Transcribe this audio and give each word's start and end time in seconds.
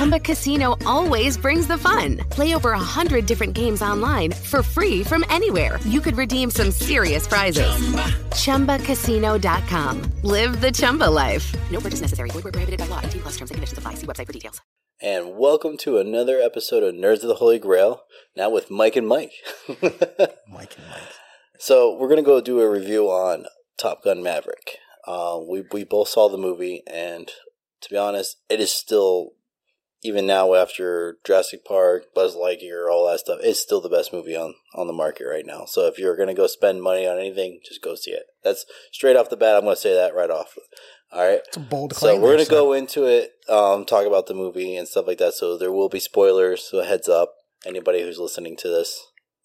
Chumba 0.00 0.18
Casino 0.18 0.78
always 0.86 1.36
brings 1.36 1.66
the 1.66 1.76
fun. 1.76 2.16
Play 2.30 2.54
over 2.54 2.72
a 2.72 2.78
hundred 2.78 3.26
different 3.26 3.52
games 3.52 3.82
online 3.82 4.32
for 4.32 4.62
free 4.62 5.04
from 5.04 5.26
anywhere. 5.28 5.78
You 5.84 6.00
could 6.00 6.16
redeem 6.16 6.50
some 6.50 6.70
serious 6.70 7.26
prizes. 7.26 7.70
Chumba. 8.32 8.78
ChumbaCasino.com. 8.78 10.12
Live 10.22 10.62
the 10.62 10.72
Chumba 10.72 11.04
life. 11.04 11.54
No 11.70 11.80
purchase 11.80 12.00
necessary. 12.00 12.30
Void 12.30 12.44
where 12.44 12.52
prohibited 12.52 12.80
by 12.80 12.86
law. 12.86 13.00
18 13.02 13.20
plus 13.20 13.32
terms 13.36 13.50
and 13.50 13.56
conditions 13.56 13.76
apply. 13.76 13.92
See 13.92 14.06
website 14.06 14.26
for 14.26 14.32
details. 14.32 14.62
And 15.02 15.36
welcome 15.36 15.76
to 15.80 15.98
another 15.98 16.38
episode 16.40 16.82
of 16.82 16.94
Nerds 16.94 17.20
of 17.20 17.28
the 17.28 17.34
Holy 17.34 17.58
Grail. 17.58 18.04
Now 18.34 18.48
with 18.48 18.70
Mike 18.70 18.96
and 18.96 19.06
Mike. 19.06 19.32
Mike 19.68 20.78
and 20.78 20.88
Mike. 20.88 21.12
so 21.58 21.94
we're 21.98 22.08
gonna 22.08 22.22
go 22.22 22.40
do 22.40 22.60
a 22.60 22.70
review 22.70 23.10
on 23.10 23.44
Top 23.76 24.02
Gun 24.02 24.22
Maverick. 24.22 24.78
Uh, 25.06 25.40
we 25.46 25.62
we 25.70 25.84
both 25.84 26.08
saw 26.08 26.30
the 26.30 26.38
movie, 26.38 26.82
and 26.86 27.30
to 27.82 27.90
be 27.90 27.98
honest, 27.98 28.38
it 28.48 28.60
is 28.60 28.72
still 28.72 29.32
even 30.02 30.26
now 30.26 30.54
after 30.54 31.18
Jurassic 31.26 31.64
Park, 31.64 32.14
Buzz 32.14 32.34
Lightyear, 32.34 32.90
all 32.90 33.08
that 33.10 33.20
stuff. 33.20 33.38
It's 33.42 33.60
still 33.60 33.80
the 33.80 33.88
best 33.88 34.12
movie 34.12 34.36
on 34.36 34.54
on 34.74 34.86
the 34.86 34.92
market 34.92 35.24
right 35.24 35.44
now. 35.44 35.64
So 35.66 35.86
if 35.86 35.98
you're 35.98 36.16
gonna 36.16 36.34
go 36.34 36.46
spend 36.46 36.82
money 36.82 37.06
on 37.06 37.18
anything, 37.18 37.60
just 37.64 37.82
go 37.82 37.94
see 37.94 38.12
it. 38.12 38.24
That's 38.42 38.64
straight 38.92 39.16
off 39.16 39.30
the 39.30 39.36
bat. 39.36 39.56
I'm 39.56 39.64
gonna 39.64 39.76
say 39.76 39.94
that 39.94 40.14
right 40.14 40.30
off. 40.30 40.56
All 41.12 41.26
right. 41.26 41.40
It's 41.46 41.56
a 41.56 41.60
bold 41.60 41.94
So 41.94 42.18
we're 42.18 42.32
gonna 42.32 42.44
sir. 42.44 42.50
go 42.50 42.72
into 42.72 43.04
it, 43.04 43.32
um, 43.48 43.84
talk 43.84 44.06
about 44.06 44.26
the 44.26 44.34
movie 44.34 44.76
and 44.76 44.88
stuff 44.88 45.06
like 45.06 45.18
that. 45.18 45.34
So 45.34 45.58
there 45.58 45.72
will 45.72 45.88
be 45.88 46.00
spoilers. 46.00 46.62
So 46.62 46.82
heads 46.82 47.08
up, 47.08 47.34
anybody 47.66 48.00
who's 48.02 48.18
listening 48.18 48.56
to 48.58 48.68
this, 48.68 48.98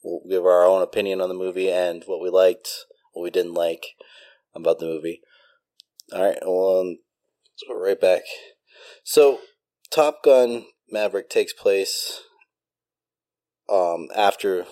we'll 0.04 0.22
give 0.30 0.46
our 0.46 0.64
own 0.66 0.82
opinion 0.82 1.22
on 1.22 1.30
the 1.30 1.36
movie 1.36 1.72
and 1.72 2.04
what 2.06 2.22
we 2.22 2.30
liked, 2.30 2.70
what 3.14 3.24
we 3.24 3.30
didn't 3.30 3.56
like 3.56 3.88
about 4.54 4.80
the 4.80 4.86
movie. 4.86 5.22
All 6.14 6.24
right, 6.24 6.38
well, 6.44 6.80
um, 6.82 6.88
let's 6.88 7.64
go 7.68 7.76
right 7.76 8.00
back. 8.00 8.22
So 9.04 9.40
Top 9.92 10.24
Gun 10.24 10.66
Maverick 10.90 11.30
takes 11.30 11.54
place 11.54 12.22
um, 13.72 14.08
after, 14.16 14.66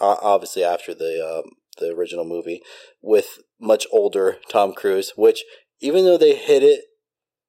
obviously 0.00 0.64
after 0.64 0.94
the 0.94 1.42
um, 1.44 1.50
the 1.78 1.94
original 1.94 2.24
movie, 2.24 2.62
with 3.02 3.38
much 3.60 3.86
older 3.92 4.38
Tom 4.50 4.72
Cruise. 4.72 5.12
Which, 5.16 5.44
even 5.80 6.04
though 6.04 6.18
they 6.18 6.34
hid 6.34 6.62
it, 6.62 6.84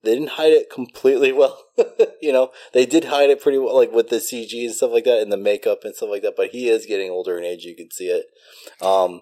they 0.04 0.14
didn't 0.14 0.32
hide 0.32 0.54
it 0.54 0.70
completely 0.70 1.32
well. 1.34 1.66
you 2.22 2.32
know, 2.32 2.52
they 2.74 2.86
did 2.86 3.06
hide 3.06 3.30
it 3.30 3.42
pretty 3.42 3.58
well, 3.58 3.76
like 3.76 3.92
with 3.92 4.10
the 4.10 4.18
CG 4.18 4.66
and 4.66 4.74
stuff 4.74 4.92
like 4.92 5.06
that, 5.06 5.22
and 5.22 5.32
the 5.32 5.38
makeup 5.38 5.80
and 5.84 5.96
stuff 5.96 6.10
like 6.10 6.22
that. 6.22 6.36
But 6.36 6.50
he 6.50 6.70
is 6.70 6.86
getting 6.86 7.10
older 7.10 7.38
in 7.38 7.46
age; 7.46 7.64
you 7.64 7.76
can 7.76 7.92
see 7.92 8.08
it. 8.08 8.26
Um, 8.86 9.22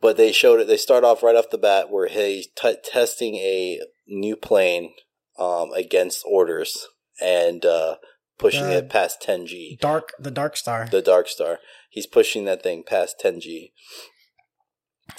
but 0.00 0.16
they 0.16 0.32
showed 0.32 0.60
it. 0.60 0.66
They 0.66 0.76
start 0.76 1.04
off 1.04 1.22
right 1.22 1.36
off 1.36 1.50
the 1.50 1.58
bat 1.58 1.90
where 1.90 2.08
he's 2.08 2.48
t- 2.60 2.76
testing 2.84 3.36
a 3.36 3.80
new 4.08 4.36
plane 4.36 4.92
um, 5.38 5.70
against 5.72 6.24
orders 6.26 6.86
and 7.20 7.64
uh, 7.64 7.96
pushing 8.38 8.66
The- 8.66 8.78
it 8.78 8.88
past 8.90 9.20
10G 9.26 9.78
Dark, 9.80 10.12
the 10.18 10.30
Dark 10.30 10.56
Star. 10.56 10.88
the 10.90 11.02
Dark 11.02 11.28
Star. 11.28 11.58
He's 11.90 12.06
pushing 12.06 12.44
that 12.46 12.62
thing 12.62 12.84
past 12.86 13.16
10G, 13.22 13.72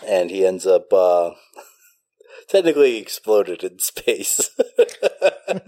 and 0.05 0.31
he 0.31 0.45
ends 0.45 0.65
up 0.65 0.91
uh, 0.91 1.31
technically 2.49 2.97
exploded 2.97 3.63
in 3.63 3.77
space, 3.79 4.49
and, 5.47 5.61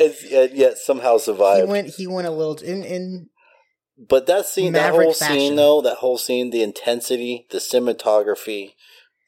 and 0.00 0.50
yet 0.52 0.78
somehow 0.78 1.14
he 1.14 1.20
survived. 1.20 1.68
went. 1.68 1.88
He 1.96 2.06
went 2.06 2.26
a 2.28 2.30
little 2.30 2.56
in. 2.56 2.84
In 2.84 3.28
but 4.08 4.26
that 4.26 4.46
scene, 4.46 4.72
that 4.72 4.92
whole 4.92 5.12
fashion. 5.12 5.36
scene, 5.36 5.56
though, 5.56 5.80
that 5.80 5.98
whole 5.98 6.18
scene, 6.18 6.50
the 6.50 6.62
intensity, 6.62 7.46
the 7.50 7.58
cinematography. 7.58 8.72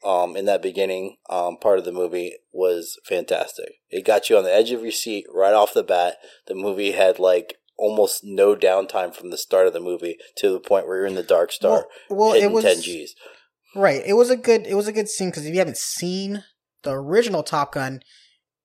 Um, 0.05 0.37
in 0.37 0.45
that 0.45 0.61
beginning 0.61 1.17
um, 1.29 1.57
part 1.57 1.79
of 1.79 1.85
the 1.85 1.91
movie 1.91 2.35
was 2.53 2.99
fantastic. 3.03 3.75
It 3.89 4.05
got 4.05 4.29
you 4.29 4.37
on 4.37 4.43
the 4.43 4.53
edge 4.53 4.71
of 4.71 4.83
your 4.83 4.91
seat 4.91 5.25
right 5.33 5.53
off 5.53 5.73
the 5.73 5.83
bat. 5.83 6.17
The 6.45 6.53
movie 6.53 6.91
had 6.91 7.17
like 7.17 7.55
almost 7.77 8.21
no 8.23 8.55
downtime 8.55 9.15
from 9.15 9.31
the 9.31 9.37
start 9.37 9.67
of 9.67 9.73
the 9.73 9.79
movie 9.79 10.17
to 10.37 10.51
the 10.51 10.59
point 10.59 10.87
where 10.87 10.97
you're 10.97 11.05
in 11.05 11.15
the 11.15 11.23
Dark 11.23 11.51
Star 11.51 11.87
well, 12.09 12.31
well 12.31 12.33
it 12.33 12.51
was 12.51 12.63
10 12.63 12.81
Gs. 12.81 13.11
right. 13.75 14.01
It 14.05 14.13
was 14.13 14.29
a 14.29 14.37
good. 14.37 14.67
It 14.67 14.75
was 14.75 14.87
a 14.87 14.93
good 14.93 15.09
scene 15.09 15.29
because 15.29 15.45
if 15.45 15.53
you 15.53 15.59
haven't 15.59 15.77
seen 15.77 16.43
the 16.83 16.91
original 16.91 17.43
Top 17.43 17.73
Gun, 17.73 18.01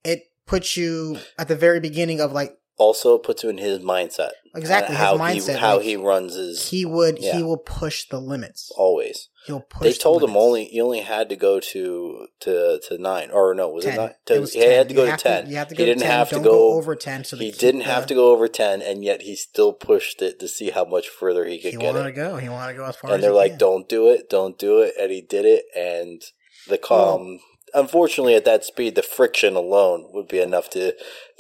it 0.05 0.25
puts 0.47 0.77
you 0.77 1.19
at 1.39 1.49
the 1.49 1.57
very 1.57 1.81
beginning 1.81 2.21
of 2.21 2.33
like 2.33 2.57
Also 2.83 3.19
puts 3.19 3.43
you 3.45 3.51
in 3.51 3.59
his 3.59 3.79
mindset. 3.79 4.33
Exactly, 4.55 4.97
how 4.97 5.13
his 5.17 5.21
mindset, 5.47 5.55
He, 5.55 5.59
how 5.67 5.77
like, 5.77 5.85
he 5.87 5.97
runs 5.97 6.35
his 6.35 6.69
he 6.71 6.85
would. 6.85 7.17
Yeah. 7.19 7.37
He 7.37 7.43
will 7.43 7.57
push 7.83 7.99
the 8.09 8.21
limits. 8.21 8.71
always. 8.77 9.29
He'll 9.47 9.61
push. 9.61 9.83
They 9.83 9.93
the 9.93 9.99
told 9.99 10.23
him 10.23 10.37
only 10.37 10.69
you 10.75 10.85
only 10.85 11.01
had 11.01 11.29
to 11.31 11.37
go 11.37 11.59
to 11.73 12.27
to 12.41 12.81
to 12.89 12.99
nine 12.99 13.31
or 13.31 13.55
no 13.55 13.69
was 13.71 13.85
it 13.85 13.91
10. 13.93 13.97
nine? 13.97 14.15
It 14.31 14.41
was 14.41 14.53
he 14.53 14.61
had 14.61 14.89
to 14.91 14.95
go 14.95 15.03
You 15.03 15.07
to 15.07 15.11
have 15.13 15.21
to- 15.21 15.29
ten. 15.29 15.51
you 15.51 15.57
have 15.57 15.69
to 15.69 15.75
he 15.75 15.79
go 15.79 15.85
to 15.85 15.91
didn't 15.91 16.03
10. 16.03 16.11
have 16.19 16.31
Don't 16.31 16.43
to 16.43 16.49
go, 16.49 16.55
go 16.57 16.73
over 16.75 16.95
10 16.95 17.25
so 17.25 17.37
he 17.37 17.51
didn't 17.51 17.81
have 17.95 18.07
to 18.07 18.15
go 18.15 18.31
over 18.33 18.47
ten, 18.49 18.83
and 18.83 19.03
yet 19.05 19.23
he 19.23 19.35
still 19.37 19.73
pushed 19.73 20.21
it 20.23 20.39
to 20.41 20.47
see 20.49 20.71
how 20.71 20.85
much 20.85 21.09
further 21.09 21.45
he 21.47 21.59
could 21.59 21.73
He 21.73 21.79
get 21.79 21.87
wanted 21.87 22.01
it. 22.01 22.11
to 22.11 22.13
go. 22.13 22.37
He 22.37 22.49
wanted 22.49 22.73
to 22.75 22.79
go 22.79 22.85
as 22.87 22.97
far 22.97 23.11
as. 23.11 23.15
And 23.15 23.23
they're 23.23 23.31
he 23.31 23.37
like, 23.37 23.53
can. 23.53 23.59
"Don't 23.67 23.89
do 23.89 24.09
it, 24.11 24.29
don't 24.31 24.57
do 24.59 24.81
it," 24.81 24.95
and 25.01 25.11
he 25.11 25.21
did 25.23 25.45
it. 25.47 25.65
And 25.75 26.21
the 26.69 26.79
calm, 26.79 27.41
unfortunately, 27.75 28.35
at 28.35 28.45
that 28.45 28.65
speed, 28.65 28.95
the 28.95 29.03
friction 29.03 29.57
alone 29.57 30.09
would 30.13 30.29
be 30.29 30.41
enough 30.41 30.69
to 30.71 30.95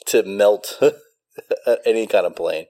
to 0.06 0.22
melt 0.24 0.80
any 1.86 2.06
kind 2.06 2.26
of 2.26 2.36
plane. 2.36 2.66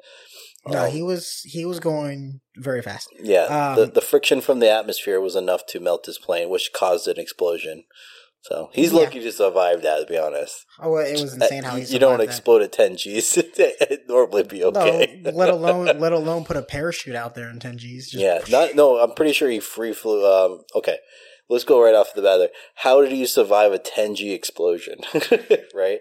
No, 0.66 0.84
Um, 0.84 0.90
he 0.92 1.02
was. 1.02 1.40
He 1.44 1.64
was 1.64 1.80
going 1.80 2.40
very 2.56 2.82
fast. 2.82 3.08
Yeah, 3.20 3.44
Um, 3.46 3.76
the 3.76 3.86
the 3.86 4.00
friction 4.00 4.40
from 4.40 4.60
the 4.60 4.70
atmosphere 4.70 5.20
was 5.20 5.34
enough 5.34 5.66
to 5.66 5.80
melt 5.80 6.06
his 6.06 6.18
plane, 6.18 6.48
which 6.50 6.72
caused 6.72 7.08
an 7.08 7.18
explosion. 7.18 7.84
So 8.42 8.70
he's 8.72 8.92
Yeah. 8.92 9.00
lucky 9.00 9.20
to 9.20 9.32
survive 9.32 9.82
that. 9.82 9.98
To 10.00 10.06
be 10.06 10.18
honest, 10.18 10.64
Oh, 10.80 10.96
it 10.96 11.20
was 11.20 11.34
insane 11.34 11.62
how 11.64 11.74
Uh, 11.74 11.76
he. 11.80 11.84
you 11.92 11.98
don't 11.98 12.18
that. 12.18 12.24
explode 12.24 12.62
at 12.62 12.72
ten 12.72 12.94
Gs. 12.94 13.36
It'd 13.38 14.08
normally 14.08 14.42
be 14.44 14.62
okay. 14.64 15.20
No, 15.22 15.30
let 15.32 15.48
alone 15.48 15.86
let 15.98 16.12
alone 16.12 16.44
put 16.44 16.56
a 16.56 16.62
parachute 16.62 17.16
out 17.16 17.34
there 17.34 17.50
in 17.50 17.58
ten 17.58 17.76
Gs. 17.76 18.10
Just- 18.10 18.14
yeah, 18.14 18.40
not 18.48 18.74
no. 18.76 18.98
I'm 18.98 19.14
pretty 19.14 19.32
sure 19.32 19.48
he 19.50 19.58
free 19.60 19.92
flew. 19.92 20.24
Um, 20.26 20.64
okay, 20.76 20.98
let's 21.48 21.64
go 21.64 21.82
right 21.82 21.94
off 21.94 22.14
the 22.14 22.22
bat. 22.22 22.38
There, 22.38 22.50
how 22.76 23.00
did 23.02 23.12
you 23.12 23.26
survive 23.26 23.72
a 23.72 23.78
10 23.78 24.14
G 24.14 24.32
explosion? 24.32 25.00
right. 25.74 26.00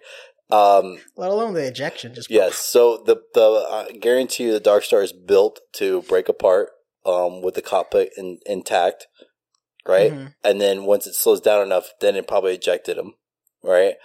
Um, 0.51 0.97
Let 1.15 1.29
alone 1.29 1.53
the 1.53 1.65
ejection. 1.65 2.13
Just 2.13 2.29
Yes. 2.29 2.57
So 2.57 3.01
the 3.05 3.17
the 3.33 3.41
I 3.41 3.91
guarantee 3.97 4.45
you 4.45 4.51
the 4.51 4.59
Dark 4.59 4.83
Star 4.83 5.01
is 5.01 5.13
built 5.13 5.59
to 5.73 6.01
break 6.03 6.27
apart 6.29 6.69
um, 7.05 7.41
with 7.41 7.55
the 7.55 7.61
cockpit 7.61 8.11
in, 8.17 8.39
intact, 8.45 9.07
right? 9.87 10.11
Mhm. 10.11 10.33
And 10.43 10.59
then 10.61 10.85
once 10.85 11.07
it 11.07 11.15
slows 11.15 11.41
down 11.41 11.61
enough, 11.65 11.93
then 12.01 12.15
it 12.15 12.27
probably 12.27 12.53
ejected 12.53 12.97
him, 12.97 13.13
right? 13.63 13.95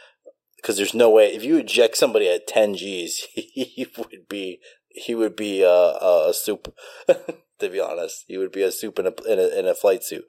Because 0.57 0.77
there's 0.77 0.95
no 0.95 1.11
way 1.11 1.35
if 1.35 1.45
you 1.45 1.57
eject 1.59 1.97
somebody 1.97 2.29
at 2.29 2.47
10 2.47 2.73
Gs, 2.75 3.27
he 3.35 3.87
would 3.99 4.29
be 4.29 4.61
he 4.89 5.15
would 5.15 5.37
be 5.37 5.63
a, 5.63 5.69
a, 5.69 6.31
a 6.31 6.35
soup. 6.35 6.75
to 7.07 7.69
be 7.69 7.81
honest, 7.81 8.25
he 8.27 8.39
would 8.39 8.53
be 8.53 8.63
a 8.63 8.73
soup 8.73 8.99
in 8.99 9.07
a 9.07 9.13
in 9.29 9.39
a, 9.39 9.59
in 9.59 9.67
a 9.67 9.75
flight 9.75 10.05
suit. 10.05 10.25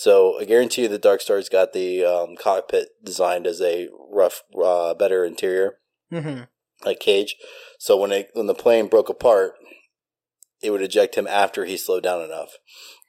So 0.00 0.40
I 0.40 0.46
guarantee 0.46 0.80
you 0.80 0.88
the 0.88 0.98
Dark 0.98 1.20
Star's 1.20 1.50
got 1.50 1.74
the 1.74 2.02
um, 2.06 2.34
cockpit 2.34 2.88
designed 3.04 3.46
as 3.46 3.60
a 3.60 3.90
rough, 4.10 4.42
uh, 4.58 4.94
better 4.94 5.26
interior 5.26 5.78
Mhm. 6.10 6.48
like 6.86 7.00
cage. 7.00 7.36
So 7.78 7.98
when 7.98 8.10
it 8.10 8.30
when 8.32 8.46
the 8.46 8.54
plane 8.54 8.86
broke 8.86 9.10
apart, 9.10 9.56
it 10.62 10.70
would 10.70 10.80
eject 10.80 11.16
him 11.16 11.26
after 11.26 11.66
he 11.66 11.76
slowed 11.76 12.02
down 12.02 12.22
enough, 12.22 12.56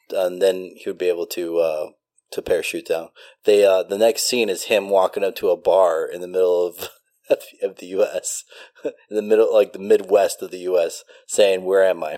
and 0.09 0.41
then 0.41 0.75
he 0.75 0.83
would 0.87 0.97
be 0.97 1.07
able 1.07 1.27
to 1.27 1.59
uh, 1.59 1.87
to 2.31 2.41
parachute 2.41 2.87
down. 2.87 3.11
They 3.45 3.63
uh, 3.63 3.83
the 3.83 3.97
next 3.97 4.23
scene 4.23 4.49
is 4.49 4.63
him 4.63 4.89
walking 4.89 5.23
up 5.23 5.35
to 5.37 5.49
a 5.49 5.55
bar 5.55 6.05
in 6.05 6.19
the 6.19 6.27
middle 6.27 6.67
of 6.67 6.89
of 7.61 7.77
the 7.77 7.85
U.S. 7.85 8.43
in 8.83 9.15
the 9.15 9.21
middle 9.21 9.53
like 9.53 9.71
the 9.71 9.79
Midwest 9.79 10.41
of 10.41 10.51
the 10.51 10.65
U.S. 10.71 11.05
saying, 11.25 11.63
"Where 11.63 11.85
am 11.85 12.03
I?" 12.03 12.17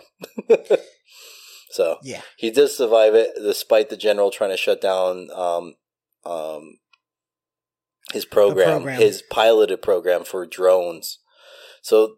so 1.74 1.98
Yeah. 2.04 2.22
he 2.38 2.52
does 2.52 2.78
survive 2.78 3.16
it 3.16 3.32
despite 3.36 3.90
the 3.90 3.98
general 3.98 4.32
trying 4.32 4.52
to 4.52 4.58
shut 4.58 4.80
down 4.82 5.30
um, 5.32 5.76
um, 6.26 6.78
his 8.14 8.26
program, 8.26 8.84
program. 8.84 9.00
his 9.02 9.22
piloted 9.24 9.82
program 9.82 10.24
for 10.24 10.46
drones. 10.46 11.20
So 11.82 12.18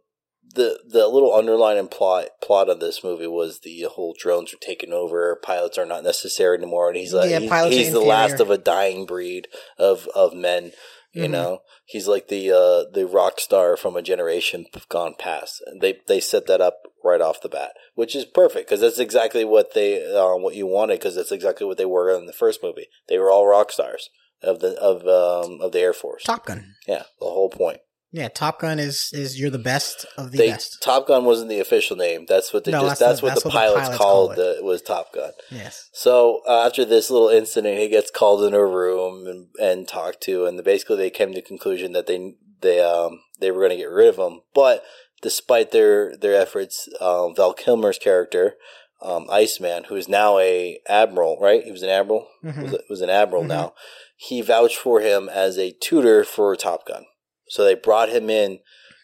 the 0.53 0.79
the 0.87 1.07
little 1.07 1.33
underlying 1.33 1.87
plot 1.87 2.27
plot 2.41 2.69
of 2.69 2.79
this 2.79 3.03
movie 3.03 3.27
was 3.27 3.61
the 3.61 3.83
whole 3.91 4.13
drones 4.17 4.53
are 4.53 4.57
taking 4.61 4.93
over, 4.93 5.39
pilots 5.41 5.77
are 5.77 5.85
not 5.85 6.03
necessary 6.03 6.57
anymore, 6.57 6.89
and 6.89 6.97
he's 6.97 7.13
like 7.13 7.29
Yeah, 7.29 7.39
he- 7.39 7.77
he's 7.77 7.91
the 7.93 7.99
last 7.99 8.39
of 8.39 8.51
a 8.51 8.57
dying 8.57 9.05
breed 9.05 9.47
of 9.77 10.07
of 10.15 10.33
men. 10.33 10.71
You 11.15 11.27
Mhm. 11.27 11.31
know, 11.31 11.61
he's 11.85 12.07
like 12.07 12.27
the 12.27 12.51
uh, 12.51 12.91
the 12.91 13.07
rock 13.07 13.39
star 13.39 13.77
from 13.77 13.95
a 13.95 14.01
generation 14.01 14.65
gone 14.89 15.15
past. 15.17 15.63
And 15.65 15.79
they 15.81 15.99
they 16.07 16.19
set 16.19 16.45
that 16.47 16.59
up 16.61 16.81
right 17.03 17.21
off 17.21 17.41
the 17.41 17.49
bat, 17.49 17.71
which 17.93 18.15
is 18.15 18.25
perfect 18.25 18.67
because 18.67 18.81
that's 18.81 18.99
exactly 18.99 19.45
what 19.45 19.73
they 19.73 20.05
uh, 20.05 20.35
what 20.35 20.55
you 20.55 20.67
wanted 20.67 20.99
because 20.99 21.15
that's 21.15 21.31
exactly 21.31 21.65
what 21.65 21.77
they 21.77 21.85
were 21.85 22.09
in 22.09 22.25
the 22.25 22.33
first 22.33 22.61
movie. 22.61 22.87
They 23.07 23.17
were 23.17 23.31
all 23.31 23.47
rock 23.47 23.71
stars 23.71 24.09
of 24.43 24.59
the 24.59 24.77
of 24.79 25.01
um, 25.07 25.61
of 25.61 25.71
the 25.71 25.79
Air 25.79 25.93
Force. 25.93 26.23
Top 26.23 26.45
Gun. 26.45 26.75
Yeah, 26.85 27.03
the 27.19 27.27
whole 27.27 27.49
point. 27.49 27.79
Yeah, 28.15 28.29
Top 28.29 28.61
Gun 28.61 28.79
is 28.79 29.09
is 29.13 29.37
you're 29.39 29.49
the 29.49 29.59
best 29.59 30.05
of 30.17 30.31
the 30.31 30.37
They, 30.37 30.49
best. 30.51 30.81
Top 30.81 31.05
Gun 31.07 31.25
wasn't 31.25 31.49
the 31.49 31.59
official 31.59 31.97
name. 31.97 32.25
That's 32.29 32.53
what 32.53 32.63
they 32.63 32.71
No, 32.71 32.81
just. 32.83 32.99
that's 32.99 32.99
That's, 32.99 33.19
the- 33.19 33.25
what 33.25 33.29
that's 33.31 33.43
the 33.43 33.49
what 33.49 33.53
the 33.53 33.59
pilots, 33.59 33.81
pilots 33.81 33.97
called 33.97 34.35
call 34.35 34.35
the, 34.37 34.59
was 34.63 34.81
Top 34.81 35.13
Gun. 35.13 35.31
Yes. 35.51 35.89
So 35.91 36.41
uh, 36.47 36.65
after 36.65 36.85
this 36.85 37.09
little 37.11 37.27
incident, 37.29 37.77
he 37.79 37.89
gets 37.89 38.09
called 38.11 38.43
in 38.43 38.53
a 38.53 38.65
room 38.65 39.27
and, 39.27 39.47
and 39.59 39.87
talked 39.87 40.21
to, 40.21 40.45
and 40.45 40.63
basically 40.63 40.95
they 40.97 41.09
came 41.09 41.29
to 41.33 41.35
the 41.35 41.41
conclusion 41.41 41.91
that 41.91 42.07
they 42.07 42.35
they 42.61 42.79
um 42.81 43.19
they 43.41 43.51
were 43.51 43.59
going 43.59 43.71
to 43.71 43.83
get 43.83 43.89
rid 43.89 44.07
of 44.07 44.17
him. 44.17 44.41
But 44.53 44.83
despite 45.21 45.71
their 45.71 46.15
their 46.15 46.35
efforts, 46.39 46.87
um, 47.01 47.35
Val 47.35 47.53
Kilmer's 47.53 47.97
character, 47.99 48.55
um, 49.01 49.27
Iceman, 49.29 49.85
who 49.89 49.95
is 49.97 50.07
now 50.07 50.39
a 50.39 50.79
admiral, 50.87 51.37
right? 51.41 51.63
He 51.63 51.71
was 51.71 51.83
an 51.83 51.89
admiral. 51.89 52.27
Mhm. 52.45 52.61
Was, 52.63 52.77
was 52.89 53.01
an 53.01 53.09
admiral 53.09 53.43
Mhm. 53.43 53.47
now. 53.49 53.73
He 54.15 54.41
vouched 54.41 54.77
for 54.77 55.01
him 55.01 55.27
as 55.27 55.57
a 55.59 55.71
tutor 55.81 56.23
for 56.23 56.55
Top 56.55 56.85
Gun. 56.87 57.03
So 57.47 57.63
they 57.63 57.75
brought 57.75 58.09
him 58.09 58.29
in 58.29 58.59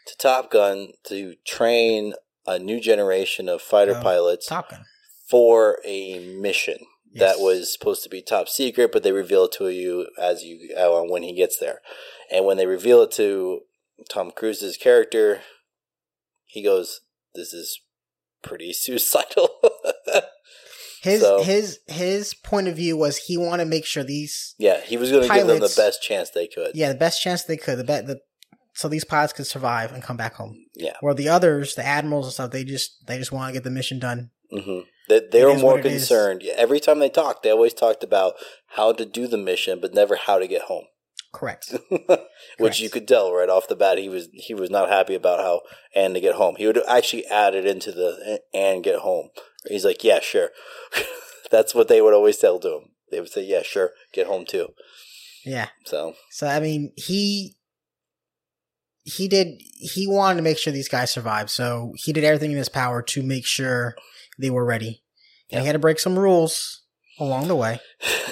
to 0.08 0.18
Top 0.18 0.50
Gun 0.52 0.90
to 1.06 1.36
train 1.46 2.14
a 2.48 2.58
new 2.58 2.80
generation 2.80 3.48
of 3.48 3.62
fighter 3.62 3.96
Oh, 3.98 4.02
pilots 4.02 4.48
Top 4.48 4.70
Gun. 4.72 4.86
for 5.30 5.80
a 5.86 6.20
mission 6.20 6.80
Yes. 7.14 7.36
that 7.36 7.44
was 7.44 7.72
supposed 7.74 8.04
to 8.04 8.10
be 8.10 8.22
top 8.22 8.48
secret, 8.48 8.92
but 8.94 9.04
they 9.04 9.12
reveal 9.12 9.44
it 9.46 9.52
to 9.58 9.68
you 9.70 10.08
as 10.18 10.44
you 10.44 10.74
uh, 10.78 11.02
when 11.04 11.24
he 11.24 11.36
gets 11.36 11.58
there. 11.60 11.82
And 12.32 12.46
when 12.46 12.56
they 12.58 12.66
reveal 12.66 13.02
it 13.02 13.12
to 13.12 13.62
Tom 14.10 14.32
Cruise's 14.32 14.78
character, 14.78 15.42
he 16.46 16.64
goes, 16.64 17.02
"This 17.36 17.52
is 17.54 17.82
pretty 18.42 18.72
suicidal." 18.74 19.50
His 21.04 21.22
So- 21.22 21.42
his 21.44 21.80
his 21.88 22.34
point 22.34 22.68
of 22.68 22.76
view 22.76 22.96
was 22.96 23.18
he 23.18 23.36
wanted 23.36 23.64
to 23.66 23.70
make 23.70 23.86
sure 23.86 24.04
these 24.04 24.56
yeah, 24.58 24.80
he 24.82 24.96
was 24.98 25.10
going 25.12 25.28
to 25.28 25.34
give 25.36 25.48
them 25.48 25.60
the 25.60 25.74
best 25.76 26.02
chance 26.04 26.30
they 26.30 26.48
could. 26.48 26.72
yeah 26.76 26.90
the 26.90 26.98
best 27.00 27.22
chance 27.22 27.44
they 27.44 27.58
could 27.58 27.78
the 27.80 27.84
bet 27.84 28.06
the 28.08 28.22
so 28.74 28.88
these 28.88 29.06
pilots 29.06 29.34
could 29.34 29.48
survive 29.48 29.92
and 29.92 30.02
come 30.04 30.18
back 30.18 30.36
home. 30.36 30.58
Yeah. 30.76 30.94
Where 31.02 31.14
the 31.14 31.30
others, 31.30 31.76
the 31.76 31.86
admirals 31.86 32.26
and 32.28 32.34
stuff, 32.34 32.52
they 32.52 32.64
just 32.64 33.06
they 33.08 33.18
just 33.18 33.32
want 33.32 33.50
to 33.50 33.54
get 33.54 33.64
the 33.64 33.70
mission 33.72 34.00
done. 34.00 34.32
hmm 34.52 34.80
They, 35.10 35.22
they 35.32 35.44
were 35.46 35.56
more 35.56 35.74
what 35.74 35.86
it 35.86 35.92
is. 35.92 36.08
concerned. 36.08 36.42
Yeah, 36.44 36.54
Every 36.58 36.80
time 36.80 37.00
they 37.00 37.10
talked, 37.10 37.44
they 37.44 37.52
always 37.52 37.74
talked 37.74 38.04
about 38.04 38.34
how 38.76 38.92
to 38.94 39.06
do 39.06 39.28
the 39.28 39.38
mission, 39.38 39.80
but 39.82 39.94
never 39.94 40.16
how 40.16 40.40
to 40.40 40.48
get 40.48 40.64
home. 40.64 40.86
Correct. 41.34 41.74
which 42.58 42.82
you 42.82 42.90
could 42.90 43.08
tell 43.08 43.34
right 43.34 43.48
off 43.50 43.68
the 43.70 43.76
bat 43.76 43.98
he 43.98 44.10
was 44.10 44.28
he 44.34 44.54
was 44.54 44.70
not 44.70 44.90
happy 44.90 45.16
about 45.16 45.40
how 45.40 45.62
and 45.96 46.14
to 46.14 46.20
get 46.20 46.36
home. 46.36 46.56
He 46.58 46.68
would 46.68 46.82
actually 46.88 47.26
add 47.28 47.56
it 47.56 47.66
into 47.66 47.92
the 47.94 48.42
and 48.54 48.84
get 48.84 49.00
home. 49.00 49.30
He's 49.66 49.86
like, 49.86 50.04
yeah, 50.04 50.20
sure. 50.20 50.50
That's 51.52 51.74
what 51.76 51.88
they 51.88 52.02
would 52.02 52.14
always 52.14 52.38
tell 52.38 52.60
to 52.60 52.68
him. 52.78 52.84
They 53.12 53.20
would 53.20 53.30
say, 53.30 53.44
yeah, 53.44 53.62
sure, 53.62 53.92
get 54.14 54.28
home 54.28 54.46
too. 54.46 54.70
Yeah. 55.46 55.70
So 55.86 56.16
So 56.32 56.48
I 56.48 56.60
mean, 56.60 56.92
he 56.98 57.56
he 59.04 59.28
did 59.28 59.62
he 59.80 60.08
wanted 60.08 60.38
to 60.38 60.44
make 60.44 60.58
sure 60.58 60.72
these 60.72 60.90
guys 60.90 61.12
survived. 61.12 61.50
So 61.50 61.94
he 61.96 62.14
did 62.14 62.24
everything 62.24 62.52
in 62.52 62.58
his 62.58 62.70
power 62.70 63.02
to 63.02 63.24
make 63.24 63.46
sure 63.46 63.96
they 64.40 64.50
were 64.50 64.66
ready. 64.66 65.04
And 65.52 65.62
he 65.62 65.68
had 65.68 65.74
to 65.74 65.80
break 65.80 66.00
some 66.00 66.18
rules 66.18 66.84
along 67.20 67.48
the 67.48 67.56
way. 67.56 67.80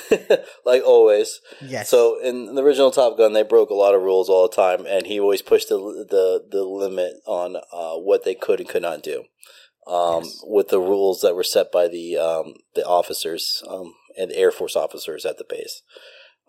like 0.65 0.83
always. 0.83 1.39
Yes. 1.61 1.89
So 1.89 2.19
in 2.21 2.55
the 2.55 2.63
original 2.63 2.91
Top 2.91 3.17
Gun, 3.17 3.33
they 3.33 3.43
broke 3.43 3.69
a 3.69 3.75
lot 3.75 3.93
of 3.93 4.01
rules 4.01 4.29
all 4.29 4.47
the 4.47 4.55
time, 4.55 4.85
and 4.85 5.05
he 5.05 5.19
always 5.19 5.41
pushed 5.41 5.69
the 5.69 5.77
the, 5.77 6.45
the 6.49 6.63
limit 6.63 7.13
on 7.25 7.57
uh, 7.57 7.97
what 7.97 8.23
they 8.23 8.35
could 8.35 8.59
and 8.59 8.69
could 8.69 8.81
not 8.81 9.03
do. 9.03 9.25
Um, 9.87 10.23
Yes. 10.23 10.41
With 10.45 10.67
the 10.69 10.79
rules 10.79 11.21
that 11.21 11.35
were 11.35 11.43
set 11.43 11.71
by 11.71 11.87
the 11.87 12.17
um, 12.17 12.53
the 12.75 12.85
officers 12.85 13.63
um, 13.67 13.93
and 14.17 14.31
the 14.31 14.37
Air 14.37 14.51
Force 14.51 14.75
officers 14.75 15.25
at 15.25 15.37
the 15.37 15.45
base. 15.47 15.81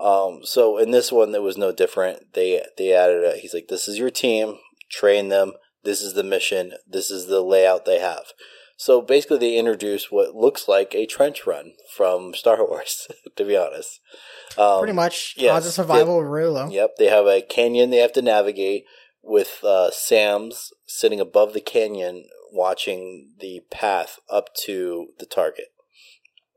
Um, 0.00 0.40
so 0.44 0.78
in 0.78 0.90
this 0.90 1.12
one, 1.12 1.34
it 1.34 1.42
was 1.42 1.58
no 1.58 1.72
different. 1.72 2.32
They 2.34 2.64
they 2.78 2.92
added 2.92 3.24
a, 3.24 3.36
he's 3.36 3.54
like, 3.54 3.68
"This 3.68 3.86
is 3.86 3.98
your 3.98 4.10
team. 4.10 4.58
Train 4.90 5.28
them. 5.28 5.52
This 5.84 6.00
is 6.00 6.14
the 6.14 6.24
mission. 6.24 6.72
This 6.86 7.10
is 7.10 7.26
the 7.26 7.42
layout 7.42 7.84
they 7.84 7.98
have." 7.98 8.32
So 8.76 9.02
basically, 9.02 9.36
they 9.36 9.58
introduced 9.58 10.10
what 10.10 10.34
looks 10.34 10.66
like 10.66 10.94
a 10.94 11.04
trench 11.04 11.46
run 11.46 11.74
from 11.94 12.32
Star 12.34 12.66
Wars. 12.66 13.08
to 13.36 13.44
be 13.44 13.56
honest, 13.56 14.00
um, 14.56 14.78
Pretty 14.78 14.94
much 14.94 15.34
yeah, 15.36 15.58
survival 15.60 16.24
really. 16.24 16.74
Yep, 16.74 16.96
they 16.98 17.06
have 17.06 17.26
a 17.26 17.42
canyon 17.42 17.90
they 17.90 17.98
have 17.98 18.14
to 18.14 18.22
navigate 18.22 18.84
with 19.22 19.62
uh, 19.62 19.90
SAMs 19.90 20.72
sitting 20.86 21.20
above 21.20 21.52
the 21.52 21.60
canyon, 21.60 22.24
watching 22.50 23.32
the 23.38 23.60
path 23.70 24.18
up 24.30 24.54
to 24.64 25.08
the 25.18 25.26
target. 25.26 25.66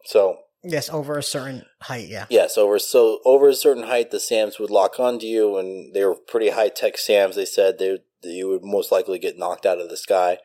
So 0.05 0.37
Yes, 0.63 0.89
over 0.89 1.18
a 1.18 1.24
certain 1.24 1.65
height, 1.81 2.07
yeah. 2.07 2.25
yes, 2.30 2.57
over 2.57 2.80
so 2.80 3.19
over 3.25 3.50
a 3.50 3.56
certain 3.56 3.83
height, 3.83 4.12
the 4.12 4.19
SAMs 4.19 4.60
would 4.60 4.69
lock 4.69 5.00
onto 5.00 5.25
you, 5.25 5.57
and 5.57 5.94
they 5.94 6.06
were 6.06 6.15
pretty 6.15 6.51
high 6.51 6.69
tech 6.69 6.98
SAMs. 6.98 7.36
They 7.36 7.45
said 7.45 7.80
they 7.80 8.00
you 8.24 8.48
would 8.48 8.63
most 8.63 8.92
likely 8.92 9.19
get 9.19 9.38
knocked 9.38 9.65
out 9.65 9.80
of 9.80 9.89
the 9.89 9.98
sky 9.98 10.38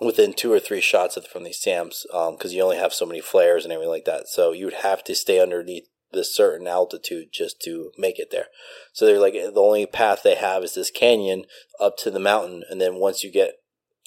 within 0.00 0.32
two 0.32 0.52
or 0.52 0.58
three 0.58 0.80
shots 0.80 1.16
from 1.26 1.44
these 1.44 1.60
SAMs, 1.60 2.06
um, 2.12 2.34
because 2.36 2.52
you 2.52 2.62
only 2.62 2.76
have 2.76 2.92
so 2.92 3.06
many 3.06 3.20
flares 3.20 3.64
and 3.64 3.72
everything 3.72 3.90
like 3.90 4.04
that. 4.06 4.28
So 4.28 4.52
you 4.52 4.64
would 4.64 4.74
have 4.74 5.04
to 5.04 5.14
stay 5.14 5.40
underneath 5.40 5.86
this 6.12 6.34
certain 6.34 6.66
altitude 6.66 7.28
just 7.32 7.60
to 7.62 7.90
make 7.98 8.18
it 8.18 8.30
there. 8.30 8.46
So 8.92 9.06
they're 9.06 9.18
like 9.18 9.34
the 9.34 9.52
only 9.60 9.86
path 9.86 10.22
they 10.22 10.36
have 10.36 10.64
is 10.64 10.74
this 10.74 10.90
canyon 10.90 11.44
up 11.80 11.96
to 11.98 12.10
the 12.10 12.20
mountain, 12.20 12.64
and 12.68 12.80
then 12.80 12.96
once 12.96 13.22
you 13.22 13.30
get 13.30 13.54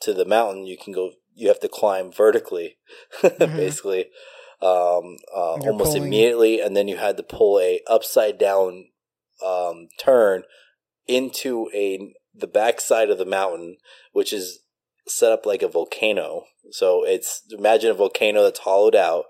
to 0.02 0.14
the 0.14 0.26
mountain, 0.26 0.66
you 0.66 0.78
can 0.78 0.94
go. 0.94 1.12
You 1.38 1.48
have 1.50 1.60
to 1.62 1.70
climb 1.70 2.12
vertically, 2.12 2.78
basically, 3.40 4.06
um, 4.62 5.18
uh, 5.36 5.58
almost 5.62 5.92
pulling- 5.92 6.04
immediately, 6.08 6.60
and 6.60 6.76
then 6.76 6.88
you 6.88 6.98
had 6.98 7.18
to 7.18 7.24
pull 7.24 7.60
a 7.60 7.82
upside 7.88 8.38
down 8.38 8.88
um, 9.46 9.88
turn 10.00 10.44
into 11.08 11.70
a 11.74 12.14
the 12.34 12.48
backside 12.48 13.10
of 13.10 13.18
the 13.18 13.26
mountain, 13.26 13.78
which 14.14 14.34
is 14.34 14.60
set 15.08 15.32
up 15.32 15.46
like 15.46 15.62
a 15.62 15.68
volcano. 15.68 16.46
So 16.72 17.04
it's 17.06 17.44
imagine 17.52 17.92
a 17.92 17.94
volcano 17.94 18.44
that's 18.44 18.60
hollowed 18.60 18.96
out, 18.96 19.26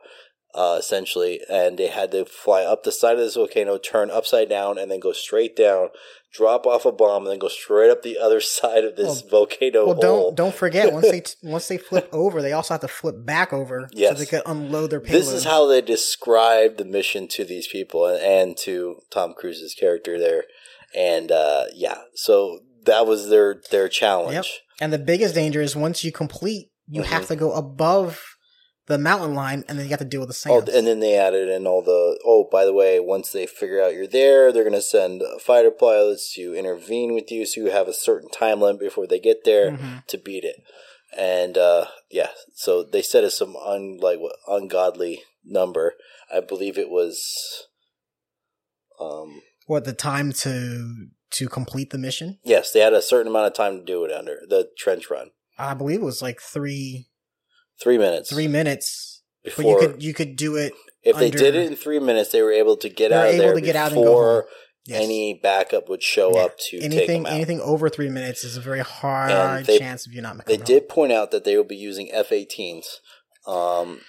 uh, 0.55 0.77
essentially, 0.79 1.39
and 1.49 1.77
they 1.77 1.87
had 1.87 2.11
to 2.11 2.25
fly 2.25 2.63
up 2.63 2.83
the 2.83 2.91
side 2.91 3.13
of 3.13 3.19
this 3.19 3.35
volcano, 3.35 3.77
turn 3.77 4.09
upside 4.09 4.49
down, 4.49 4.77
and 4.77 4.89
then 4.89 4.99
go 4.99 5.11
straight 5.11 5.55
down, 5.55 5.89
drop 6.33 6.65
off 6.65 6.85
a 6.85 6.91
bomb, 6.91 7.23
and 7.23 7.31
then 7.31 7.39
go 7.39 7.47
straight 7.47 7.89
up 7.91 8.01
the 8.01 8.17
other 8.17 8.39
side 8.59 8.83
of 8.83 8.95
this 8.95 9.21
volcano 9.21 9.85
Well, 9.85 9.93
hole. 9.95 10.01
don't 10.01 10.35
don't 10.35 10.55
forget 10.55 10.91
once 10.97 11.09
they 11.11 11.23
once 11.43 11.67
they 11.67 11.77
flip 11.77 12.09
over, 12.11 12.41
they 12.41 12.53
also 12.53 12.73
have 12.73 12.81
to 12.81 12.87
flip 12.87 13.15
back 13.25 13.53
over 13.53 13.87
Yes. 13.91 14.13
so 14.17 14.19
they 14.23 14.25
can 14.25 14.41
unload 14.45 14.89
their 14.89 14.99
payload. 14.99 15.21
This 15.21 15.31
is 15.31 15.43
how 15.43 15.67
they 15.67 15.81
describe 15.81 16.77
the 16.77 16.85
mission 16.85 17.27
to 17.29 17.43
these 17.45 17.67
people 17.67 18.05
and, 18.05 18.19
and 18.21 18.57
to 18.59 18.97
Tom 19.11 19.33
Cruise's 19.37 19.73
character 19.75 20.17
there. 20.17 20.45
And 20.95 21.31
uh, 21.31 21.65
yeah, 21.75 21.97
so 22.15 22.59
that 22.85 23.05
was 23.05 23.29
their 23.29 23.61
their 23.71 23.89
challenge. 23.89 24.33
Yep. 24.33 24.45
And 24.79 24.93
the 24.93 24.97
biggest 24.99 25.35
danger 25.35 25.61
is 25.61 25.75
once 25.75 26.03
you 26.03 26.11
complete, 26.11 26.69
you 26.87 27.01
Mm-hmm. 27.01 27.11
have 27.11 27.27
to 27.27 27.35
go 27.35 27.51
above 27.51 28.23
the 28.87 28.97
mountain 28.97 29.33
line, 29.35 29.63
and 29.67 29.77
then 29.77 29.85
you 29.85 29.89
have 29.91 29.99
to 29.99 30.05
deal 30.05 30.21
with 30.21 30.29
the 30.29 30.49
Oh, 30.49 30.59
and 30.59 30.87
then 30.87 30.99
they 30.99 31.15
added 31.15 31.49
in 31.49 31.67
all 31.67 31.81
the. 31.81 32.19
Oh, 32.25 32.47
by 32.51 32.65
the 32.65 32.73
way, 32.73 32.99
once 32.99 33.31
they 33.31 33.45
figure 33.45 33.81
out 33.81 33.93
you're 33.93 34.07
there, 34.07 34.51
they're 34.51 34.63
going 34.63 34.73
to 34.73 34.81
send 34.81 35.21
fighter 35.41 35.71
pilots 35.71 36.33
to 36.35 36.53
intervene 36.55 37.13
with 37.13 37.29
you, 37.31 37.45
so 37.45 37.61
you 37.61 37.69
have 37.71 37.87
a 37.87 37.93
certain 37.93 38.29
time 38.29 38.61
limit 38.61 38.79
before 38.79 39.05
they 39.07 39.19
get 39.19 39.43
there 39.43 39.71
Mhm. 39.71 40.05
to 40.07 40.17
beat 40.17 40.43
it. 40.43 40.55
And 41.17 41.57
uh, 41.57 41.85
yeah, 42.09 42.29
so 42.55 42.83
they 42.83 43.01
said 43.01 43.23
it's 43.23 43.37
some 43.37 43.55
un, 43.55 43.97
like 44.01 44.19
ungodly 44.47 45.23
number. 45.45 45.93
I 46.33 46.39
believe 46.41 46.77
it 46.77 46.89
was. 46.89 47.67
Um, 48.99 49.41
what 49.67 49.85
the 49.85 49.93
time 49.93 50.31
to 50.33 51.07
to 51.31 51.49
complete 51.49 51.89
the 51.89 51.97
mission? 51.97 52.39
yes, 52.43 52.71
they 52.71 52.79
had 52.79 52.93
a 52.93 53.01
certain 53.01 53.27
amount 53.29 53.47
of 53.47 53.53
time 53.53 53.79
to 53.79 53.83
do 53.85 54.03
it 54.05 54.11
under 54.11 54.39
the 54.47 54.69
trench 54.77 55.09
run. 55.09 55.31
I 55.57 55.73
believe 55.73 55.99
it 56.01 56.05
was 56.05 56.21
like 56.21 56.39
three 56.41 57.07
Three 57.81 57.97
minutes. 57.97 58.29
three 58.29 58.47
minutes, 58.47 59.21
before. 59.43 59.63
but 59.63 59.69
you 59.69 59.87
could 59.87 60.03
you 60.03 60.13
could 60.13 60.35
do 60.35 60.55
it. 60.55 60.73
if 61.03 61.15
they 61.17 61.29
did 61.31 61.55
it 61.55 61.67
in 61.67 61.75
three 61.75 61.99
minutes, 61.99 62.31
they 62.31 62.41
were 62.41 62.51
able 62.51 62.75
to 62.77 62.89
get 62.89 63.11
out 63.11 63.29
of 63.29 63.37
there 63.37 63.53
to 63.53 63.61
get 63.61 63.75
out 63.75 63.91
and 63.91 64.01
go 64.01 64.03
before 64.03 64.33
home. 64.41 64.51
Yes. 64.85 65.03
any 65.03 65.33
backup 65.43 65.89
would 65.89 66.01
show 66.01 66.31
Yeah. 66.35 66.45
up 66.45 66.57
to 66.69 66.79
take 66.79 66.83
anything 66.83 67.23
them 67.23 67.25
out. 67.31 67.35
anything 67.35 67.59
over 67.61 67.89
three 67.89 68.07
minutes 68.09 68.43
is 68.45 68.55
a 68.55 68.61
very 68.61 68.79
hard 68.79 69.65
they- 69.65 69.77
chance 69.79 70.07
of 70.07 70.13
you 70.13 70.21
not 70.21 70.45
They 70.45 70.53
making. 70.53 70.65
did 70.65 70.87
point 70.89 71.11
out 71.11 71.31
that 71.31 71.43
they 71.43 71.57
will 71.57 71.65
be 71.65 71.75
using 71.75 72.09
F-18s 72.13 72.85
um, 73.45 73.99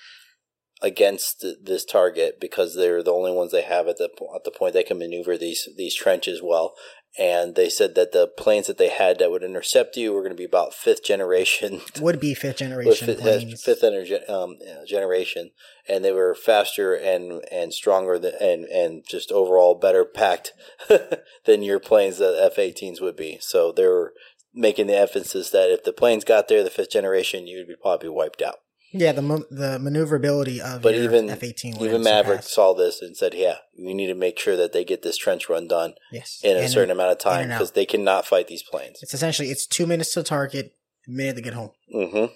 against 0.80 1.44
this 1.62 1.84
target 1.84 2.38
because 2.40 2.74
they're 2.76 3.02
the 3.02 3.12
only 3.12 3.32
ones 3.32 3.50
they 3.50 3.62
have 3.62 3.88
at 3.88 3.98
the 3.98 4.08
at 4.34 4.44
the 4.44 4.50
point 4.52 4.72
they 4.74 4.84
can 4.84 4.98
maneuver 4.98 5.36
these 5.36 5.68
these 5.76 5.94
trenches 5.94 6.40
well. 6.42 6.74
And 7.18 7.56
they 7.56 7.68
said 7.68 7.96
that 7.96 8.12
the 8.12 8.28
planes 8.28 8.68
that 8.68 8.78
they 8.78 8.88
had 8.88 9.18
that 9.18 9.30
would 9.30 9.42
intercept 9.42 9.96
you 9.96 10.12
were 10.12 10.20
going 10.20 10.32
to 10.32 10.36
be 10.36 10.44
about 10.44 10.72
fifth 10.72 11.02
generation 11.02 11.80
would 12.00 12.20
be 12.20 12.34
fifth 12.34 12.58
generation 12.58 13.06
fifth, 13.06 13.20
planes. 13.20 13.62
fifth 13.62 13.82
ener- 13.82 14.30
um, 14.30 14.56
generation, 14.86 15.50
and 15.88 16.04
they 16.04 16.12
were 16.12 16.34
faster 16.34 16.94
and 16.94 17.42
and 17.50 17.74
stronger 17.74 18.18
than, 18.18 18.34
and 18.40 18.64
and 18.66 19.04
just 19.08 19.32
overall 19.32 19.74
better 19.74 20.04
packed 20.04 20.52
than 21.44 21.62
your 21.62 21.80
planes 21.80 22.18
that 22.18 22.40
F-18s 22.52 23.00
would 23.00 23.16
be. 23.16 23.38
So 23.40 23.72
they 23.72 23.86
were 23.86 24.12
making 24.54 24.86
the 24.86 24.96
emphasis 24.96 25.50
that 25.50 25.70
if 25.70 25.84
the 25.84 25.92
planes 25.92 26.24
got 26.24 26.48
there, 26.48 26.62
the 26.62 26.70
fifth 26.70 26.90
generation, 26.90 27.46
you'd 27.46 27.68
be 27.68 27.74
probably 27.80 28.08
wiped 28.08 28.42
out. 28.42 28.58
Yeah, 28.92 29.12
the 29.12 29.22
the 29.50 29.78
maneuverability 29.78 30.60
of 30.60 30.80
But 30.82 30.94
even 30.94 31.28
F-18 31.28 31.80
even 31.82 32.02
Maverick 32.02 32.38
surpassed. 32.38 32.54
saw 32.54 32.72
this 32.74 33.02
and 33.02 33.16
said, 33.16 33.34
"Yeah, 33.34 33.56
we 33.78 33.92
need 33.92 34.06
to 34.06 34.14
make 34.14 34.38
sure 34.38 34.56
that 34.56 34.72
they 34.72 34.84
get 34.84 35.02
this 35.02 35.16
trench 35.18 35.48
run 35.48 35.68
done 35.68 35.94
yes 36.10 36.40
in 36.42 36.56
a 36.56 36.60
And 36.60 36.70
certain 36.70 36.90
amount 36.90 37.12
of 37.12 37.18
time 37.18 37.48
because 37.48 37.72
they 37.72 37.84
cannot 37.84 38.26
fight 38.26 38.48
these 38.48 38.62
planes." 38.62 38.98
It's 39.02 39.12
essentially 39.14 39.50
it's 39.50 39.66
two 39.66 39.86
minutes 39.86 40.14
to 40.14 40.22
target, 40.22 40.74
a 41.06 41.10
minute 41.10 41.36
to 41.36 41.42
get 41.42 41.52
home. 41.54 41.72
hmm 41.92 42.26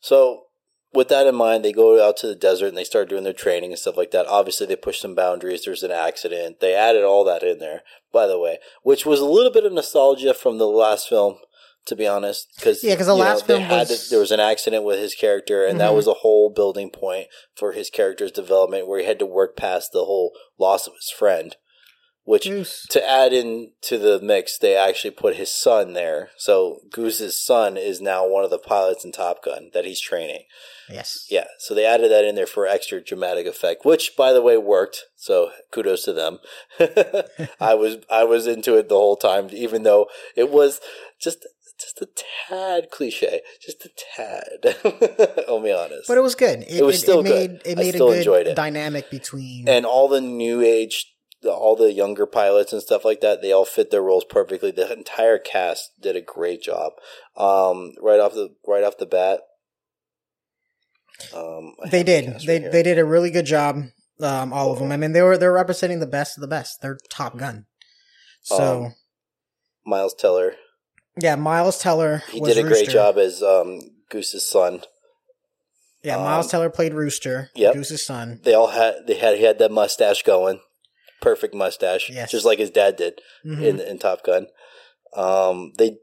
So, 0.00 0.44
with 0.92 1.08
that 1.08 1.26
in 1.26 1.34
mind, 1.34 1.64
they 1.64 1.72
go 1.72 2.06
out 2.06 2.16
to 2.18 2.26
the 2.26 2.34
desert 2.34 2.68
and 2.68 2.76
they 2.76 2.84
start 2.84 3.08
doing 3.08 3.24
their 3.24 3.32
training 3.32 3.70
and 3.70 3.78
stuff 3.78 3.96
like 3.96 4.10
that. 4.12 4.26
Obviously, 4.26 4.66
they 4.66 4.76
push 4.76 5.00
some 5.00 5.14
boundaries. 5.14 5.64
There's 5.64 5.82
an 5.82 5.90
accident. 5.90 6.60
They 6.60 6.74
added 6.74 7.04
all 7.04 7.24
that 7.24 7.42
in 7.42 7.58
there, 7.58 7.82
by 8.12 8.26
the 8.26 8.38
way, 8.38 8.58
which 8.82 9.04
was 9.06 9.20
a 9.20 9.24
little 9.24 9.52
bit 9.52 9.64
of 9.66 9.72
nostalgia 9.72 10.34
from 10.34 10.58
the 10.58 10.66
last 10.66 11.08
film, 11.08 11.38
to 11.86 11.96
be 11.96 12.06
honest. 12.06 12.48
Because 12.56 12.82
yeah, 12.84 12.94
because 12.94 13.06
the 13.06 13.14
last 13.14 13.46
they 13.46 13.54
film 13.58 13.68
was- 13.68 14.04
to- 14.04 14.10
there 14.10 14.20
was 14.20 14.32
an 14.32 14.40
accident 14.40 14.84
with 14.84 14.98
his 14.98 15.14
character, 15.14 15.64
and 15.64 15.80
that 15.80 15.90
Mhm. 15.92 15.96
was 15.96 16.06
a 16.06 16.14
whole 16.14 16.50
building 16.50 16.90
point 16.90 17.28
for 17.54 17.72
his 17.72 17.90
character's 17.90 18.32
development, 18.32 18.86
where 18.86 19.00
he 19.00 19.06
had 19.06 19.18
to 19.20 19.26
work 19.26 19.56
past 19.56 19.92
the 19.92 20.04
whole 20.04 20.32
loss 20.58 20.86
of 20.86 20.94
his 20.94 21.10
friend. 21.10 21.56
Which 22.24 22.44
Goose. 22.44 22.84
to 22.90 23.08
add 23.08 23.32
in 23.32 23.72
to 23.80 23.96
the 23.96 24.20
mix, 24.20 24.58
they 24.58 24.76
actually 24.76 25.12
put 25.12 25.36
his 25.36 25.50
son 25.50 25.94
there. 25.94 26.30
So 26.36 26.80
Goose's 26.90 27.42
son 27.42 27.78
is 27.78 28.02
now 28.02 28.26
one 28.28 28.44
of 28.44 28.50
the 28.50 28.58
pilots 28.58 29.02
in 29.02 29.12
Top 29.12 29.42
Gun 29.42 29.70
that 29.72 29.86
he's 29.86 29.98
training. 29.98 30.44
Yes. 30.90 31.24
Yeah, 31.30 31.46
so 31.58 31.72
they 31.72 31.86
added 31.86 32.10
that 32.10 32.26
in 32.26 32.34
there 32.34 32.46
for 32.46 32.66
extra 32.66 33.00
dramatic 33.02 33.46
effect, 33.46 33.86
which 33.86 34.14
by 34.14 34.34
the 34.34 34.42
way 34.42 34.58
worked. 34.58 35.04
So 35.16 35.52
kudos 35.70 36.04
to 36.04 36.12
them. 36.12 36.40
I 37.60 37.72
was 37.72 37.96
I 38.10 38.24
was 38.24 38.46
into 38.46 38.76
it 38.76 38.90
the 38.90 38.96
whole 38.96 39.16
time, 39.16 39.48
even 39.52 39.82
though 39.84 40.08
it 40.36 40.50
was 40.50 40.80
just 41.18 41.46
just 41.80 42.00
a 42.02 42.08
tad 42.48 42.90
cliche, 42.90 43.40
just 43.60 43.84
a 43.84 43.90
tad. 44.16 44.76
I'll 45.48 45.60
be 45.62 45.72
honest. 45.72 46.08
But 46.08 46.18
it 46.18 46.22
was 46.22 46.34
good. 46.34 46.60
It, 46.62 46.78
It 46.80 46.84
was 46.84 46.98
still 46.98 47.22
made, 47.22 47.50
good. 47.50 47.62
It 47.64 47.78
I 47.78 47.80
made 47.82 47.94
still 47.94 48.10
a 48.12 48.16
enjoyed 48.16 48.44
good 48.46 48.52
it. 48.52 48.56
dynamic 48.56 49.10
between. 49.10 49.68
and 49.68 49.86
all 49.86 50.08
the 50.08 50.20
new 50.20 50.60
age 50.62 51.14
all 51.46 51.76
the 51.76 51.92
younger 51.92 52.26
pilots 52.26 52.72
and 52.72 52.82
stuff 52.82 53.04
like 53.04 53.20
that 53.20 53.42
they 53.42 53.52
all 53.52 53.64
fit 53.64 53.92
their 53.92 54.02
roles 54.02 54.24
perfectly 54.24 54.72
the 54.72 54.92
entire 54.92 55.38
cast 55.38 55.92
did 56.00 56.16
a 56.16 56.20
great 56.20 56.60
job 56.60 56.94
um, 57.36 57.92
right 58.02 58.18
off 58.18 58.32
the 58.34 58.48
right 58.66 58.82
off 58.82 58.98
the 58.98 59.06
bat 59.06 59.38
um, 61.34 61.74
they 61.90 62.02
did. 62.02 62.40
They 62.40 62.60
right 62.60 62.72
they 62.72 62.82
did 62.82 62.98
a 62.98 63.04
really 63.04 63.30
good 63.30 63.46
job. 63.46 63.76
Um, 64.20 64.52
all 64.52 64.72
of 64.72 64.78
them. 64.80 64.90
I 64.92 64.96
mean, 64.96 65.12
they 65.12 65.22
were 65.22 65.36
they're 65.38 65.52
representing 65.52 66.00
the 66.00 66.06
best 66.06 66.36
of 66.36 66.40
the 66.42 66.48
best. 66.48 66.80
They're 66.80 66.98
Top 67.10 67.36
Gun. 67.36 67.66
So 68.42 68.84
Um, 68.86 68.94
miles 69.86 70.14
teller 70.14 70.54
yeah, 71.20 71.36
Miles 71.36 71.78
Teller. 71.78 72.22
he 72.30 72.40
did 72.40 72.58
a 72.58 72.62
great 72.62 72.88
job 72.88 73.18
as 73.18 73.42
um, 73.42 73.80
goose's 74.10 74.48
son 74.48 74.82
Yeah, 76.02 76.16
Miles 76.16 76.46
um, 76.46 76.50
Teller 76.50 76.70
played 76.70 76.94
Rooster. 76.94 77.50
Yeah, 77.54 77.72
Goose's 77.72 78.04
son. 78.06 78.40
they 78.44 78.54
all 78.54 78.68
had 78.68 79.06
they 79.06 79.16
had 79.16 79.36
he 79.38 79.44
had 79.44 79.58
that 79.58 79.70
mustache 79.72 80.22
going 80.22 80.60
perfect 81.20 81.54
mustache 81.54 82.08
Yes. 82.10 82.30
just 82.30 82.44
like 82.46 82.58
his 82.58 82.70
dad 82.70 82.96
did 82.96 83.20
Mhm. 83.44 83.62
in 83.62 83.80
in 83.80 83.98
Top 83.98 84.22
Gun. 84.24 84.46
Um, 85.16 85.72
they, 85.78 85.96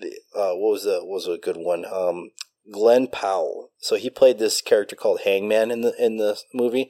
they 0.00 0.12
uh, 0.34 0.52
what 0.54 0.72
was 0.72 0.86
a 0.86 0.98
what 1.00 1.14
was 1.14 1.26
a 1.28 1.38
good 1.38 1.56
one? 1.56 1.84
Um, 1.84 2.30
Glen 2.72 3.06
Powell. 3.08 3.70
So 3.78 3.96
he 3.96 4.10
played 4.10 4.38
this 4.38 4.60
character 4.60 4.94
called 4.94 5.20
Hangman 5.24 5.70
in 5.70 5.80
the 5.80 5.92
in 5.98 6.18
the 6.18 6.38
movie. 6.54 6.88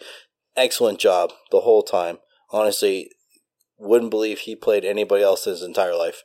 Excellent 0.56 0.98
job 0.98 1.32
the 1.50 1.60
whole 1.60 1.82
time. 1.82 2.18
Honestly, 2.50 3.10
wouldn't 3.78 4.10
believe 4.10 4.40
he 4.40 4.56
played 4.56 4.84
anybody 4.84 5.22
else 5.22 5.44
his 5.44 5.62
entire 5.62 5.94
life. 5.94 6.22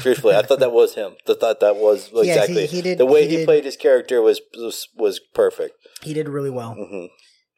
Truthfully, 0.00 0.34
I 0.36 0.42
thought 0.42 0.58
that 0.60 0.72
was 0.72 0.94
him. 0.94 1.14
I 1.28 1.34
thought 1.34 1.60
that 1.60 1.76
was 1.76 2.08
he- 2.12 2.28
exactly 2.28 2.66
he 2.66 2.82
did- 2.82 2.98
the 2.98 3.06
way 3.06 3.22
he 3.24 3.30
he, 3.30 3.36
did- 3.38 3.46
played 3.46 3.64
his 3.64 3.76
character 3.76 4.20
was 4.20 4.40
was, 4.54 4.88
was 4.96 5.20
perfect. 5.34 5.74
he 6.02 6.12
did 6.12 6.28
really 6.28 6.50
well. 6.50 6.74
hmm 6.74 7.06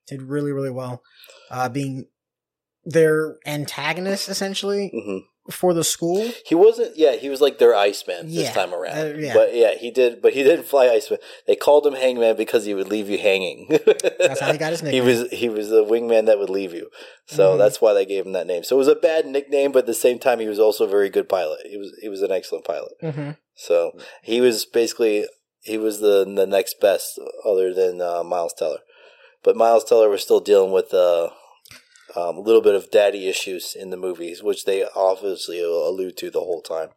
Did 0.09 0.23
really 0.23 0.53
really 0.53 0.71
well. 0.71 1.03
Uh, 1.51 1.69
being 1.69 2.07
their 2.85 3.37
antagonist 3.47 4.29
essentially 4.29 4.91
hmm 4.93 5.19
for 5.51 5.75
the 5.75 5.83
school. 5.85 6.31
He 6.47 6.55
wasn't. 6.55 6.97
Yeah, 6.97 7.17
he 7.17 7.29
was 7.29 7.41
like 7.41 7.59
their 7.59 7.75
Iceman 7.75 8.27
this 8.33 8.51
time 8.55 8.73
around. 8.73 8.97
uh, 8.99 9.19
yeah. 9.19 9.35
But 9.35 9.55
yeah, 9.55 9.75
he 9.75 9.91
did. 9.91 10.23
But 10.23 10.35
he 10.35 10.43
didn't 10.43 10.67
fly 10.67 10.89
Iceman. 10.89 11.19
They 11.47 11.57
called 11.57 11.87
him 11.87 11.95
Hangman 11.95 12.37
because 12.37 12.65
he 12.65 12.75
would 12.75 12.89
leave 12.89 13.09
you 13.11 13.19
hanging. 13.19 13.67
That's 14.19 14.41
how 14.41 14.53
he 14.53 14.59
got 14.59 14.71
his 14.71 14.81
he 14.81 15.01
was 15.01 15.31
he 15.33 15.49
was 15.49 15.69
the 15.69 15.85
wingman 15.85 16.27
that 16.27 16.39
would 16.39 16.51
leave 16.51 16.73
you. 16.73 16.89
So 17.27 17.55
Mhm. 17.55 17.59
that's 17.59 17.81
why 17.81 17.93
they 17.95 18.05
gave 18.07 18.27
him 18.27 18.33
that 18.33 18.47
name. 18.47 18.63
So 18.65 18.77
it 18.77 18.79
was 18.79 18.89
a 18.89 18.95
bad 18.95 19.27
nickname, 19.27 19.73
but 19.73 19.81
at 19.81 19.87
the 19.87 19.95
same 19.95 20.19
time, 20.19 20.39
he 20.41 20.49
was 20.49 20.59
also 20.59 20.85
a 20.85 20.89
very 20.89 21.09
good 21.11 21.29
pilot. 21.29 21.61
He 21.69 21.77
was 21.77 21.93
he 22.01 22.09
was 22.09 22.23
an 22.23 22.31
excellent 22.33 22.65
pilot. 22.65 22.93
hmm 23.01 23.31
So 23.55 23.93
he 24.23 24.41
was 24.41 24.65
basically 24.67 25.27
he 25.63 25.77
was 25.79 26.01
the 26.01 26.25
the 26.25 26.47
next 26.47 26.81
best 26.81 27.19
other 27.45 27.73
than 27.75 28.01
uh, 28.01 28.23
Miles 28.23 28.55
Teller. 28.55 28.79
But 29.43 29.57
Miles 29.57 29.85
Teller 29.85 30.09
was 30.09 30.23
still 30.23 30.41
dealing 30.41 30.71
with 30.73 30.95
uh, 30.95 31.31
um, 32.17 32.37
a 32.37 32.41
little 32.41 32.61
bit 32.63 32.75
of 32.75 32.91
daddy 32.91 33.29
issues 33.29 33.75
in 33.75 33.91
the 33.91 33.97
movies, 33.97 34.43
which 34.43 34.65
they 34.65 34.85
obviously 34.95 35.63
allude 35.63 36.17
to 36.19 36.31
the 36.31 36.41
whole 36.41 36.63
time. 36.63 36.91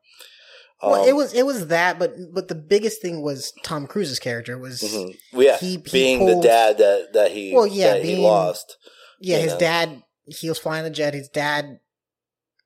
well, 0.84 1.02
Um, 1.02 1.08
it 1.08 1.16
was 1.16 1.34
it 1.34 1.46
was 1.46 1.68
that, 1.68 1.98
but 2.00 2.14
but 2.34 2.48
the 2.48 2.56
biggest 2.56 3.02
thing 3.02 3.22
was 3.22 3.54
Tom 3.64 3.88
Cruise's 3.88 4.20
character 4.20 4.58
was 4.58 4.82
mhm. 4.82 5.16
Yeah, 5.32 5.58
he- 5.58 5.72
he 5.72 5.78
being 5.78 6.26
the 6.26 6.40
dad 6.42 6.78
that 6.80 7.14
that 7.14 7.32
he 7.32 7.54
Well, 7.54 7.68
yeah, 7.68 7.94
that 7.94 8.04
he 8.04 8.16
lost. 8.18 8.78
yeah 9.20 9.38
his 9.38 9.54
know. 9.54 9.60
dad 9.60 10.04
he 10.28 10.50
was 10.50 10.58
flying 10.60 10.84
the 10.84 10.90
jet 10.90 11.14
his 11.14 11.30
dad 11.30 11.80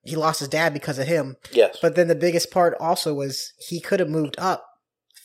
he 0.04 0.16
lost 0.16 0.40
his 0.40 0.48
dad 0.48 0.74
because 0.74 0.98
of 0.98 1.08
him 1.08 1.36
Yes, 1.52 1.78
but 1.82 1.96
then 1.96 2.08
the 2.08 2.16
biggest 2.16 2.50
part 2.52 2.74
also 2.80 3.14
was 3.14 3.52
he 3.60 3.80
could 3.82 4.00
have 4.00 4.10
moved 4.10 4.36
up 4.40 4.66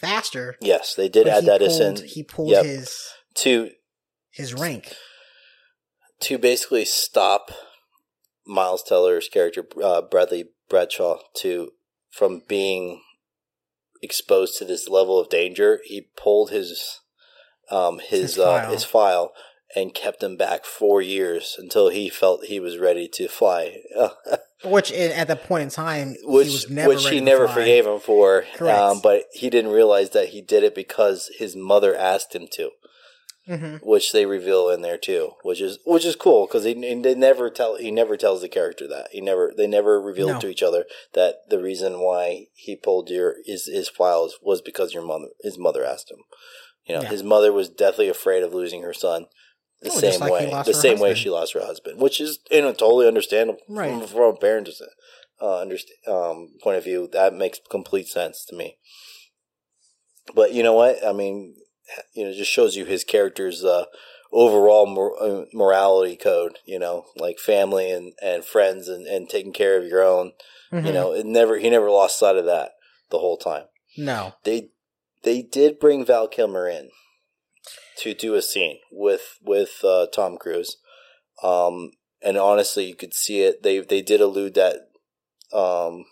faster 0.00 0.56
yes, 0.60 0.94
they 0.94 1.08
did 1.08 1.26
add 1.28 1.46
that 1.46 1.60
pulled, 1.60 2.00
in 2.00 2.04
he 2.06 2.22
pulled 2.22 2.50
Yep. 2.50 2.64
his 2.66 2.98
to 3.36 3.70
his 4.30 4.52
rank 4.52 4.92
to 6.24 6.38
basically 6.38 6.84
stop 6.84 7.50
Miles 8.46 8.82
Teller's 8.82 9.28
character 9.28 9.64
uh, 9.82 10.02
Bradley 10.02 10.46
Bradshaw 10.68 11.18
to 11.38 11.70
from 12.10 12.42
being 12.48 13.02
exposed 14.02 14.58
to 14.58 14.64
this 14.64 14.88
level 14.88 15.18
of 15.18 15.28
danger. 15.28 15.80
He 15.84 16.08
pulled 16.16 16.50
his 16.50 17.00
um, 17.70 17.98
his 17.98 18.20
His 18.20 18.38
uh, 18.38 18.44
file. 18.60 18.72
his 18.72 18.84
file 18.84 19.32
and 19.76 19.94
kept 19.94 20.22
him 20.22 20.36
back 20.36 20.64
four 20.64 21.02
years 21.02 21.56
until 21.58 21.88
he 21.88 22.08
felt 22.08 22.44
he 22.44 22.60
was 22.60 22.78
ready 22.78 23.08
to 23.08 23.26
fly, 23.28 23.78
which 24.64 24.92
at 24.92 25.26
that 25.28 25.44
point 25.44 25.62
in 25.64 25.70
time 25.70 26.14
which 26.24 26.46
he 26.46 26.52
was 26.52 26.70
never 26.70 26.88
which 26.90 27.08
he 27.08 27.20
never 27.20 27.46
fly. 27.46 27.54
forgave 27.54 27.86
him 27.86 27.98
for. 27.98 28.44
Um, 28.60 29.00
but 29.02 29.24
he 29.32 29.50
didn't 29.50 29.72
realize 29.72 30.10
that 30.10 30.28
he 30.28 30.42
did 30.42 30.62
it 30.62 30.74
because 30.74 31.30
his 31.38 31.56
mother 31.56 31.94
asked 31.96 32.34
him 32.34 32.46
to. 32.52 32.70
Mhm. 33.48 33.82
which 33.84 34.12
they 34.12 34.24
reveal 34.24 34.70
in 34.70 34.80
there 34.80 34.96
too, 34.96 35.32
which 35.42 35.60
is 35.60 35.78
which 35.84 36.04
is 36.04 36.16
cool 36.16 36.46
because 36.46 36.64
he 36.64 36.72
they 36.74 37.14
never 37.14 37.50
tell 37.50 37.76
he 37.76 37.90
never 37.90 38.16
tells 38.16 38.40
the 38.40 38.48
character 38.48 38.86
that 38.88 39.08
he 39.12 39.20
never 39.20 39.52
they 39.56 39.66
never 39.66 40.00
reveal 40.00 40.28
No. 40.28 40.38
to 40.40 40.48
each 40.48 40.62
other 40.62 40.86
that 41.12 41.48
the 41.50 41.58
reason 41.62 42.00
why 42.00 42.46
he 42.54 42.74
pulled 42.76 43.10
your 43.10 43.36
his 43.44 43.66
his 43.66 43.88
files 43.88 44.38
was 44.42 44.62
because 44.62 44.94
your 44.94 45.02
mother 45.02 45.28
his 45.42 45.58
mother 45.58 45.84
asked 45.84 46.10
him. 46.10 46.20
You 46.86 46.94
know, 46.96 47.02
Yeah. 47.02 47.08
his 47.10 47.22
mother 47.22 47.52
was 47.52 47.68
deathly 47.68 48.08
afraid 48.08 48.42
of 48.42 48.54
losing 48.54 48.82
her 48.82 48.94
son. 48.94 49.26
The 49.80 49.90
Oh, 49.90 49.98
same 49.98 50.20
like 50.20 50.32
way, 50.32 50.62
the 50.64 50.72
same 50.72 50.98
way 50.98 51.14
she 51.14 51.28
lost 51.28 51.52
her 51.52 51.60
husband, 51.60 52.00
which 52.00 52.20
is 52.20 52.38
you 52.50 52.62
know 52.62 52.72
totally 52.72 53.06
understandable 53.06 53.60
Right. 53.68 53.90
from, 53.90 54.06
from 54.06 54.34
a 54.34 54.36
parent's 54.36 54.80
uh, 55.40 55.58
understand, 55.60 55.98
um, 56.06 56.54
point 56.62 56.78
of 56.78 56.84
view. 56.84 57.08
That 57.12 57.34
makes 57.34 57.60
complete 57.68 58.08
sense 58.08 58.46
to 58.46 58.56
me. 58.56 58.78
But 60.34 60.52
you 60.54 60.62
know 60.62 60.72
what? 60.72 61.04
I 61.06 61.12
mean, 61.12 61.56
you 62.12 62.24
know, 62.24 62.32
just 62.32 62.50
shows 62.50 62.76
you 62.76 62.84
his 62.84 63.04
character's 63.04 63.64
uh, 63.64 63.84
overall 64.32 64.86
mor- 64.86 65.20
uh, 65.22 65.44
morality 65.52 66.16
code. 66.16 66.58
You 66.64 66.78
know, 66.78 67.06
like 67.16 67.38
family 67.38 67.90
and, 67.90 68.12
and 68.22 68.44
friends 68.44 68.88
and, 68.88 69.06
and 69.06 69.28
taking 69.28 69.52
care 69.52 69.78
of 69.78 69.86
your 69.86 70.02
own. 70.02 70.32
You 70.72 70.90
Mhm. 70.90 70.94
know, 70.94 71.12
it 71.12 71.26
never 71.26 71.58
he 71.58 71.70
never 71.70 71.90
lost 71.90 72.18
sight 72.18 72.36
of 72.36 72.46
that 72.46 72.72
the 73.10 73.18
whole 73.18 73.36
time. 73.36 73.64
no 73.96 74.34
They 74.44 74.70
they 75.22 75.42
did 75.42 75.78
bring 75.78 76.04
Val 76.04 76.28
Kilmer 76.28 76.68
in 76.68 76.90
to 77.98 78.12
do 78.14 78.34
a 78.34 78.42
scene 78.42 78.78
with 78.90 79.38
with 79.42 79.84
uh, 79.84 80.06
Tom 80.12 80.36
Cruise, 80.36 80.76
um, 81.42 81.92
and 82.22 82.36
honestly, 82.36 82.84
you 82.86 82.96
could 82.96 83.14
see 83.14 83.42
it. 83.42 83.62
They 83.62 83.80
they 83.80 84.02
did 84.02 84.20
allude 84.20 84.54
that 84.54 84.88
um, 85.52 86.04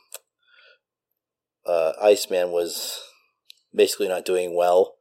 uh, 1.67 1.93
Iceman 2.01 2.51
was 2.53 3.01
basically 3.75 4.09
not 4.09 4.25
doing 4.25 4.55
well, 4.57 4.95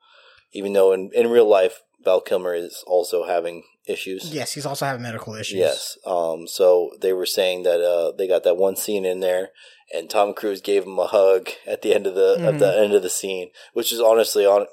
even 0.53 0.73
though 0.73 0.91
in 0.93 1.09
in 1.13 1.29
real 1.29 1.47
life 1.49 1.81
Val 2.03 2.21
Kilmer 2.21 2.53
is 2.55 2.83
also 2.87 3.25
having 3.27 3.63
issues. 3.87 4.33
yes 4.33 4.53
he's 4.53 4.65
also 4.65 4.85
having 4.85 5.01
medical 5.01 5.33
issues 5.35 5.57
Yes. 5.59 5.97
Um. 6.05 6.47
So 6.47 6.91
they 7.01 7.13
were 7.13 7.25
saying 7.25 7.63
that 7.63 7.81
uh 7.81 8.11
they 8.17 8.27
got 8.27 8.43
that 8.43 8.57
one 8.57 8.75
scene 8.75 9.05
in 9.05 9.19
there, 9.21 9.49
and 9.93 10.09
Tom 10.09 10.33
Cruise 10.33 10.61
gave 10.61 10.83
him 10.83 10.97
a 10.99 11.07
hug 11.07 11.49
at 11.67 11.81
the 11.81 11.93
end 11.93 12.05
of 12.07 12.15
the 12.15 12.37
at 12.41 12.55
Mhm. 12.55 12.59
the 12.59 12.77
end 12.83 12.93
of 12.93 13.01
the 13.03 13.09
scene, 13.09 13.49
which 13.73 13.91
is 13.91 13.99
honestly 13.99 14.45
on 14.45 14.67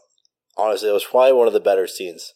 honestly 0.56 0.88
it 0.88 0.92
was 0.92 1.04
probably 1.04 1.32
one 1.32 1.46
of 1.46 1.52
the 1.52 1.60
better 1.60 1.86
scenes 1.86 2.34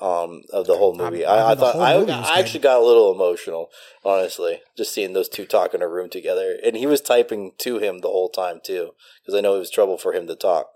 um 0.00 0.42
of 0.52 0.66
the 0.66 0.76
whole 0.76 0.94
movie. 0.94 1.24
I- 1.26 1.36
I 1.36 1.48
I, 1.48 1.52
I 1.52 1.54
thought 1.54 1.76
I, 1.76 1.94
I 1.96 2.04
good. 2.04 2.10
actually 2.10 2.60
got 2.60 2.80
a 2.80 2.84
little 2.84 3.12
emotional, 3.12 3.68
honestly, 4.04 4.62
just 4.76 4.92
seeing 4.94 5.12
those 5.12 5.28
two 5.28 5.44
talk 5.46 5.74
in 5.74 5.82
a 5.82 5.88
room 5.88 6.08
together, 6.08 6.58
and 6.64 6.76
he 6.76 6.86
was 6.86 7.00
typing 7.02 7.52
to 7.58 7.78
him 7.78 7.98
the 7.98 8.08
whole 8.08 8.30
time 8.30 8.60
too, 8.64 8.92
because 9.22 9.36
I 9.36 9.42
know 9.42 9.56
it 9.56 9.58
was 9.58 9.70
trouble 9.70 9.98
for 9.98 10.12
him 10.14 10.26
to 10.28 10.34
talk. 10.36 10.68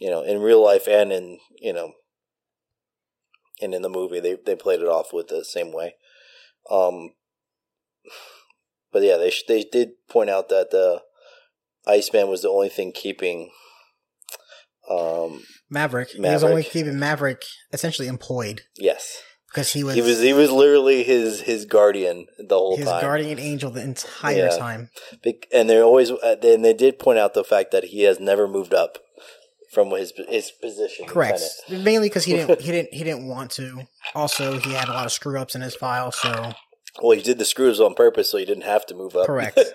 You 0.00 0.10
know, 0.10 0.22
in 0.22 0.40
real 0.40 0.62
life 0.62 0.86
and 0.86 1.12
in 1.12 1.38
you 1.60 1.72
know, 1.72 1.92
and 3.60 3.74
in 3.74 3.82
the 3.82 3.88
movie, 3.88 4.20
they 4.20 4.36
they 4.44 4.56
played 4.56 4.80
it 4.80 4.88
off 4.88 5.12
with 5.12 5.28
the 5.28 5.44
same 5.44 5.72
way. 5.72 5.94
Um, 6.70 7.10
but 8.92 9.02
yeah, 9.02 9.16
they 9.16 9.32
they 9.48 9.64
did 9.64 9.90
point 10.08 10.30
out 10.30 10.48
that 10.48 10.70
the 10.70 11.02
Iceman 11.86 12.28
was 12.28 12.42
the 12.42 12.48
only 12.48 12.68
thing 12.68 12.92
keeping 12.92 13.50
um, 14.90 15.42
Maverick. 15.70 16.10
He 16.10 16.20
was 16.20 16.30
Maverick. 16.42 16.50
only 16.50 16.62
keeping 16.64 16.98
Maverick 16.98 17.42
essentially 17.72 18.08
employed 18.08 18.62
yes, 18.76 19.22
because 19.48 19.72
he 19.72 19.82
was, 19.84 19.94
he 19.94 20.00
was 20.02 20.20
he 20.20 20.32
was 20.32 20.50
literally 20.50 21.02
his 21.04 21.42
his 21.42 21.64
guardian 21.64 22.26
the 22.38 22.56
whole 22.56 22.76
his 22.76 22.88
time. 22.88 23.00
guardian 23.00 23.38
angel 23.38 23.70
the 23.70 23.82
entire 23.82 24.46
Yeah. 24.46 24.56
time. 24.56 24.90
And 25.52 25.68
they're 25.68 25.84
always 25.84 26.10
uh, 26.10 26.36
and 26.42 26.64
they 26.64 26.74
did 26.74 26.98
point 26.98 27.18
out 27.18 27.34
the 27.34 27.44
fact 27.44 27.70
that 27.72 27.84
he 27.84 28.02
has 28.02 28.20
never 28.20 28.46
moved 28.46 28.74
up 28.74 28.98
from 29.72 29.90
his 29.90 30.12
his 30.28 30.50
position. 30.50 31.06
Correct. 31.06 31.40
Mainly 31.68 32.08
because 32.08 32.24
he 32.24 32.32
didn't 32.34 32.60
he 32.66 32.72
didn't 32.72 32.92
he 32.94 33.04
didn't 33.04 33.26
want 33.28 33.50
to. 33.52 33.86
Also, 34.14 34.58
he 34.58 34.72
had 34.72 34.88
a 34.88 34.92
lot 34.92 35.06
of 35.06 35.12
screw 35.12 35.38
ups 35.38 35.54
in 35.54 35.60
his 35.60 35.74
file, 35.74 36.12
so 36.12 36.52
Well, 37.02 37.16
he 37.16 37.22
did 37.22 37.38
the 37.38 37.44
screws 37.44 37.80
on 37.80 37.94
purpose, 37.94 38.30
so 38.30 38.38
he 38.38 38.44
didn't 38.44 38.64
have 38.64 38.86
to 38.86 38.94
move 38.94 39.16
up. 39.16 39.26
Correct. 39.26 39.58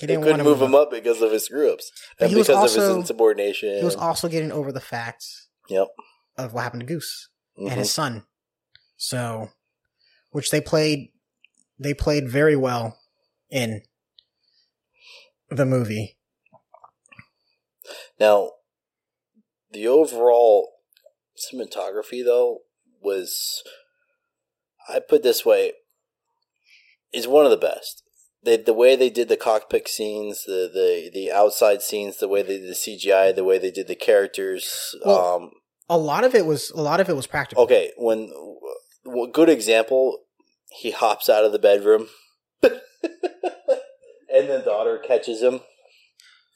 He 0.00 0.08
didn't 0.08 0.24
couldn't 0.24 0.38
move 0.38 0.58
move 0.58 0.68
him 0.68 0.74
up 0.74 0.90
because 0.90 1.22
of 1.22 1.30
his 1.30 1.44
screw 1.44 1.72
ups 1.72 1.92
and 2.18 2.34
because 2.34 2.74
of 2.76 2.82
his 2.82 2.96
insubordination. 2.96 3.78
he 3.78 3.84
was 3.84 3.94
also 3.94 4.26
getting 4.28 4.50
over 4.50 4.72
the 4.72 4.80
facts. 4.80 5.46
yep. 5.68 5.86
of 6.36 6.52
what 6.52 6.62
happened 6.64 6.80
to 6.80 6.86
Goose 6.86 7.28
Mhm. 7.56 7.70
and 7.70 7.78
his 7.78 7.92
son. 7.92 8.26
So, 8.96 9.50
which 10.30 10.50
they 10.50 10.60
played, 10.60 11.12
they 11.78 11.94
played 11.94 12.28
very 12.28 12.56
well 12.56 12.98
in 13.50 13.82
the 15.48 15.64
movie. 15.64 16.18
Now, 18.18 18.50
the 19.74 19.86
overall 19.86 20.70
cinematography, 21.36 22.24
though, 22.24 22.60
was 23.02 23.62
I 24.88 25.00
put 25.00 25.22
this 25.22 25.44
way 25.44 25.72
is 27.12 27.28
one 27.28 27.44
of 27.44 27.50
the 27.50 27.56
best. 27.58 28.02
They, 28.44 28.56
the 28.58 28.74
way 28.74 28.94
they 28.96 29.08
did 29.10 29.28
the 29.28 29.36
cockpit 29.36 29.88
scenes, 29.88 30.44
the, 30.46 30.70
the 30.72 31.10
the 31.12 31.32
outside 31.32 31.80
scenes, 31.82 32.18
the 32.18 32.28
way 32.28 32.42
they 32.42 32.58
did 32.58 32.68
the 32.68 32.72
CGI, 32.74 33.34
the 33.34 33.44
way 33.44 33.58
they 33.58 33.70
did 33.70 33.88
the 33.88 33.94
characters. 33.94 34.94
Well- 35.04 35.36
um, 35.36 35.50
A 35.88 35.98
lot 35.98 36.24
of 36.24 36.34
it 36.34 36.44
was 36.46 36.70
a 36.70 36.80
lot 36.82 37.00
of 37.00 37.08
it 37.08 37.16
was 37.16 37.26
practical. 37.26 37.64
okay, 37.64 37.92
when 37.96 38.30
w- 39.04 39.30
good 39.32 39.48
example, 39.48 40.18
he 40.80 40.90
hops 40.90 41.28
out 41.30 41.44
of 41.44 41.52
the 41.52 41.58
bedroom, 41.58 42.08
and 42.62 44.48
the 44.48 44.62
daughter 44.64 44.98
catches 44.98 45.40
him. 45.42 45.60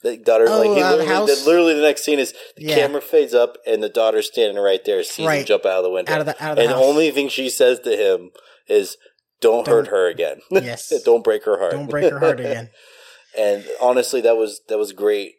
The 0.01 0.15
daughter, 0.17 0.45
Oh, 0.47 0.59
like 0.59 0.77
he 0.77 0.81
uh, 0.81 0.95
literally, 0.95 1.25
the, 1.25 1.43
literally, 1.45 1.73
the 1.73 1.81
next 1.81 2.03
scene 2.05 2.19
is 2.19 2.33
the 2.55 2.63
Yeah. 2.63 2.75
camera 2.75 3.01
fades 3.01 3.33
up, 3.33 3.57
and 3.67 3.83
the 3.83 3.89
daughter's 3.89 4.27
standing 4.27 4.61
right 4.61 4.83
there, 4.85 5.03
sees 5.03 5.27
him 5.27 5.45
jump 5.45 5.65
out 5.65 5.79
of 5.79 5.83
the 5.83 5.89
window, 5.89 6.13
Out 6.13 6.19
of 6.21 6.25
the 6.25 6.41
out 6.43 6.51
of 6.51 6.55
the 6.57 6.61
and 6.63 6.71
the 6.71 6.75
only 6.77 7.11
thing 7.11 7.27
she 7.27 7.49
says 7.49 7.79
to 7.81 7.95
him 7.97 8.31
is, 8.67 8.95
"Don't, 9.41 9.65
Don't- 9.65 9.75
hurt 9.75 9.87
her 9.87 10.07
again. 10.07 10.39
Yes. 10.51 10.89
don't 11.03 11.23
break 11.23 11.43
her 11.43 11.57
heart. 11.59 11.71
Don't 11.73 11.89
break 11.89 12.11
her 12.11 12.19
heart 12.19 12.39
again. 12.39 12.69
and 13.37 13.65
honestly, 13.81 14.21
that 14.21 14.37
was 14.37 14.61
that 14.69 14.77
was 14.77 14.93
great. 14.93 15.33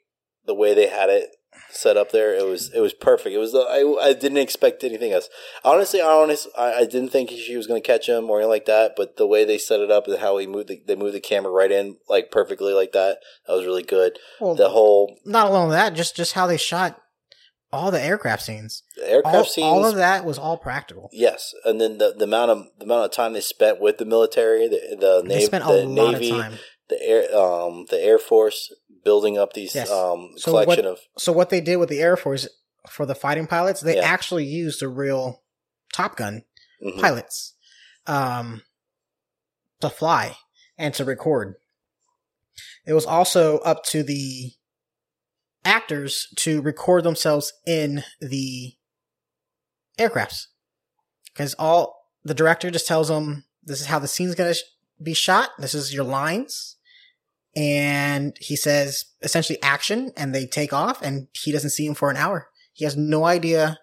The 0.44 0.54
way 0.54 0.74
they 0.74 0.88
had 0.88 1.08
it 1.10 1.30
set 1.72 1.96
up 1.96 2.12
there, 2.12 2.34
it 2.34 2.46
was 2.46 2.70
it 2.74 2.80
was 2.80 2.92
perfect. 2.92 3.34
It 3.34 3.38
was 3.38 3.54
I, 3.54 3.82
I 4.08 4.12
didn't 4.12 4.38
expect 4.38 4.84
anything 4.84 5.12
else. 5.12 5.28
Honestly, 5.64 6.00
I 6.00 6.06
honest 6.10 6.48
I, 6.58 6.72
I 6.74 6.84
didn't 6.84 7.10
think 7.10 7.30
she 7.30 7.56
was 7.56 7.66
going 7.66 7.80
to 7.80 7.86
catch 7.86 8.08
him 8.08 8.28
or 8.30 8.38
anything 8.38 8.50
like 8.50 8.66
that. 8.66 8.92
But 8.96 9.16
the 9.16 9.26
way 9.26 9.44
they 9.44 9.58
set 9.58 9.80
it 9.80 9.90
up 9.90 10.06
and 10.06 10.18
how 10.18 10.38
he 10.38 10.46
moved 10.46 10.68
the, 10.68 10.82
they 10.86 10.96
moved 10.96 11.14
the 11.14 11.20
camera 11.20 11.50
right 11.52 11.70
in 11.72 11.96
like 12.08 12.30
perfectly 12.30 12.72
like 12.72 12.92
that, 12.92 13.18
that 13.46 13.54
was 13.54 13.64
really 13.64 13.82
good. 13.82 14.18
Well, 14.40 14.54
The 14.54 14.70
whole 14.70 15.16
not 15.24 15.48
alone 15.48 15.70
that, 15.70 15.94
just 15.94 16.16
just 16.16 16.32
how 16.34 16.46
they 16.46 16.56
shot 16.56 17.00
all 17.72 17.90
the 17.92 18.02
aircraft 18.02 18.42
scenes. 18.42 18.82
aircraft 19.00 19.36
All, 19.36 19.44
scenes. 19.44 19.64
all 19.64 19.84
of 19.86 19.94
that 19.96 20.24
was 20.24 20.38
all 20.38 20.56
practical. 20.58 21.08
Yes, 21.12 21.54
and 21.64 21.80
then 21.80 21.98
the, 21.98 22.12
the 22.18 22.24
amount 22.24 22.50
of 22.50 22.66
the 22.78 22.84
amount 22.84 23.04
of 23.04 23.12
time 23.12 23.32
they 23.32 23.40
spent 23.40 23.80
with 23.80 23.98
the 23.98 24.04
military, 24.04 24.66
the 24.68 24.96
the, 24.98 25.22
They 25.24 25.46
nav- 25.58 25.68
the 25.68 25.86
navy, 25.86 26.30
the 26.88 27.00
air 27.00 27.32
um 27.36 27.86
the 27.88 28.00
air 28.02 28.18
force 28.18 28.72
building 29.04 29.38
up 29.38 29.52
these 29.52 29.74
Yes. 29.74 29.90
um 29.90 30.30
So 30.36 30.50
collection 30.52 30.84
what- 30.86 30.92
of 30.92 30.98
So 31.18 31.32
what 31.32 31.50
they 31.50 31.60
did 31.60 31.76
with 31.76 31.88
the 31.88 32.00
Air 32.00 32.16
Force 32.16 32.48
for 32.88 33.04
the 33.06 33.14
fighting 33.14 33.46
pilots, 33.46 33.80
they 33.80 33.96
Yeah. 33.96 34.02
actually 34.02 34.44
used 34.44 34.82
a 34.82 34.88
real 34.88 35.42
Top 35.92 36.16
Gun 36.16 36.44
mhm. 36.82 37.00
pilots 37.00 37.54
um, 38.06 38.62
to 39.80 39.90
fly 39.90 40.36
and 40.78 40.94
to 40.94 41.04
record. 41.04 41.56
It 42.86 42.94
was 42.94 43.06
also 43.06 43.58
up 43.58 43.84
to 43.86 44.02
the 44.02 44.52
actors 45.64 46.26
to 46.36 46.62
record 46.62 47.04
themselves 47.04 47.52
in 47.66 48.02
the 48.20 48.74
aircrafts 49.98 50.46
because 51.26 51.54
all 51.58 52.06
the 52.24 52.34
director 52.34 52.70
just 52.70 52.86
tells 52.86 53.08
them 53.08 53.44
this 53.62 53.80
is 53.80 53.86
how 53.86 53.98
the 53.98 54.08
scene's 54.08 54.34
going 54.34 54.50
to 54.50 54.58
sh- 54.58 54.62
be 55.02 55.12
shot. 55.14 55.50
This 55.58 55.74
is 55.74 55.92
your 55.92 56.04
lines. 56.04 56.76
And 57.56 58.36
he 58.40 58.56
says 58.56 59.06
essentially 59.22 59.60
action 59.62 60.12
and 60.16 60.34
they 60.34 60.46
take 60.46 60.72
off 60.72 61.02
and 61.02 61.28
he 61.32 61.50
doesn't 61.52 61.70
see 61.70 61.86
him 61.86 61.94
for 61.94 62.10
an 62.10 62.16
hour. 62.16 62.48
He 62.72 62.84
has 62.84 62.96
no 62.96 63.24
idea 63.24 63.78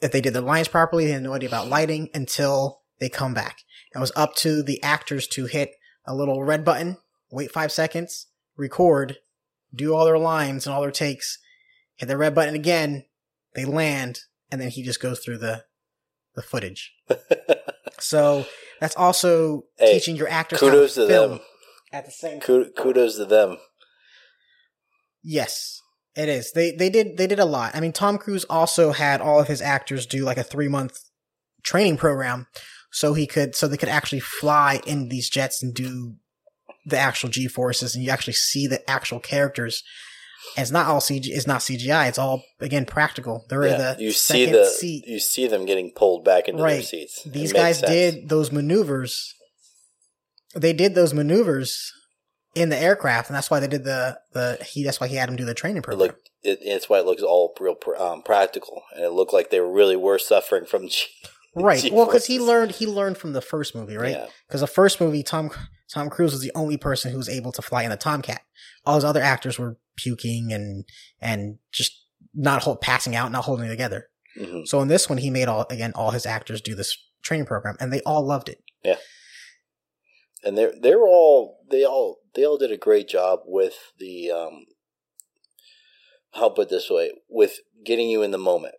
if 0.00 0.12
they 0.12 0.20
did 0.20 0.34
the 0.34 0.40
lines 0.40 0.68
properly. 0.68 1.06
He 1.06 1.10
had 1.10 1.22
no 1.22 1.34
idea 1.34 1.48
about 1.48 1.68
lighting 1.68 2.10
until 2.14 2.82
they 3.00 3.08
come 3.08 3.34
back. 3.34 3.58
It 3.94 3.98
was 3.98 4.12
up 4.14 4.36
to 4.36 4.62
the 4.62 4.82
actors 4.82 5.26
to 5.28 5.46
hit 5.46 5.72
a 6.06 6.14
little 6.14 6.44
red 6.44 6.64
button, 6.64 6.98
wait 7.30 7.50
five 7.50 7.72
seconds, 7.72 8.26
record, 8.56 9.16
do 9.74 9.94
all 9.94 10.04
their 10.04 10.18
lines 10.18 10.66
and 10.66 10.74
all 10.74 10.82
their 10.82 10.90
takes, 10.90 11.38
hit 11.96 12.06
the 12.06 12.16
red 12.16 12.34
button 12.34 12.54
again, 12.54 13.04
they 13.54 13.64
land, 13.64 14.20
and 14.50 14.60
then 14.60 14.70
he 14.70 14.82
just 14.82 15.00
goes 15.00 15.20
through 15.20 15.38
the 15.38 15.64
the 16.34 16.42
footage. 16.42 16.94
So 18.00 18.46
that's 18.80 18.96
also 18.96 19.64
Hey, 19.76 19.94
teaching 19.94 20.16
your 20.16 20.28
actors 20.28 20.60
kudos 20.60 20.94
how 20.94 21.02
to, 21.02 21.08
to 21.08 21.12
film 21.12 21.30
them. 21.32 21.40
At 21.92 22.04
the 22.04 22.10
same 22.10 22.40
Kudos 22.40 23.16
to 23.16 23.24
them. 23.24 23.58
Yes, 25.22 25.80
it 26.16 26.28
is. 26.28 26.52
They 26.52 26.72
they 26.72 26.90
did 26.90 27.16
they 27.16 27.26
did 27.26 27.38
a 27.38 27.44
lot. 27.44 27.74
I 27.74 27.80
mean, 27.80 27.92
Tom 27.92 28.18
Cruise 28.18 28.44
also 28.44 28.92
had 28.92 29.20
all 29.20 29.40
of 29.40 29.48
his 29.48 29.62
actors 29.62 30.06
do 30.06 30.24
like 30.24 30.38
a 30.38 30.42
three 30.42 30.68
month 30.68 30.98
training 31.62 31.96
program, 31.96 32.46
so 32.90 33.14
he 33.14 33.26
could 33.26 33.54
so 33.54 33.66
they 33.66 33.76
could 33.76 33.88
actually 33.88 34.20
fly 34.20 34.80
in 34.86 35.08
these 35.08 35.28
jets 35.28 35.62
and 35.62 35.74
do 35.74 36.16
the 36.86 36.98
actual 36.98 37.28
G 37.28 37.46
forces, 37.48 37.94
and 37.94 38.04
you 38.04 38.10
actually 38.10 38.32
see 38.34 38.66
the 38.66 38.88
actual 38.88 39.20
characters. 39.20 39.82
And 40.56 40.62
it's 40.62 40.70
not 40.70 40.86
all 40.86 41.00
CG. 41.00 41.26
It's 41.26 41.46
not 41.46 41.60
CGI. 41.60 42.08
It's 42.08 42.18
all 42.18 42.42
again 42.60 42.86
practical. 42.86 43.44
They're 43.48 43.66
Yeah, 43.66 43.94
the 43.94 44.02
you 44.02 44.12
see 44.12 44.46
the 44.46 44.64
seat. 44.64 45.06
you 45.06 45.18
see 45.18 45.46
them 45.46 45.66
getting 45.66 45.90
pulled 45.90 46.24
back 46.24 46.48
into 46.48 46.62
their 46.62 46.82
seats. 46.82 47.22
These 47.24 47.52
guys 47.52 47.80
sense. 47.80 47.90
did 47.90 48.28
those 48.28 48.52
maneuvers. 48.52 49.34
They 50.54 50.72
did 50.72 50.94
those 50.94 51.12
maneuvers 51.14 51.92
in 52.54 52.68
the 52.70 52.78
aircraft, 52.78 53.28
and 53.28 53.36
that's 53.36 53.50
why 53.50 53.60
they 53.60 53.68
did 53.68 53.84
the 53.84 54.18
the 54.32 54.58
he. 54.64 54.82
That's 54.84 55.00
why 55.00 55.08
he 55.08 55.16
had 55.16 55.28
him 55.28 55.36
do 55.36 55.44
the 55.44 55.54
training 55.54 55.78
It 55.78 55.82
program. 55.84 56.08
looked, 56.08 56.30
it, 56.42 56.58
it's 56.62 56.88
why 56.88 56.98
it 56.98 57.06
looks 57.06 57.22
all 57.22 57.54
real 57.60 57.76
um, 57.98 58.22
practical, 58.22 58.82
and 58.94 59.04
it 59.04 59.10
looked 59.12 59.32
like 59.32 59.50
they 59.50 59.60
really 59.60 59.96
were 59.96 60.18
suffering 60.18 60.64
from. 60.64 60.88
G- 60.88 61.06
right. 61.54 61.80
G 61.80 61.90
Well, 61.90 62.06
because 62.06 62.26
he 62.26 62.38
learned 62.38 62.72
he 62.72 62.86
learned 62.86 63.18
from 63.18 63.32
the 63.32 63.40
first 63.42 63.74
movie, 63.74 63.96
right? 63.96 64.12
Yeah. 64.12 64.26
Because 64.46 64.60
the 64.62 64.66
first 64.66 65.00
movie, 65.00 65.22
Tom 65.22 65.50
Tom 65.92 66.08
Cruise 66.10 66.32
was 66.32 66.42
the 66.42 66.52
only 66.54 66.76
person 66.76 67.10
who 67.12 67.18
was 67.18 67.28
able 67.28 67.52
to 67.52 67.62
fly 67.62 67.82
in 67.82 67.90
the 67.90 67.96
Tomcat. 67.96 68.42
All 68.86 68.94
his 68.94 69.04
other 69.04 69.22
actors 69.22 69.58
were 69.58 69.76
puking 69.96 70.52
and 70.52 70.84
and 71.20 71.58
just 71.72 71.92
not 72.34 72.62
hold, 72.62 72.80
passing 72.80 73.14
out, 73.16 73.30
not 73.32 73.44
holding 73.44 73.66
it 73.66 73.70
together. 73.70 74.08
Mhm. 74.38 74.66
So 74.66 74.80
in 74.80 74.88
this 74.88 75.08
one, 75.08 75.18
he 75.18 75.30
made 75.30 75.48
all 75.48 75.66
again 75.70 75.92
all 75.94 76.10
his 76.12 76.24
actors 76.26 76.60
do 76.60 76.74
this 76.74 76.96
training 77.22 77.46
program, 77.46 77.76
and 77.80 77.92
they 77.92 78.00
all 78.02 78.24
loved 78.26 78.48
it. 78.48 78.62
And 80.44 80.56
they're 80.56 80.72
they're 80.80 81.02
all 81.02 81.58
they 81.70 81.84
all 81.84 82.18
they 82.34 82.44
all 82.44 82.58
did 82.58 82.72
a 82.72 82.76
great 82.76 83.08
job 83.08 83.40
with 83.44 83.74
the 83.98 84.30
um 84.30 84.66
I'll 86.34 86.50
put 86.50 86.68
this 86.68 86.90
way 86.90 87.12
with 87.28 87.60
getting 87.84 88.08
you 88.08 88.22
in 88.22 88.30
the 88.30 88.38
moment. 88.38 88.74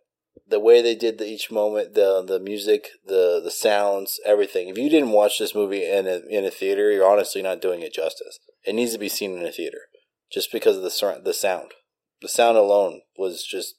The 0.48 0.60
way 0.60 0.82
they 0.82 0.94
did 0.94 1.18
the, 1.18 1.26
each 1.26 1.50
moment, 1.50 1.94
the 1.94 2.22
the 2.26 2.40
music, 2.40 2.88
the 3.06 3.40
the 3.42 3.50
sounds, 3.50 4.18
everything. 4.24 4.68
If 4.68 4.78
you 4.78 4.88
didn't 4.88 5.10
watch 5.10 5.38
this 5.38 5.54
movie 5.54 5.84
in 5.88 6.06
a, 6.06 6.20
in 6.28 6.44
a 6.44 6.50
theater, 6.50 6.90
you're 6.90 7.08
honestly 7.08 7.42
not 7.42 7.60
doing 7.60 7.82
it 7.82 7.92
justice. 7.92 8.38
It 8.64 8.74
needs 8.74 8.92
to 8.92 8.98
be 8.98 9.08
seen 9.08 9.36
in 9.36 9.46
a 9.46 9.52
theater, 9.52 9.82
just 10.32 10.50
because 10.52 10.76
of 10.76 10.82
the 10.82 11.20
the 11.24 11.34
sound. 11.34 11.72
The 12.20 12.28
sound 12.28 12.56
alone 12.56 13.02
was 13.16 13.44
just 13.44 13.76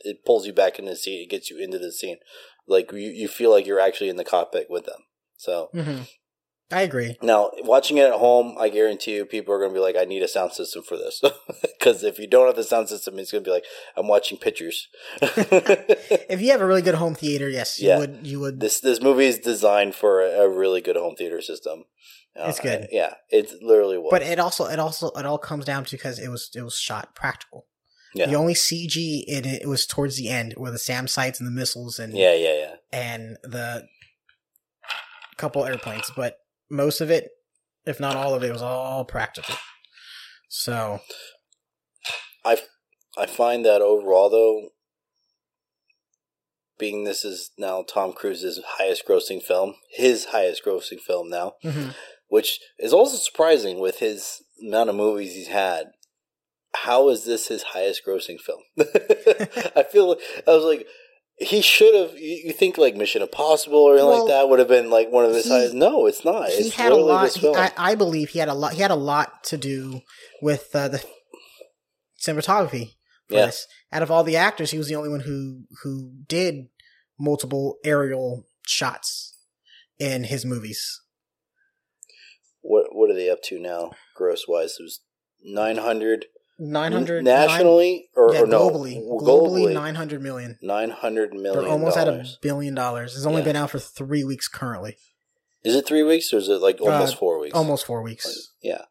it 0.00 0.24
pulls 0.24 0.46
you 0.46 0.52
back 0.52 0.78
in 0.78 0.84
the 0.84 0.96
seat. 0.96 1.22
It 1.22 1.30
gets 1.30 1.50
you 1.50 1.58
into 1.58 1.78
the 1.78 1.92
scene, 1.92 2.18
like 2.66 2.92
you 2.92 2.98
you 2.98 3.28
feel 3.28 3.50
like 3.50 3.66
you're 3.66 3.80
actually 3.80 4.10
in 4.10 4.16
the 4.16 4.24
cockpit 4.24 4.66
with 4.68 4.84
them. 4.84 5.00
So 5.36 5.70
Mm-hmm. 5.74 6.02
I 6.72 6.82
agree. 6.82 7.16
now, 7.22 7.50
watching 7.64 7.98
it 7.98 8.06
at 8.06 8.18
home, 8.18 8.56
I 8.58 8.68
guarantee 8.70 9.14
you, 9.16 9.24
people 9.26 9.52
are 9.54 9.58
going 9.58 9.70
to 9.70 9.74
be 9.74 9.80
like, 9.80 9.96
"I 9.96 10.04
need 10.04 10.22
a 10.22 10.28
sound 10.28 10.52
system 10.52 10.82
for 10.82 10.96
this," 10.96 11.20
because 11.78 12.02
if 12.02 12.18
you 12.18 12.26
don't 12.26 12.46
have 12.46 12.56
the 12.56 12.64
sound 12.64 12.88
system, 12.88 13.18
it's 13.18 13.30
going 13.30 13.44
to 13.44 13.48
be 13.48 13.52
like, 13.52 13.64
"I'm 13.96 14.08
watching 14.08 14.38
pictures." 14.38 14.88
If 16.28 16.40
you 16.40 16.50
have 16.52 16.60
a 16.60 16.66
really 16.66 16.82
good 16.82 16.94
home 16.94 17.14
theater, 17.14 17.48
yes, 17.48 17.78
you 17.78 17.88
Yeah. 17.88 17.98
would. 17.98 18.26
You 18.26 18.40
would. 18.40 18.60
this 18.60 18.80
this 18.80 19.00
movie 19.02 19.26
is 19.26 19.38
designed 19.38 19.94
for 19.94 20.22
a, 20.22 20.30
a 20.44 20.48
really 20.48 20.80
good 20.80 20.96
home 20.96 21.14
theater 21.16 21.40
system. 21.42 21.84
Uh, 22.34 22.46
It's 22.48 22.60
good. 22.60 22.88
yeah, 22.90 23.14
it 23.28 23.52
literally 23.62 23.98
was. 23.98 24.08
but 24.10 24.22
it 24.22 24.38
also 24.38 24.64
it 24.66 24.78
also 24.78 25.10
it 25.10 25.26
all 25.26 25.38
comes 25.38 25.64
down 25.66 25.84
to 25.84 25.90
because 25.96 26.18
it 26.18 26.28
was 26.30 26.50
it 26.54 26.62
was 26.62 26.76
shot 26.76 27.14
practical. 27.14 27.66
Yeah. 28.14 28.26
The 28.26 28.34
only 28.36 28.54
CG 28.54 29.24
in 29.26 29.44
it 29.46 29.66
was 29.68 29.86
towards 29.86 30.16
the 30.16 30.28
end, 30.28 30.54
where 30.56 30.70
the 30.70 30.78
SAM 30.78 31.08
sites 31.08 31.40
and 31.40 31.46
the 31.46 31.50
missiles 31.60 31.98
and 31.98 32.16
Yeah, 32.16 32.34
yeah, 32.34 32.54
yeah. 32.54 32.74
and 32.92 33.36
the 33.42 33.86
couple 35.36 35.64
airplanes, 35.64 36.10
but 36.14 36.36
most 36.72 37.00
of 37.02 37.10
it, 37.10 37.28
if 37.86 38.00
not 38.00 38.16
all 38.16 38.34
of 38.34 38.42
it, 38.42 38.50
was 38.50 38.62
all 38.62 39.04
practical. 39.04 39.54
So 40.48 41.00
I 42.44 42.58
I 43.16 43.26
find 43.26 43.64
that 43.64 43.82
overall, 43.82 44.30
though, 44.30 44.70
being 46.78 47.04
this 47.04 47.24
is 47.24 47.50
now 47.58 47.84
Tom 47.86 48.12
Cruise's 48.12 48.60
highest 48.78 49.06
grossing 49.06 49.42
film, 49.42 49.74
his 49.90 50.26
highest 50.26 50.64
grossing 50.64 50.98
film 50.98 51.28
now, 51.28 51.54
mhm. 51.62 51.94
which 52.28 52.58
is 52.78 52.92
also 52.92 53.18
surprising 53.18 53.78
with 53.78 53.98
his 53.98 54.42
amount 54.66 54.90
of 54.90 54.96
movies 54.96 55.34
he's 55.34 55.48
had. 55.48 55.88
How 56.74 57.10
is 57.10 57.26
this 57.26 57.48
his 57.48 57.62
highest 57.62 58.00
grossing 58.06 58.40
film? 58.40 58.62
I 59.76 59.82
feel 59.82 60.16
I 60.46 60.50
was 60.50 60.64
like, 60.64 60.86
he 61.42 61.60
should 61.60 61.94
have. 61.94 62.18
You, 62.18 62.52
think 62.52 62.78
like 62.78 62.96
Mission 62.96 63.22
Impossible 63.22 63.78
or 63.78 63.92
anything 63.92 64.08
Well, 64.08 64.24
like 64.24 64.32
that 64.32 64.48
would 64.48 64.58
have 64.58 64.68
been 64.68 64.90
like 64.90 65.10
one 65.10 65.24
of 65.24 65.34
his 65.34 65.48
highest? 65.48 65.74
No, 65.74 66.06
it's 66.06 66.24
not. 66.24 66.48
he 66.48 66.54
it's 66.54 66.74
had 66.74 66.92
a 66.92 66.96
lot. 66.96 67.32
he- 67.32 67.54
I, 67.54 67.72
I 67.76 67.94
believe 67.94 68.30
he 68.30 68.38
had 68.38 68.48
a 68.48 68.54
lot. 68.54 68.74
He 68.74 68.82
had 68.82 68.90
a 68.90 68.96
lot 68.96 69.44
to 69.44 69.56
do 69.56 70.00
with 70.40 70.74
uh, 70.74 70.88
the 70.88 71.04
cinematography 72.20 72.92
Yes. 73.32 73.66
Yeah. 73.90 73.96
Out 73.96 74.02
of 74.02 74.10
all 74.10 74.24
the 74.24 74.36
actors, 74.36 74.70
he 74.70 74.78
was 74.78 74.88
the 74.88 74.94
only 74.94 75.08
one 75.08 75.20
who 75.20 75.64
who 75.82 76.12
did 76.28 76.68
multiple 77.18 77.76
aerial 77.84 78.46
shots 78.66 79.36
in 79.98 80.24
his 80.24 80.44
movies. 80.44 81.00
what 82.60 82.86
what 82.92 83.10
are 83.10 83.14
they 83.14 83.30
up 83.30 83.42
to 83.44 83.58
now, 83.58 83.92
gross 84.16 84.44
wise? 84.48 84.76
It 84.78 84.84
was 84.84 85.00
nine 85.42 85.78
hundred 85.78 86.26
Nine 86.58 86.92
hundred 86.92 87.24
nationally 87.24 88.08
or, 88.14 88.34
yeah, 88.34 88.42
or 88.42 88.46
no 88.46 88.70
globally, 88.70 89.02
globally, 89.20 89.72
nine 89.72 89.94
hundred 89.94 90.22
million. 90.22 90.58
nine 90.62 90.90
hundred 90.90 91.32
million. 91.32 91.62
They're 91.62 91.70
almost 91.72 91.96
at 91.96 92.06
a 92.08 92.24
billion 92.40 92.74
dollars. 92.74 93.16
It's 93.16 93.26
only 93.26 93.40
Yeah. 93.40 93.46
been 93.46 93.56
out 93.56 93.70
for 93.70 93.78
three 93.78 94.22
weeks 94.22 94.46
currently. 94.48 94.96
Is 95.64 95.74
it 95.74 95.86
three 95.86 96.02
weeks 96.02 96.32
or 96.32 96.36
is 96.38 96.48
it 96.48 96.60
like 96.60 96.80
almost 96.80 97.14
Uh, 97.14 97.18
four 97.18 97.38
weeks? 97.38 97.54
Almost 97.56 97.86
four 97.86 98.02
weeks. 98.02 98.50
Yeah, 98.60 98.82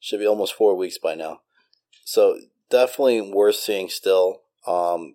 should 0.00 0.18
be 0.20 0.26
almost 0.26 0.54
four 0.54 0.74
weeks 0.74 0.98
by 0.98 1.14
now. 1.14 1.42
So 2.04 2.38
definitely 2.70 3.20
worth 3.20 3.56
seeing 3.56 3.88
still. 3.90 4.42
Um, 4.66 5.14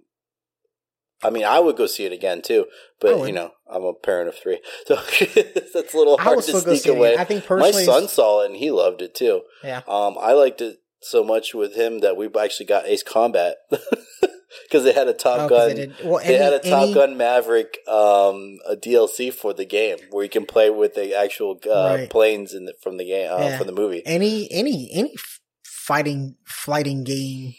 I 1.23 1.29
mean, 1.31 1.43
I 1.43 1.59
would 1.59 1.75
go 1.75 1.87
see 1.87 2.05
it 2.05 2.11
again 2.13 2.41
too, 2.41 2.67
but 2.99 3.25
you 3.27 3.33
know, 3.33 3.51
I'm 3.69 3.83
a 3.83 3.93
parent 3.93 4.29
of 4.29 4.35
three, 4.35 4.61
so 4.87 4.95
that's 5.73 5.93
a 5.93 5.97
little 5.97 6.17
hard 6.17 6.43
to 6.43 6.61
sneak 6.61 6.85
away. 6.85 7.17
I 7.17 7.23
think 7.25 7.45
personally, 7.45 7.85
My 7.85 7.91
son 7.93 8.07
saw 8.07 8.43
it 8.43 8.47
and 8.51 8.55
he 8.55 8.69
loved 8.71 9.01
it 9.01 9.15
too. 9.15 9.41
yeah. 9.63 9.81
Um, 9.87 10.15
I 10.19 10.33
liked 10.33 10.61
it 10.61 10.77
so 11.05 11.23
much 11.23 11.53
with 11.53 11.75
him 11.75 11.99
that 11.99 12.17
we 12.17 12.29
actually 12.39 12.65
got 12.65 12.85
Ace 12.85 13.03
Combat 13.03 13.55
because 13.69 14.83
they 14.83 14.93
had 14.93 15.07
a 15.07 15.13
Top 15.13 15.39
Oh, 15.41 15.49
Gun. 15.49 15.75
they 15.75 15.91
well, 16.03 16.19
They 16.19 16.35
any- 16.35 16.43
had 16.43 16.53
a 16.53 16.59
Top 16.59 16.83
any- 16.83 16.93
Gun 16.93 17.17
Maverick 17.17 17.77
um, 17.87 18.57
a 18.67 18.75
DLC 18.75 19.31
for 19.33 19.53
the 19.53 19.65
game 19.65 19.97
where 20.11 20.23
you 20.23 20.29
can 20.29 20.45
play 20.45 20.69
with 20.69 20.95
the 20.95 21.13
actual 21.15 21.59
uh, 21.69 21.95
Right. 21.97 22.09
planes 22.09 22.53
in 22.53 22.65
the, 22.65 22.73
from 22.81 22.97
the 22.97 23.05
game 23.05 23.31
uh, 23.31 23.37
Yeah. 23.39 23.57
from 23.57 23.67
the 23.67 23.73
movie. 23.73 24.01
any 24.05 24.51
any 24.51 24.89
any 24.93 25.15
fighting 25.63 26.35
fighting 26.45 27.03
game 27.03 27.53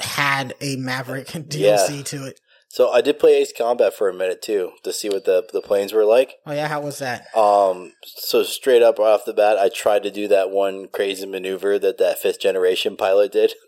had 0.00 0.54
a 0.60 0.76
Maverick 0.76 1.26
DLC 1.28 2.04
to 2.06 2.26
it. 2.26 2.40
So 2.76 2.90
I 2.90 3.00
did 3.00 3.18
play 3.18 3.38
Ace 3.38 3.54
Combat 3.56 3.94
for 3.94 4.06
a 4.06 4.12
minute 4.12 4.42
too 4.42 4.72
to 4.82 4.92
see 4.92 5.08
what 5.08 5.24
the 5.24 5.48
the 5.50 5.62
planes 5.62 5.94
were 5.94 6.04
like. 6.04 6.34
Oh 6.44 6.52
yeah, 6.52 6.68
how 6.68 6.82
was 6.82 6.98
that? 6.98 7.34
Um, 7.34 7.94
so 8.04 8.42
straight 8.42 8.82
up 8.82 8.98
right 8.98 9.14
off 9.14 9.24
the 9.24 9.32
bat, 9.32 9.56
I 9.56 9.70
tried 9.70 10.02
to 10.02 10.10
do 10.10 10.28
that 10.28 10.50
one 10.50 10.88
crazy 10.88 11.24
maneuver 11.24 11.78
that 11.78 11.96
that 11.96 12.18
fifth 12.18 12.38
generation 12.38 12.94
pilot 12.98 13.32
did. 13.32 13.54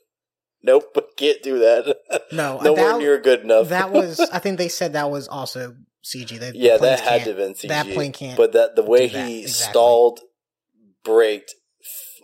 Nope, 0.60 0.98
can't 1.16 1.40
do 1.40 1.60
that. 1.60 1.98
No, 2.32 2.58
nowhere 2.60 2.92
that, 2.94 2.98
near 2.98 3.20
good 3.20 3.42
enough. 3.42 3.68
that 3.68 3.92
was. 3.92 4.18
I 4.32 4.40
think 4.40 4.58
they 4.58 4.68
said 4.68 4.92
that 4.94 5.08
was 5.08 5.28
also 5.28 5.76
CG. 6.04 6.30
They, 6.30 6.50
the 6.50 6.58
yeah, 6.58 6.76
that 6.78 6.98
had 6.98 7.22
to 7.22 7.28
have 7.28 7.36
been 7.36 7.54
CG. 7.54 7.68
That 7.68 7.86
plane 7.86 8.12
can't. 8.12 8.36
But 8.36 8.52
that 8.54 8.74
the 8.74 8.82
way 8.82 9.06
he 9.06 9.42
exactly. 9.42 9.70
stalled, 9.70 10.20
braked, 11.04 11.54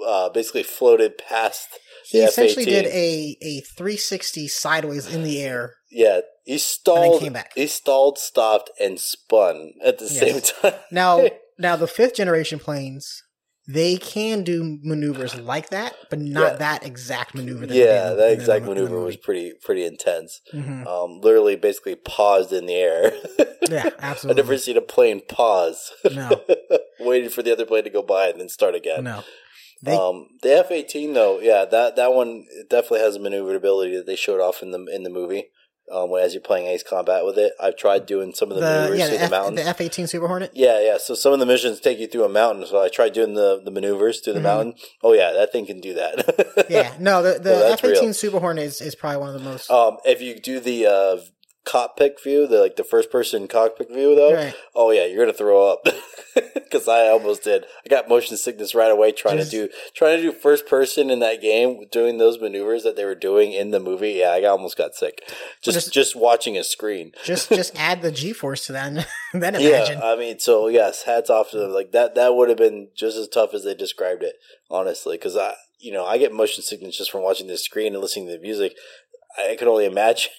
uh, 0.05 0.31
basically 0.31 0.65
floated 0.65 1.17
past. 1.17 1.69
he 2.11 2.19
essentially 2.19 2.65
F-18. 2.65 2.83
did 2.83 2.87
a 2.87 3.37
a 3.41 3.61
360 3.61 4.49
sideways 4.49 5.07
in 5.07 5.23
the 5.23 5.41
air. 5.41 5.77
Yeah, 5.95 6.21
he 6.45 6.59
stalled. 6.59 7.21
came 7.23 7.33
back. 7.33 7.53
He 7.55 7.67
stalled, 7.69 8.19
stopped, 8.19 8.71
and 8.81 8.99
spun 8.99 9.75
at 9.85 9.99
the 9.99 10.07
Yes. 10.07 10.19
same 10.19 10.41
time. 10.41 10.81
Now, 10.91 11.29
now 11.59 11.77
the 11.77 11.87
fifth 11.87 12.15
generation 12.17 12.59
planes, 12.59 13.23
they 13.67 13.97
can 13.97 14.43
do 14.43 14.79
maneuvers 14.83 15.35
like 15.37 15.71
that, 15.71 15.95
but 16.11 16.19
not 16.19 16.53
Yeah. 16.53 16.57
that 16.59 16.85
exact 16.85 17.35
maneuver. 17.35 17.67
That 17.67 17.75
yeah, 17.75 18.11
that 18.11 18.33
exact 18.33 18.65
the 18.65 18.71
maneuver 18.75 19.01
was 19.01 19.17
pretty 19.17 19.53
pretty 19.63 19.87
intense. 19.87 20.41
Mhm. 20.53 20.87
Um, 20.87 21.21
literally, 21.23 21.57
basically 21.57 21.95
paused 21.97 22.53
in 22.53 22.67
the 22.67 22.75
air. 22.75 23.13
Yeah, 23.71 23.89
absolutely. 23.99 24.43
I've 24.43 24.47
never 24.47 24.59
seen 24.59 24.77
a 24.77 24.83
plane 24.83 25.23
pause, 25.27 25.91
No, 26.13 26.43
waiting 27.01 27.31
for 27.31 27.43
the 27.43 27.51
other 27.51 27.65
plane 27.65 27.85
to 27.85 27.89
go 27.91 28.03
by 28.03 28.29
and 28.29 28.39
then 28.39 28.51
start 28.51 28.75
again. 28.75 29.05
no. 29.05 29.25
They, 29.83 29.97
um, 29.97 30.29
the 30.43 30.53
F 30.59 30.71
eighteen 30.71 31.15
though, 31.15 31.41
yeah, 31.41 31.65
that 31.65 31.97
that 31.97 32.13
one 32.13 32.45
definitely 32.69 33.01
has 33.01 33.17
a 33.17 33.21
maneuverability 33.21 33.97
that 33.97 34.07
they 34.07 34.17
showed 34.17 34.41
off 34.41 34.63
in 34.63 34.71
the 34.71 34.85
in 34.95 35.03
the 35.03 35.09
movie. 35.11 35.45
Um, 35.93 36.11
as 36.19 36.33
you're 36.33 36.41
playing 36.41 36.67
Ace 36.67 36.83
Combat 36.83 37.25
with 37.27 37.37
it, 37.37 37.53
I've 37.61 37.77
tried 37.77 38.07
doing 38.07 38.33
some 38.35 38.51
of 38.51 38.57
the, 38.57 38.63
the 38.63 38.67
maneuvers 38.71 38.99
yeah 38.99 39.07
through 39.09 39.19
the, 39.19 39.25
F, 39.25 39.31
mountains. 39.31 39.57
the 39.57 39.69
F 39.69 39.81
eighteen 39.83 40.07
Super 40.07 40.27
Hornet. 40.29 40.51
yeah, 40.55 40.81
yeah. 40.81 40.97
So 40.99 41.15
some 41.15 41.35
of 41.35 41.41
the 41.41 41.47
missions 41.47 41.79
take 41.79 41.99
you 41.99 42.07
through 42.07 42.25
a 42.25 42.29
mountain. 42.31 42.65
So 42.67 42.83
I 42.83 42.89
tried 42.89 43.13
doing 43.13 43.35
the, 43.35 43.61
the 43.63 43.71
maneuvers 43.71 44.21
through 44.21 44.33
the 44.33 44.41
Mhm. 44.41 44.45
mountain. 44.45 44.75
Oh 45.03 45.13
yeah, 45.13 45.33
that 45.33 45.53
thing 45.53 45.67
can 45.67 45.81
do 45.81 45.93
that. 45.95 46.67
Yeah, 46.71 46.95
no, 46.99 47.23
the, 47.23 47.39
the 47.43 47.55
F 47.73 47.85
eighteen. 47.85 48.15
Super 48.15 48.41
Hornet 48.41 48.65
is, 48.65 48.81
is 48.81 48.95
probably 48.95 49.19
one 49.21 49.35
of 49.35 49.43
the 49.43 49.49
most. 49.49 49.71
um, 49.71 49.99
if 50.07 50.23
you 50.23 50.39
do 50.41 50.59
the 50.59 50.87
uh, 50.87 51.17
cockpit 51.65 52.23
view, 52.23 52.47
the 52.47 52.59
like 52.61 52.77
the 52.77 52.85
first 52.85 53.11
person 53.11 53.49
cockpit 53.49 53.89
view 53.91 54.15
though, 54.15 54.35
Right. 54.35 54.55
oh 54.75 54.91
yeah, 54.91 55.07
you're 55.07 55.25
gonna 55.25 55.37
throw 55.37 55.67
up 55.73 55.85
because 56.55 56.87
I 56.89 57.09
almost 57.09 57.43
did. 57.45 57.65
I 57.85 57.89
got 57.89 58.09
motion 58.09 58.37
sickness 58.37 58.75
right 58.75 58.91
away 58.91 59.13
trying 59.13 59.39
Just- 59.39 59.51
to 59.53 59.69
do 59.69 59.73
trying 59.95 60.17
to 60.19 60.23
do 60.23 60.33
first 60.33 60.67
person 60.67 61.09
in 61.11 61.21
that 61.21 61.41
game, 61.41 61.81
doing 61.91 62.19
those 62.19 62.39
maneuvers 62.41 62.83
that 62.83 62.97
they 62.97 63.05
were 63.05 63.15
doing 63.15 63.53
in 63.53 63.71
the 63.71 63.81
movie. 63.81 64.13
Yeah, 64.13 64.31
I 64.33 64.45
almost 64.45 64.77
got 64.77 64.95
sick 64.95 65.23
just 65.63 65.75
just- 65.77 65.93
just 65.93 66.15
watching 66.17 66.57
a 66.59 66.65
screen. 66.65 67.13
Just 67.25 67.49
just 67.49 67.75
add 67.79 68.03
the 68.03 68.13
G 68.13 68.33
force 68.33 68.67
to 68.67 68.73
that, 68.73 68.89
and 68.89 69.07
then 69.43 69.55
imagine. 69.55 69.99
Yeah, 69.99 70.05
I 70.05 70.17
mean, 70.17 70.39
so 70.39 70.69
yes, 70.69 71.05
hats 71.05 71.31
off 71.31 71.51
to 71.53 71.59
them. 71.59 71.71
Like 71.73 71.93
that, 71.93 72.15
that 72.15 72.35
would 72.35 72.49
have 72.51 72.59
been 72.59 72.89
just 72.95 73.17
as 73.17 73.27
tough 73.29 73.55
as 73.55 73.65
they 73.65 73.75
described 73.75 74.23
it, 74.23 74.35
honestly. 74.71 75.17
Because 75.17 75.37
I, 75.37 75.55
you 75.79 75.93
know, 75.93 76.05
I 76.05 76.19
get 76.19 76.33
motion 76.33 76.63
sickness 76.63 76.99
just 76.99 77.11
from 77.11 77.23
watching 77.23 77.47
the 77.47 77.57
screen 77.57 77.95
and 77.95 78.03
listening 78.03 78.27
to 78.27 78.33
the 78.33 78.39
music. 78.39 78.75
I 79.39 79.57
could 79.57 79.67
only 79.69 79.87
imagine 79.87 80.31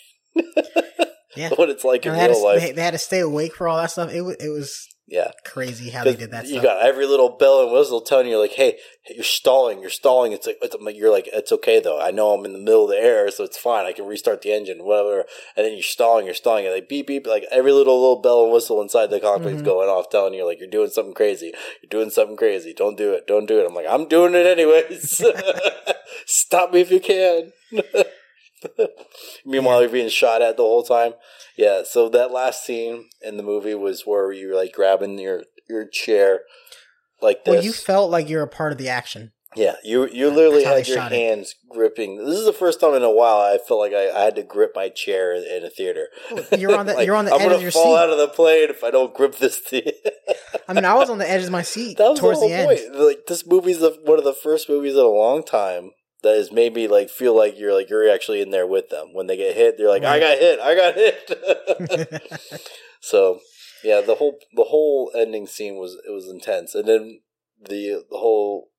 Yeah. 1.36 1.50
what 1.56 1.69
it's 1.69 1.84
like 1.84 2.06
in 2.06 2.13
they, 2.13 2.19
had 2.19 2.30
real 2.30 2.39
to, 2.39 2.45
life. 2.45 2.62
they, 2.62 2.71
they 2.71 2.82
had 2.82 2.91
to 2.91 2.98
stay 2.98 3.19
awake 3.19 3.56
for 3.56 3.67
all 3.67 3.78
that 3.78 3.91
stuff. 3.91 4.12
It 4.12 4.21
was 4.21 4.36
it 4.39 4.50
was 4.50 4.88
yeah, 5.08 5.30
crazy 5.45 5.91
how 5.91 6.04
they 6.04 6.15
did 6.15 6.32
that 6.32 6.45
you 6.45 6.54
stuff. 6.54 6.63
got 6.63 6.82
every 6.84 7.06
little 7.06 7.38
bell 7.38 7.62
and 7.62 7.71
whistle 7.71 8.02
telling 8.02 8.26
you 8.28 8.39
like, 8.39 8.54
"Hey, 8.54 8.80
you're 9.08 9.24
stalling, 9.24 9.80
you're 9.80 9.91
stalling." 9.91 10.32
It's 10.32 10.48
like, 10.48 10.58
it's, 10.63 10.76
like, 10.82 10.95
you're 10.98 11.12
like, 11.12 11.30
it's 11.32 11.52
okay 11.52 11.80
though. 11.80 12.02
I 12.02 12.10
know 12.10 12.32
I'm 12.34 12.43
in 12.43 12.54
the 12.54 12.60
middle 12.60 12.86
of 12.86 12.89
the 12.89 12.98
air, 12.98 13.30
so 13.30 13.43
it's 13.43 13.56
fine. 13.58 13.86
I 13.86 13.91
can 13.93 14.08
restart 14.08 14.41
the 14.41 14.52
engine, 14.52 14.84
whatever. 14.84 15.26
And 15.56 15.63
then 15.63 15.74
you're 15.74 15.84
stalling, 15.84 16.26
you're 16.26 16.34
stalling, 16.34 16.65
and 16.65 16.74
like 16.74 16.89
beep 16.89 17.06
beep, 17.06 17.28
like 17.28 17.43
every 17.52 17.71
little 17.71 18.00
little 18.02 18.19
bell 18.19 18.45
and 18.45 18.52
whistle 18.52 18.82
inside 18.82 19.12
the 19.12 19.19
cockpit 19.19 19.54
is 19.54 19.62
Mhm. 19.62 19.65
going 19.65 19.89
off, 19.89 20.10
telling 20.10 20.34
you 20.34 20.43
like 20.43 20.58
you're 20.60 20.67
doing 20.67 20.89
something 20.89 21.13
crazy. 21.13 21.54
You're 21.84 21.89
doing 21.89 22.10
something 22.10 22.36
crazy. 22.36 22.74
Don't 22.74 22.98
do 22.98 23.13
it. 23.13 23.28
Don't 23.28 23.45
do 23.45 23.60
it. 23.60 23.67
I'm 23.67 23.76
like, 23.76 23.86
I'm 23.88 24.08
doing 24.08 24.34
it 24.34 24.48
anyways. 24.48 25.21
Stop 26.26 26.74
me 26.74 26.82
if 26.82 26.89
you 26.89 27.00
can. 27.00 27.52
Meanwhile, 29.46 29.82
you're 29.82 29.89
being 29.89 30.10
shot 30.10 30.41
at 30.41 30.58
the 30.58 30.63
whole 30.63 30.84
time. 30.84 31.13
Yeah. 31.58 31.84
So 31.86 32.10
that 32.10 32.32
last 32.32 32.65
scene 32.65 33.10
in 33.22 33.38
the 33.38 33.44
movie 33.44 33.76
was 33.76 34.04
where 34.06 34.32
you 34.32 34.50
were 34.50 34.56
like 34.56 34.74
grabbing 34.74 35.20
your 35.20 35.44
your 35.70 35.86
chair 35.88 36.41
like 37.22 37.44
this. 37.46 37.54
well, 37.54 37.63
you 37.63 37.74
felt 37.74 38.12
like 38.12 38.30
you're 38.30 38.44
a 38.44 38.48
part 38.48 38.72
of 38.72 38.78
the 38.78 38.89
action. 38.89 39.32
yeah, 39.56 39.76
you 39.84 40.08
you 40.10 40.30
literally 40.30 40.63
had 40.63 40.88
your 40.88 40.98
shot 40.98 41.12
it. 41.12 41.15
hands 41.15 41.56
gripping. 41.70 42.18
This 42.18 42.38
is 42.39 42.46
the 42.46 42.54
first 42.54 42.80
time 42.82 42.94
in 42.94 43.04
a 43.04 43.12
while 43.12 43.38
I 43.39 43.58
felt 43.58 43.80
like 43.80 43.94
I, 43.94 44.10
I 44.10 44.24
had 44.26 44.36
to 44.36 44.44
grip 44.44 44.72
my 44.76 44.89
chair 44.89 45.34
in, 45.34 45.44
in 45.44 45.63
a 45.63 45.70
theater. 45.70 46.08
You're 46.58 46.76
on 46.78 46.86
the 46.86 46.94
Like, 46.94 47.06
you're 47.06 47.15
on 47.15 47.26
the 47.26 47.34
I'm 47.34 47.41
edge 47.41 47.50
gonna 47.52 47.68
of 47.68 47.74
fall 47.74 47.96
out 47.96 48.10
of 48.10 48.18
the 48.18 48.28
plane 48.28 48.70
if 48.70 48.84
I 48.84 48.91
don't 48.91 49.13
grip 49.13 49.36
this 49.38 49.58
thing. 49.58 49.84
I 50.68 50.74
mean, 50.74 50.84
I 50.86 50.94
was 50.96 51.10
on 51.10 51.20
the 51.20 51.30
edge 51.30 51.44
of 51.44 51.52
my 51.52 51.62
seat 51.62 51.98
that 51.98 52.10
was 52.10 52.20
towards 52.20 52.41
the 52.41 52.48
the, 52.48 52.56
whole 52.56 52.70
end. 52.70 52.80
point. 52.80 52.96
Like 53.08 53.20
this 53.28 53.46
movie's 53.48 53.80
the, 53.80 53.98
one 54.04 54.18
of 54.18 54.26
the 54.26 54.34
first 54.34 54.68
movies 54.70 54.94
in 54.94 55.00
a 55.00 55.04
long 55.08 55.44
time 55.44 55.91
that 56.26 56.36
has 56.36 56.52
made 56.52 56.74
me 56.74 56.88
like 56.88 57.10
feel 57.10 57.36
like 57.36 57.58
you're 57.58 57.74
like 57.74 57.90
you're 57.90 58.10
actually 58.10 58.42
in 58.42 58.50
there 58.52 58.68
with 58.68 58.90
them 58.90 59.14
when 59.14 59.28
they 59.28 59.38
get 59.38 59.56
hit. 59.56 59.78
They're 59.78 59.88
like, 59.90 60.04
I 60.04 60.20
got 60.20 60.38
hit, 60.38 60.60
I 60.60 60.76
got 60.76 60.96
hit. 60.96 62.70
so 63.02 63.40
yeah, 63.84 64.02
the 64.02 64.16
whole 64.16 64.38
the 64.54 64.66
whole 64.66 65.12
ending 65.16 65.48
scene 65.48 65.76
was 65.76 65.94
it 66.08 66.12
was 66.12 66.28
intense, 66.30 66.76
and 66.76 66.88
then 66.88 67.22
the 67.62 68.04
the 68.10 68.18
whole 68.18 68.70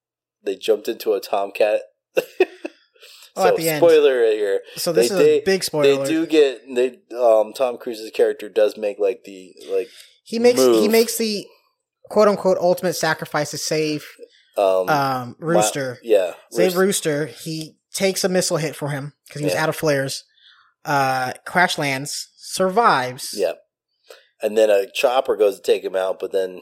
they 0.44 0.56
jumped 0.56 0.88
into 0.88 1.14
a 1.14 1.20
tomcat. 1.20 1.80
Oh, 3.38 3.42
so 3.42 3.48
at 3.48 3.56
the 3.56 3.68
end. 3.68 3.78
spoiler 3.80 4.22
right 4.22 4.32
here. 4.32 4.60
so 4.76 4.92
this 4.92 5.10
They- 5.10 5.14
is 5.14 5.20
they- 5.20 5.38
a 5.40 5.44
big 5.44 5.62
spoiler. 5.62 6.04
They 6.04 6.10
do 6.10 6.26
get 6.26 6.62
they 6.74 6.98
um 7.14 7.52
Tom 7.52 7.76
Cruise's 7.76 8.10
character 8.10 8.48
does 8.48 8.76
make 8.78 8.98
like 8.98 9.24
the 9.24 9.52
like 9.70 9.88
he 10.24 10.38
makes 10.38 10.60
he 10.60 10.88
makes 10.88 11.18
the 11.18 11.46
quote 12.08 12.28
unquote 12.28 12.56
ultimate 12.58 12.94
sacrifice 12.94 13.50
to 13.50 13.58
save 13.58 14.06
um 14.58 14.88
um 14.88 15.36
Rooster. 15.38 15.98
yeah 16.02 16.32
Save 16.50 16.76
Rooster. 16.76 17.20
Rooster. 17.20 17.26
He 17.26 17.76
takes 17.94 18.24
a 18.24 18.28
missile 18.28 18.56
hit 18.58 18.76
for 18.76 18.88
him. 18.90 19.12
because 19.26 19.40
he 19.40 19.44
was 19.46 19.54
Yeah. 19.54 19.62
out 19.62 19.68
of 19.68 19.76
flares. 19.76 20.24
Uh, 20.84 21.32
crash 21.46 21.78
lands, 21.78 22.28
survives. 22.36 23.34
Yeah. 23.36 23.52
And 24.42 24.56
then 24.56 24.70
a 24.70 24.86
chopper 24.92 25.34
goes 25.36 25.56
to 25.56 25.62
take 25.62 25.82
him 25.82 25.96
out, 25.96 26.18
but 26.20 26.30
then 26.32 26.60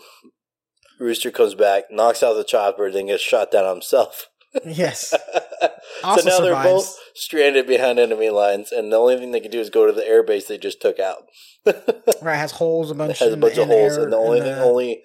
Rooster 1.00 1.30
comes 1.30 1.54
back, 1.54 1.84
knocks 1.90 2.22
out 2.22 2.34
the 2.34 2.44
chopper, 2.44 2.90
then 2.90 3.06
gets 3.08 3.22
shot 3.22 3.50
down 3.50 3.68
himself. 3.68 4.28
Yes. 4.64 5.08
so 5.10 6.16
now 6.24 6.38
they're 6.38 6.62
both 6.62 6.96
stranded 7.16 7.66
behind 7.66 7.98
enemy 7.98 8.30
lines, 8.30 8.70
and 8.70 8.92
the 8.92 8.96
only 8.96 9.16
thing 9.16 9.32
they 9.32 9.40
can 9.40 9.50
do 9.50 9.58
is 9.58 9.68
go 9.68 9.84
to 9.84 9.92
the 9.92 10.02
airbase 10.02 10.46
they 10.46 10.58
just 10.58 10.80
took 10.80 11.00
out. 11.00 11.24
Right, 12.22 12.36
has 12.36 12.52
holes 12.52 12.92
a 12.92 12.94
bunch. 12.94 13.10
It 13.10 13.18
has 13.18 13.32
a 13.32 13.36
bunch 13.36 13.56
the, 13.56 13.62
of 13.62 13.68
holes, 13.68 13.96
air, 13.98 14.04
and 14.04 14.12
the 14.12 14.16
only 14.16 14.38
in 14.38 14.44
thing, 14.44 14.54
only 14.54 15.02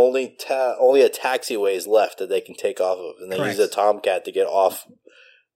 only 0.00 0.36
ta- 0.38 0.76
only 0.78 1.02
a 1.02 1.10
taxiway 1.10 1.74
is 1.74 1.86
left 1.86 2.18
that 2.18 2.28
they 2.28 2.40
can 2.40 2.54
take 2.54 2.80
off 2.80 2.98
of, 2.98 3.14
and 3.20 3.30
they 3.30 3.36
Correct. 3.36 3.58
use 3.58 3.66
a 3.66 3.72
tomcat 3.72 4.24
to 4.24 4.32
get 4.32 4.46
off 4.46 4.86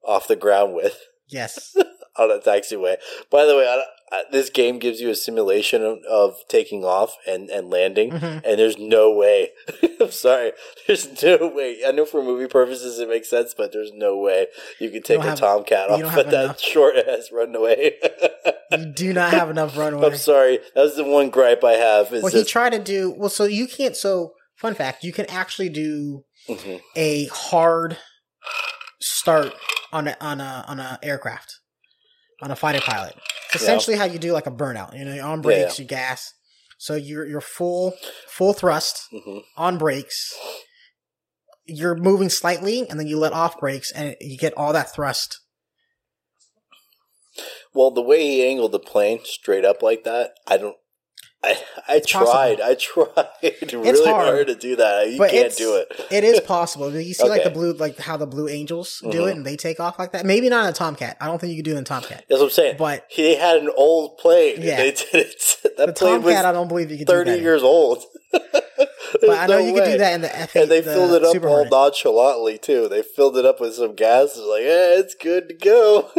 off 0.02 0.28
the 0.28 0.36
ground 0.36 0.74
with 0.74 1.00
yes, 1.28 1.76
on 2.18 2.30
a 2.30 2.38
taxiway. 2.38 2.96
By 3.30 3.44
the 3.44 3.56
way, 3.56 3.84
this 4.30 4.48
game 4.50 4.78
gives 4.78 5.00
you 5.00 5.10
a 5.10 5.14
simulation 5.14 5.82
of, 5.84 5.98
of 6.08 6.36
taking 6.48 6.84
off 6.84 7.16
and, 7.26 7.50
and 7.50 7.68
landing, 7.70 8.10
Mhm. 8.12 8.42
and 8.44 8.58
there's 8.58 8.78
no 8.78 9.12
way. 9.12 9.50
I'm 10.00 10.10
sorry, 10.12 10.52
there's 10.86 11.20
no 11.22 11.48
way. 11.48 11.78
I 11.86 11.90
know 11.90 12.04
for 12.06 12.22
movie 12.22 12.46
purposes 12.46 12.98
it 13.00 13.08
makes 13.08 13.28
sense, 13.28 13.54
but 13.54 13.72
there's 13.72 13.90
no 13.92 14.16
way 14.18 14.46
you 14.78 14.90
can 14.90 15.02
take 15.02 15.18
don't 15.18 15.26
a 15.26 15.30
have- 15.30 15.38
tomcat 15.40 15.90
off 15.90 16.16
at 16.16 16.30
that 16.30 16.60
short 16.60 16.96
ass 16.96 17.30
runway. 17.32 17.96
you 18.70 18.86
do 18.92 19.12
not 19.12 19.32
have 19.32 19.50
enough 19.50 19.76
runway. 19.76 20.06
I'm 20.06 20.16
sorry. 20.16 20.60
That's 20.74 20.94
the 20.96 21.04
one 21.04 21.30
gripe 21.30 21.64
I 21.64 21.72
have. 21.72 22.12
Is 22.12 22.22
Well, 22.22 22.32
he 22.32 22.44
tried 22.44 22.70
to 22.72 22.78
do 22.78 23.10
well. 23.16 23.30
So 23.30 23.44
you 23.44 23.66
can't. 23.66 23.96
So 23.96 24.34
fun 24.56 24.74
fact: 24.74 25.02
you 25.02 25.12
can 25.12 25.26
actually 25.26 25.70
do 25.70 26.24
Mhm. 26.48 26.80
a 26.94 27.24
hard 27.26 27.98
start 29.00 29.52
on 29.92 30.08
a 30.08 30.16
on 30.20 30.40
a 30.40 30.64
on 30.68 30.78
a 30.80 30.98
aircraft 31.02 31.58
on 32.42 32.50
a 32.50 32.56
fighter 32.56 32.80
pilot. 32.80 33.14
It's 33.54 33.62
Yeah. 33.62 33.66
essentially 33.66 33.96
how 33.96 34.04
you 34.04 34.18
do 34.18 34.32
like 34.32 34.46
a 34.46 34.50
burnout. 34.50 34.98
You 34.98 35.04
know, 35.04 35.14
you're 35.14 35.24
on 35.24 35.38
Yeah, 35.38 35.42
brakes, 35.42 35.78
you 35.78 35.84
gas. 35.84 36.32
So 36.78 36.94
you're 36.94 37.26
you're 37.26 37.40
full 37.40 37.94
full 38.28 38.52
thrust 38.52 39.02
Mhm. 39.12 39.44
on 39.56 39.78
brakes. 39.78 40.34
You're 41.64 41.94
moving 41.94 42.28
slightly, 42.28 42.86
and 42.88 42.98
then 43.00 43.06
you 43.06 43.18
let 43.18 43.32
off 43.32 43.58
brakes, 43.58 43.90
and 43.92 44.16
you 44.20 44.36
get 44.36 44.52
all 44.56 44.72
that 44.72 44.92
thrust. 44.92 45.40
Well, 47.72 47.90
the 47.90 48.02
way 48.02 48.22
he 48.22 48.46
angled 48.46 48.72
the 48.72 48.78
plane 48.78 49.20
straight 49.24 49.64
up 49.64 49.82
like 49.82 50.04
that, 50.04 50.34
I 50.46 50.56
don't. 50.58 50.76
I 51.44 51.56
I 51.88 51.96
It's 51.96 52.10
possible. 52.12 52.32
tried. 52.32 52.60
I 52.60 52.74
tried 52.78 53.72
really 53.72 54.04
hard. 54.10 54.26
hard. 54.34 54.46
to 54.48 54.54
do 54.54 54.76
that. 54.76 55.10
You 55.10 55.18
can't 55.18 55.54
do 55.56 55.76
it. 55.76 55.92
It 56.10 56.24
is 56.24 56.40
possible. 56.40 56.90
You 56.96 57.12
see, 57.14 57.28
like 57.28 57.44
the 57.44 57.50
blue, 57.50 57.72
like 57.74 57.98
how 57.98 58.16
the 58.16 58.26
Blue 58.26 58.48
Angels 58.48 59.00
do 59.02 59.18
Mhm. 59.22 59.28
it, 59.28 59.36
and 59.36 59.46
they 59.46 59.56
take 59.56 59.78
off 59.80 59.98
like 59.98 60.12
that. 60.12 60.24
Maybe 60.24 60.48
not 60.48 60.64
in 60.64 60.70
a 60.70 60.72
Tomcat. 60.72 61.16
I 61.20 61.26
don't 61.26 61.38
think 61.40 61.50
you 61.50 61.58
could 61.58 61.64
do 61.66 61.72
it 61.74 61.78
in 61.78 61.82
a 61.82 61.84
Tomcat. 61.84 62.24
That's 62.28 62.40
what 62.40 62.46
I'm 62.46 62.50
saying. 62.50 62.76
But 62.78 63.04
he 63.08 63.34
had 63.36 63.58
an 63.58 63.70
old 63.76 64.16
plane. 64.18 64.56
Yeah. 64.60 64.76
They 64.76 64.90
did 65.12 65.14
it. 65.14 65.56
That 65.76 65.86
the 65.88 65.92
plane 65.92 66.22
Tomcat, 66.22 66.44
I 66.46 66.52
don't 66.52 66.68
believe 66.68 66.90
you 66.90 66.98
could 66.98 67.06
30 67.06 67.24
do 67.24 67.30
that. 67.32 67.36
in. 67.38 67.42
years 67.44 67.62
old. 67.62 68.02
But 69.20 69.30
I 69.38 69.46
know 69.46 69.58
you 69.58 69.72
could 69.72 69.84
do 69.84 69.98
that 69.98 70.14
in 70.14 70.22
the 70.22 70.28
F8. 70.28 70.62
And 70.62 70.70
they 70.70 70.80
the 70.80 70.92
filled 70.92 71.12
it 71.12 71.24
up 71.24 71.32
Super 71.32 71.46
all 71.48 71.54
Hornet. 71.64 71.70
nonchalantly, 71.72 72.58
too. 72.58 72.88
They 72.88 73.02
filled 73.02 73.36
it 73.38 73.46
up 73.46 73.60
with 73.60 73.74
some 73.74 73.94
gas. 73.94 74.30
It's 74.36 74.38
like, 74.38 74.62
eh, 74.62 74.98
it's 74.98 75.14
good 75.14 75.48
to 75.48 75.54
go. 75.54 76.10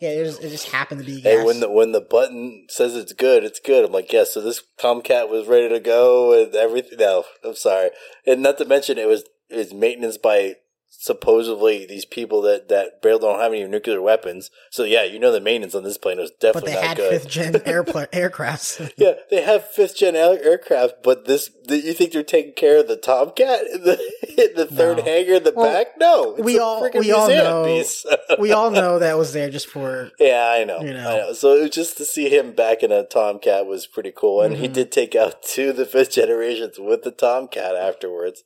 Yeah, 0.00 0.10
it 0.10 0.24
just, 0.24 0.42
it 0.44 0.50
just 0.50 0.68
happened 0.70 1.00
to 1.00 1.06
be 1.06 1.20
Hey, 1.20 1.36
gas. 1.36 1.46
when 1.46 1.60
the 1.60 1.70
when 1.70 1.92
the 1.92 2.00
button 2.00 2.66
says 2.68 2.94
it's 2.94 3.12
good, 3.12 3.44
it's 3.44 3.60
good. 3.60 3.84
I'm 3.84 3.92
like, 3.92 4.12
yes. 4.12 4.34
so 4.34 4.40
this 4.40 4.62
Tomcat 4.78 5.28
was 5.28 5.46
ready 5.46 5.68
to 5.70 5.80
go 5.80 6.32
and 6.40 6.54
everything. 6.54 6.98
No, 6.98 7.24
I'm 7.44 7.54
sorry, 7.54 7.90
and 8.26 8.42
not 8.42 8.58
to 8.58 8.64
mention 8.66 8.98
it 8.98 9.08
was 9.08 9.24
it 9.48 9.56
was 9.56 9.72
maintenance 9.72 10.18
by 10.18 10.56
supposedly 10.98 11.86
these 11.86 12.04
people 12.04 12.42
that 12.42 12.68
that 12.68 13.00
barely 13.02 13.20
don't 13.20 13.40
have 13.40 13.52
any 13.52 13.64
nuclear 13.66 14.00
weapons. 14.02 14.50
So 14.70 14.84
yeah, 14.84 15.04
you 15.04 15.18
know 15.18 15.32
the 15.32 15.40
maintenance 15.40 15.74
on 15.74 15.82
this 15.84 15.98
plane 15.98 16.18
was 16.18 16.30
definitely 16.40 16.72
but 16.72 16.80
definitely 16.80 16.80
they 16.80 16.80
not 16.80 16.84
had 16.88 16.96
good. 16.96 17.10
fifth 17.22 17.28
gen 17.30 17.52
airpla- 17.74 18.10
aircrafts. 18.12 18.92
yeah, 18.96 19.12
they 19.30 19.42
have 19.42 19.66
fifth 19.70 19.96
gen 19.96 20.16
air- 20.16 20.42
aircraft, 20.42 21.02
but 21.02 21.26
this 21.26 21.50
the, 21.66 21.78
you 21.78 21.92
think 21.92 22.12
they're 22.12 22.22
taking 22.22 22.52
care 22.54 22.78
of 22.80 22.88
the 22.88 22.96
Tomcat 22.96 23.60
in 23.72 23.82
the 23.82 23.98
in 24.50 24.54
the 24.56 24.66
third 24.66 24.98
No. 24.98 25.02
hangar 25.04 25.34
in 25.34 25.44
the 25.44 25.52
Well, 25.54 25.72
back? 25.72 25.86
No, 25.98 26.34
it's 26.34 26.44
we 26.44 26.58
a 26.58 26.62
all- 26.62 26.88
we 26.94 27.10
all 27.12 27.28
know- 27.28 27.64
piece. 27.64 28.04
we 28.38 28.52
all 28.52 28.70
know 28.70 28.98
that 28.98 29.16
was 29.18 29.32
there 29.32 29.50
just 29.50 29.66
for 29.68 30.10
Yeah, 30.18 30.48
I 30.50 30.64
know. 30.64 30.80
You 30.80 30.90
I 30.90 30.92
know. 30.94 31.16
know. 31.18 31.32
So 31.32 31.52
it 31.56 31.62
was 31.62 31.70
just 31.70 31.96
to 31.98 32.04
see 32.04 32.28
him 32.28 32.52
back 32.52 32.82
in 32.82 32.92
a 32.92 33.04
Tomcat 33.04 33.66
was 33.66 33.86
pretty 33.86 34.12
cool, 34.16 34.40
and 34.42 34.56
he 34.56 34.68
Mhm. 34.68 34.72
did 34.72 34.92
take 34.92 35.14
out 35.14 35.42
two 35.42 35.70
of 35.70 35.76
the 35.76 35.86
fifth 35.86 36.12
generations 36.12 36.78
with 36.78 37.02
the 37.02 37.10
Tomcat 37.10 37.74
afterwards. 37.74 38.42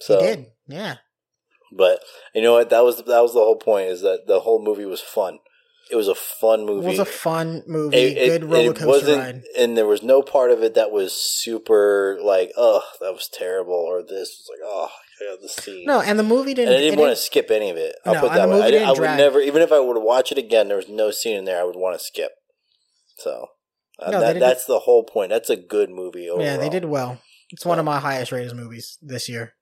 So, 0.00 0.20
he 0.20 0.26
did. 0.26 0.46
Yeah, 0.68 0.96
but 1.76 2.00
you 2.34 2.42
know 2.42 2.52
what? 2.52 2.70
That 2.70 2.84
was 2.84 2.98
that 2.98 3.20
was 3.22 3.32
the 3.32 3.40
whole 3.40 3.56
point. 3.56 3.88
Is 3.88 4.02
that 4.02 4.26
the 4.26 4.40
whole 4.40 4.62
movie 4.62 4.84
was 4.84 5.00
fun. 5.00 5.38
It 5.90 5.96
was 5.96 6.08
a 6.08 6.14
fun 6.14 6.64
movie. 6.64 6.86
it 6.86 6.90
was 6.90 6.98
a 7.00 7.04
fun 7.04 7.62
movie. 7.66 7.96
It- 7.96 8.16
it- 8.16 8.26
good 8.40 8.44
roller 8.50 8.70
it 8.70 8.76
coaster 8.76 9.14
ride. 9.16 9.42
and 9.58 9.76
there 9.76 9.86
was 9.86 10.02
no 10.02 10.22
part 10.22 10.50
of 10.50 10.62
it 10.62 10.74
that 10.74 10.90
was 10.90 11.12
super 11.12 12.18
like, 12.22 12.50
oh, 12.56 12.82
that 13.00 13.12
was 13.12 13.28
terrible, 13.30 13.74
or 13.74 14.00
this 14.02 14.30
was 14.38 14.48
like, 14.50 14.60
oh, 14.64 14.88
yeah, 15.20 15.36
the 15.42 15.48
scene. 15.48 15.84
No, 15.84 16.00
and 16.00 16.18
the 16.18 16.22
movie 16.22 16.54
didn't. 16.54 16.68
and 16.72 16.78
I 16.78 16.80
didn't 16.80 16.98
want 17.00 17.10
to 17.10 17.16
skip 17.16 17.50
any 17.50 17.68
of 17.68 17.76
it. 17.76 17.94
I'll 18.06 18.14
No, 18.14 18.20
put 18.20 18.32
that 18.32 18.48
way. 18.48 18.78
I, 18.78 18.84
I 18.84 18.88
would 18.90 18.96
drag. 18.96 19.18
never, 19.18 19.40
even 19.40 19.60
if 19.60 19.70
I 19.70 19.80
were 19.80 19.94
to 19.94 20.00
watch 20.00 20.32
it 20.32 20.38
again, 20.38 20.68
there 20.68 20.78
was 20.78 20.88
no 20.88 21.10
scene 21.10 21.36
in 21.36 21.44
there 21.44 21.60
I 21.60 21.64
would 21.64 21.76
want 21.76 21.98
to 21.98 22.02
skip. 22.02 22.30
So 23.18 23.48
uh, 23.98 24.10
No, 24.12 24.20
that, 24.20 24.38
that's 24.40 24.64
the 24.64 24.80
whole 24.80 25.04
point. 25.04 25.30
That's 25.30 25.50
a 25.50 25.56
good 25.56 25.90
movie 25.90 26.28
overall. 26.30 26.46
Yeah, 26.46 26.56
they 26.56 26.68
did 26.70 26.86
well. 26.86 27.20
It's 27.50 27.66
one 27.66 27.78
of 27.78 27.84
my 27.84 28.00
highest 28.00 28.32
rated 28.32 28.56
movies 28.56 28.96
this 29.02 29.28
year. 29.28 29.54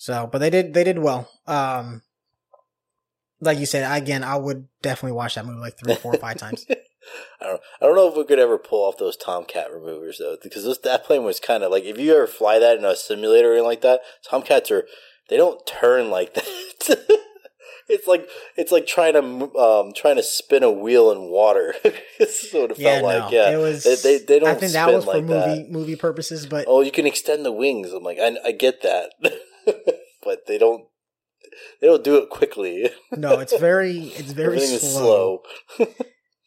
So, 0.00 0.26
but 0.32 0.38
they 0.38 0.48
did 0.48 0.72
they 0.72 0.82
did 0.82 0.98
well. 0.98 1.28
Um, 1.46 2.00
like 3.38 3.58
you 3.58 3.66
said, 3.66 3.84
again, 3.94 4.24
I 4.24 4.34
would 4.36 4.66
definitely 4.80 5.14
watch 5.14 5.34
that 5.34 5.44
movie 5.44 5.60
like 5.60 5.78
three, 5.78 5.94
four, 5.94 6.14
five 6.14 6.38
times. 6.38 6.64
I 6.70 7.44
don't, 7.44 7.60
I 7.82 7.84
don't 7.84 7.96
know 7.96 8.08
if 8.08 8.16
we 8.16 8.24
could 8.24 8.38
ever 8.38 8.56
pull 8.56 8.82
off 8.88 8.96
those 8.96 9.18
Tomcat 9.18 9.70
removers 9.70 10.16
though, 10.18 10.38
because 10.42 10.64
this, 10.64 10.78
that 10.78 11.04
plane 11.04 11.22
was 11.22 11.38
kind 11.38 11.62
of 11.62 11.70
like 11.70 11.84
if 11.84 11.98
you 11.98 12.14
ever 12.14 12.26
fly 12.26 12.58
that 12.58 12.78
in 12.78 12.84
a 12.86 12.96
simulator 12.96 13.48
or 13.50 13.52
anything 13.52 13.66
like 13.66 13.82
that, 13.82 14.00
Tomcats 14.26 14.70
are 14.70 14.86
they 15.28 15.36
don't 15.36 15.66
turn 15.66 16.08
like 16.08 16.32
that. 16.34 16.46
it's 17.86 18.06
like 18.08 18.26
it's 18.56 18.72
like 18.72 18.86
trying 18.86 19.12
to 19.12 19.54
um 19.58 19.92
trying 19.94 20.16
to 20.16 20.22
spin 20.22 20.62
a 20.62 20.70
wheel 20.70 21.10
in 21.12 21.24
water. 21.30 21.74
That's 22.18 22.50
what 22.54 22.70
it 22.70 22.78
yeah, 22.78 23.00
felt 23.00 23.04
like. 23.04 23.32
Yeah, 23.32 23.50
it 23.50 23.58
was. 23.58 23.84
they, 23.84 23.96
they, 23.96 24.24
they 24.24 24.38
don't 24.38 24.48
I 24.48 24.54
think 24.54 24.72
that 24.72 24.90
was 24.90 25.04
for 25.04 25.12
like 25.12 25.24
movie 25.24 25.62
that. 25.64 25.70
movie 25.70 25.96
purposes, 25.96 26.46
but 26.46 26.64
Oh, 26.66 26.80
you 26.80 26.90
can 26.90 27.06
extend 27.06 27.44
the 27.44 27.52
wings. 27.52 27.92
I'm 27.92 28.02
like, 28.02 28.18
I, 28.18 28.36
I 28.46 28.52
get 28.52 28.80
that, 28.80 29.12
but 30.24 30.46
they 30.46 30.58
don't. 30.58 30.86
They 31.80 31.86
don't 31.86 32.04
do 32.04 32.16
it 32.16 32.28
quickly. 32.28 32.90
no, 33.12 33.38
it's 33.40 33.56
very 33.56 33.98
it's 33.98 34.32
very 34.32 34.56
Everything 34.56 34.78
slow. 34.78 35.42
slow. 35.76 35.86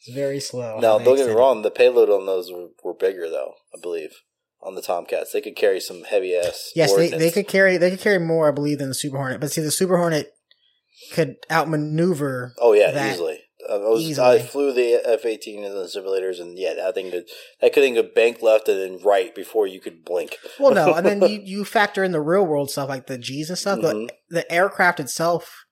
It's 0.06 0.14
very 0.14 0.40
slow. 0.40 0.80
Now, 0.80 1.00
don't 1.00 1.16
get 1.16 1.28
me 1.28 1.34
wrong. 1.34 1.62
The 1.62 1.72
payload 1.72 2.10
on 2.10 2.26
those 2.26 2.52
were, 2.52 2.68
were 2.84 2.94
bigger, 2.94 3.30
though. 3.30 3.54
I 3.76 3.80
believe 3.82 4.12
on 4.62 4.76
the 4.76 4.82
Tomcats, 4.82 5.32
they 5.32 5.42
could 5.42 5.56
carry 5.56 5.80
some 5.80 6.04
heavy 6.04 6.36
ass. 6.36 6.72
Yes, 6.76 6.96
they, 6.96 7.10
they 7.10 7.32
could 7.32 7.48
carry 7.48 7.78
they 7.78 7.90
could 7.90 8.00
carry 8.00 8.20
more, 8.20 8.48
I 8.48 8.52
believe, 8.52 8.80
than 8.80 8.90
the 8.90 8.94
Super 8.94 9.18
Hornet. 9.18 9.40
But 9.40 9.52
see, 9.52 9.62
the 9.62 9.72
Super 9.72 9.98
Hornet 9.98 10.34
could 11.12 11.36
outmaneuver. 11.52 12.54
Oh 12.60 12.74
yeah, 12.74 13.12
easily. 13.12 13.40
I, 13.70 13.78
was, 13.78 14.20
I 14.20 14.40
flew 14.40 14.74
the 14.74 15.02
F 15.06 15.26
eighteen 15.26 15.64
in 15.64 15.74
the 15.74 15.86
simulators, 15.86 16.40
and 16.40 16.58
yeah, 16.58 16.74
that 16.74 16.96
thing 16.96 17.12
could 17.12 17.26
that 17.62 17.74
could 17.74 17.94
could 17.94 18.14
bank 18.14 18.42
left 18.42 18.68
and 18.68 18.80
then 18.80 19.00
right 19.04 19.34
before 19.34 19.68
you 19.68 19.80
could 19.80 20.04
blink. 20.04 20.38
Well, 20.60 20.74
no, 20.74 20.94
and 20.94 21.06
then 21.06 21.22
you, 21.30 21.42
you 21.44 21.66
factor 21.66 22.04
in 22.04 22.12
the 22.12 22.22
real 22.22 22.46
world 22.46 22.72
stuff 22.72 22.90
like 22.90 23.08
the 23.08 23.18
G's 23.18 23.50
and 23.50 23.58
stuff. 23.58 23.80
Mhm. 23.80 24.08
But 24.08 24.18
the 24.30 24.52
aircraft 24.52 25.00
itself 25.00 25.66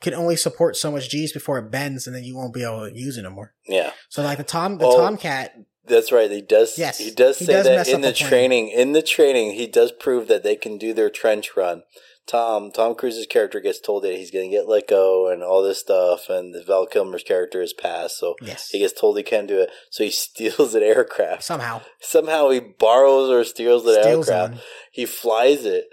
can 0.00 0.14
only 0.14 0.36
support 0.36 0.76
so 0.76 0.92
much 0.92 1.10
G's 1.10 1.32
before 1.32 1.58
it 1.58 1.70
bends, 1.70 2.06
and 2.06 2.14
then 2.14 2.24
you 2.24 2.36
won't 2.36 2.54
be 2.54 2.62
able 2.62 2.88
to 2.88 2.96
use 2.96 3.16
it 3.16 3.24
anymore. 3.24 3.54
Yeah, 3.66 3.92
So 4.08 4.22
like 4.22 4.38
the 4.38 4.44
Tom 4.44 4.78
the 4.78 4.86
Oh, 4.86 4.96
Tomcat, 4.96 5.54
that's 5.84 6.12
right. 6.12 6.30
He 6.30 6.42
does. 6.42 6.78
Yes, 6.78 6.98
he 6.98 7.10
does 7.10 7.38
he 7.38 7.46
say 7.46 7.54
does 7.54 7.66
that 7.66 7.88
in 7.88 8.02
the 8.02 8.08
the 8.08 8.14
training. 8.14 8.68
In 8.68 8.92
the 8.92 9.02
training, 9.02 9.52
he 9.54 9.66
does 9.66 9.90
prove 9.90 10.28
that 10.28 10.42
they 10.42 10.54
can 10.56 10.78
do 10.78 10.92
their 10.92 11.10
trench 11.10 11.56
run. 11.56 11.82
Tom 12.28 12.70
Tom 12.70 12.94
Cruise's 12.94 13.26
character 13.26 13.58
gets 13.60 13.80
told 13.80 14.04
that 14.04 14.14
he's 14.14 14.30
going 14.30 14.50
to 14.50 14.56
get 14.56 14.68
let 14.68 14.86
go 14.86 15.28
and 15.30 15.42
all 15.42 15.62
this 15.62 15.78
stuff, 15.78 16.28
and 16.28 16.54
Val 16.66 16.86
Kilmer's 16.86 17.22
character 17.22 17.62
is 17.62 17.72
passed, 17.72 18.18
so 18.18 18.36
yes, 18.42 18.68
he 18.70 18.80
gets 18.80 18.98
told 18.98 19.16
he 19.16 19.22
can't 19.22 19.48
do 19.48 19.58
it. 19.60 19.70
So 19.90 20.04
he 20.04 20.10
steals 20.26 20.74
an 20.74 20.82
aircraft. 20.82 21.42
somehow 21.42 21.80
Somehow 22.00 22.50
he 22.50 22.60
borrows 22.60 23.30
or 23.30 23.44
steals 23.44 23.84
the 23.84 24.00
steals 24.02 24.28
aircraft. 24.28 24.52
one 24.54 24.62
He 24.92 25.06
flies 25.06 25.64
it, 25.64 25.86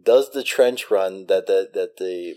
does 0.00 0.30
the 0.30 0.42
trench 0.44 0.90
run 0.90 1.26
that 1.26 1.46
the 1.46 1.68
that 1.74 1.96
the 1.98 2.34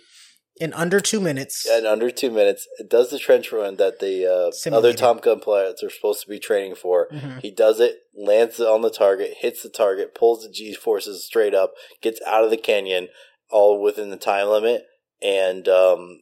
in 0.58 0.71
under 0.73 1.01
two 1.01 1.19
minutes. 1.19 1.67
in 1.69 1.86
under 1.86 2.10
two 2.10 2.31
minutes. 2.31 2.65
It 2.79 2.89
does 2.89 3.10
the 3.10 3.19
trench 3.19 3.51
run 3.51 3.75
that 3.75 3.99
the 3.99 4.25
uh, 4.25 4.75
other 4.75 4.93
Top 4.93 5.21
Gun 5.21 5.41
pilots 5.41 5.84
are 5.84 5.89
supposed 5.89 6.21
to 6.23 6.29
be 6.29 6.39
training 6.39 6.75
for. 6.75 7.10
Mhm. 7.12 7.41
He 7.41 7.51
does 7.51 7.81
it, 7.81 7.97
lands 8.15 8.60
it 8.62 8.67
on 8.67 8.81
the 8.81 8.89
target, 8.89 9.34
hits 9.39 9.62
the 9.63 9.69
target, 9.69 10.15
pulls 10.15 10.43
the 10.43 10.49
G 10.49 10.73
forces 10.73 11.25
straight 11.25 11.53
up, 11.53 11.73
gets 12.01 12.21
out 12.25 12.45
of 12.45 12.51
the 12.51 12.58
canyon, 12.58 13.10
all 13.56 13.82
within 13.82 14.10
the 14.10 14.18
time 14.18 14.48
limit, 14.48 14.84
and 15.22 15.68
um, 15.70 16.20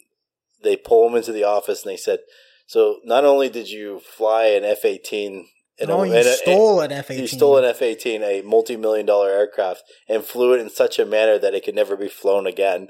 they 0.63 0.75
pull 0.75 1.07
him 1.09 1.15
into 1.15 1.31
the 1.31 1.43
office 1.43 1.83
and 1.83 1.91
they 1.91 1.97
said, 1.97 2.19
"So 2.67 2.99
not 3.03 3.25
only 3.25 3.49
did 3.49 3.69
you 3.69 3.99
fly 3.99 4.45
an 4.57 4.63
F 4.63 4.85
eighteen 4.85 5.47
in 5.79 5.89
oh, 5.89 6.03
a- 6.03 6.07
you 6.07 6.23
stole 6.23 6.79
an 6.81 6.91
F 6.91 7.09
eighteen. 7.09 7.21
He 7.23 7.27
stole 7.27 7.57
an 7.57 7.65
F 7.65 7.81
eighteen, 7.81 8.21
a 8.23 8.41
multi 8.43 8.75
million 8.77 9.05
dollar 9.07 9.29
aircraft, 9.31 9.83
and 10.07 10.23
flew 10.23 10.53
it 10.53 10.61
in 10.61 10.69
such 10.69 10.99
a 10.99 11.05
manner 11.05 11.39
that 11.39 11.55
it 11.55 11.65
could 11.65 11.75
never 11.75 11.97
be 11.97 12.07
flown 12.07 12.45
again. 12.45 12.89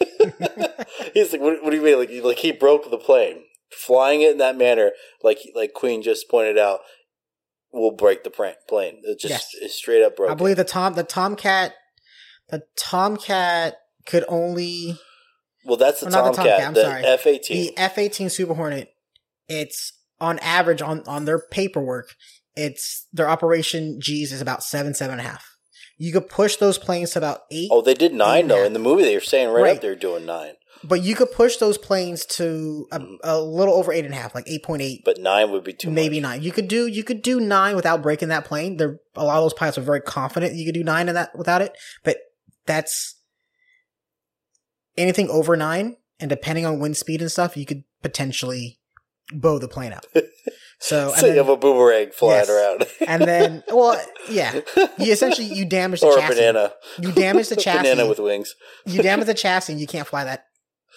He's 1.14 1.32
like, 1.32 1.40
what, 1.40 1.62
what 1.62 1.70
do 1.70 1.76
you 1.76 1.82
mean? 1.82 1.98
Like, 1.98 2.10
he- 2.10 2.20
like 2.22 2.38
he 2.38 2.52
broke 2.52 2.90
the 2.90 2.98
plane, 2.98 3.42
flying 3.70 4.22
it 4.22 4.32
in 4.32 4.38
that 4.38 4.56
manner, 4.56 4.92
like 5.22 5.38
like 5.54 5.72
Queen 5.74 6.02
just 6.02 6.30
pointed 6.30 6.58
out, 6.58 6.80
will 7.72 7.92
break 7.94 8.24
the 8.24 8.30
plane. 8.30 9.00
It 9.04 9.18
just 9.20 9.30
Yes. 9.30 9.50
it's 9.60 9.74
straight 9.74 10.02
up 10.02 10.16
broken. 10.16 10.32
I 10.32 10.34
believe 10.36 10.56
the 10.56 10.64
Tom 10.64 10.94
the 10.94 11.04
Tomcat 11.04 11.74
the 12.50 12.62
Tomcat 12.76 13.76
could 14.06 14.24
only 14.28 14.98
well, 15.64 15.76
that's 15.76 16.00
the 16.00 16.10
not 16.10 16.24
the 16.30 16.36
Tomcat, 16.36 16.44
Tomcat, 16.60 16.66
I'm 16.68 16.74
the 16.74 16.82
sorry. 16.82 17.04
F 17.04 17.26
eighteen. 17.26 17.56
the 17.74 17.78
F 17.78 17.98
eighteen 17.98 18.30
Super 18.30 18.54
Hornet. 18.54 18.88
It's 19.48 19.92
on 20.20 20.38
average 20.40 20.80
on 20.82 21.02
on 21.06 21.24
their 21.24 21.40
paperwork. 21.50 22.14
It's 22.54 23.06
their 23.12 23.28
operation 23.28 24.00
G's 24.00 24.32
is 24.32 24.40
about 24.40 24.62
seven 24.62 24.94
seven 24.94 25.18
and 25.18 25.26
a 25.26 25.30
half. 25.30 25.44
You 25.98 26.12
could 26.12 26.28
push 26.28 26.56
those 26.56 26.76
planes 26.78 27.10
to 27.12 27.18
about 27.18 27.40
eight, 27.50 27.68
Oh, 27.72 27.80
they 27.80 27.94
did 27.94 28.12
nine 28.12 28.48
though 28.48 28.64
in 28.64 28.72
the 28.74 28.78
movie. 28.78 29.02
They 29.02 29.14
were 29.14 29.20
saying 29.20 29.48
right, 29.48 29.62
Right. 29.62 29.76
up 29.76 29.82
there 29.82 29.94
doing 29.96 30.26
nine, 30.26 30.52
but 30.84 31.02
you 31.02 31.14
could 31.14 31.32
push 31.32 31.56
those 31.56 31.78
planes 31.78 32.26
to 32.26 32.86
a, 32.92 32.98
Mhm. 33.00 33.16
a 33.24 33.40
little 33.40 33.74
over 33.74 33.92
eight 33.92 34.04
and 34.04 34.12
a 34.12 34.16
half, 34.16 34.34
like 34.34 34.44
eight 34.48 34.62
point 34.62 34.82
eight, 34.82 35.02
but 35.04 35.18
nine 35.18 35.50
would 35.52 35.64
be 35.64 35.72
too 35.72 35.90
maybe 35.90 36.20
much. 36.20 36.30
nine. 36.30 36.42
You 36.42 36.52
could 36.52 36.68
do 36.68 36.86
you 36.86 37.02
could 37.02 37.22
do 37.22 37.40
nine 37.40 37.76
without 37.76 38.02
breaking 38.02 38.28
that 38.28 38.44
plane. 38.44 38.76
There, 38.76 39.00
a 39.16 39.24
lot 39.24 39.38
of 39.38 39.44
those 39.44 39.54
pilots 39.54 39.78
are 39.78 39.82
very 39.82 40.00
confident 40.02 40.54
you 40.54 40.66
could 40.66 40.74
do 40.78 40.84
nine 40.84 41.08
in 41.08 41.14
that 41.14 41.36
without 41.36 41.62
it, 41.62 41.72
but 42.04 42.18
that's 42.66 43.14
anything 44.96 45.28
over 45.30 45.56
nine, 45.56 45.96
and 46.20 46.28
depending 46.30 46.66
on 46.66 46.78
wind 46.80 46.96
speed 46.96 47.20
and 47.20 47.30
stuff, 47.30 47.56
you 47.56 47.66
could 47.66 47.84
potentially 48.02 48.78
bow 49.32 49.58
the 49.58 49.68
plane 49.68 49.92
out. 49.92 50.06
So, 50.78 51.08
and 51.08 51.16
So 51.20 51.26
you 51.28 51.38
have 51.38 51.48
a 51.48 51.56
boomerang 51.56 52.10
flying 52.10 52.40
Yes. 52.46 52.50
around, 52.50 52.86
and 53.08 53.22
then, 53.22 53.64
well, 53.68 53.98
yeah, 54.28 54.60
you 54.98 55.10
essentially 55.10 55.46
you 55.46 55.64
damage 55.64 56.00
the 56.02 56.06
or 56.06 56.18
a 56.18 56.28
banana, 56.28 56.74
You 57.00 57.12
damage 57.12 57.48
the 57.48 57.56
chassis. 57.64 57.88
banana 57.94 58.06
with 58.06 58.18
wings. 58.18 58.54
you 58.84 59.02
damage 59.02 59.24
the 59.24 59.32
chassis, 59.32 59.72
and 59.72 59.80
you 59.80 59.86
can't 59.86 60.06
fly 60.06 60.24
that 60.24 60.44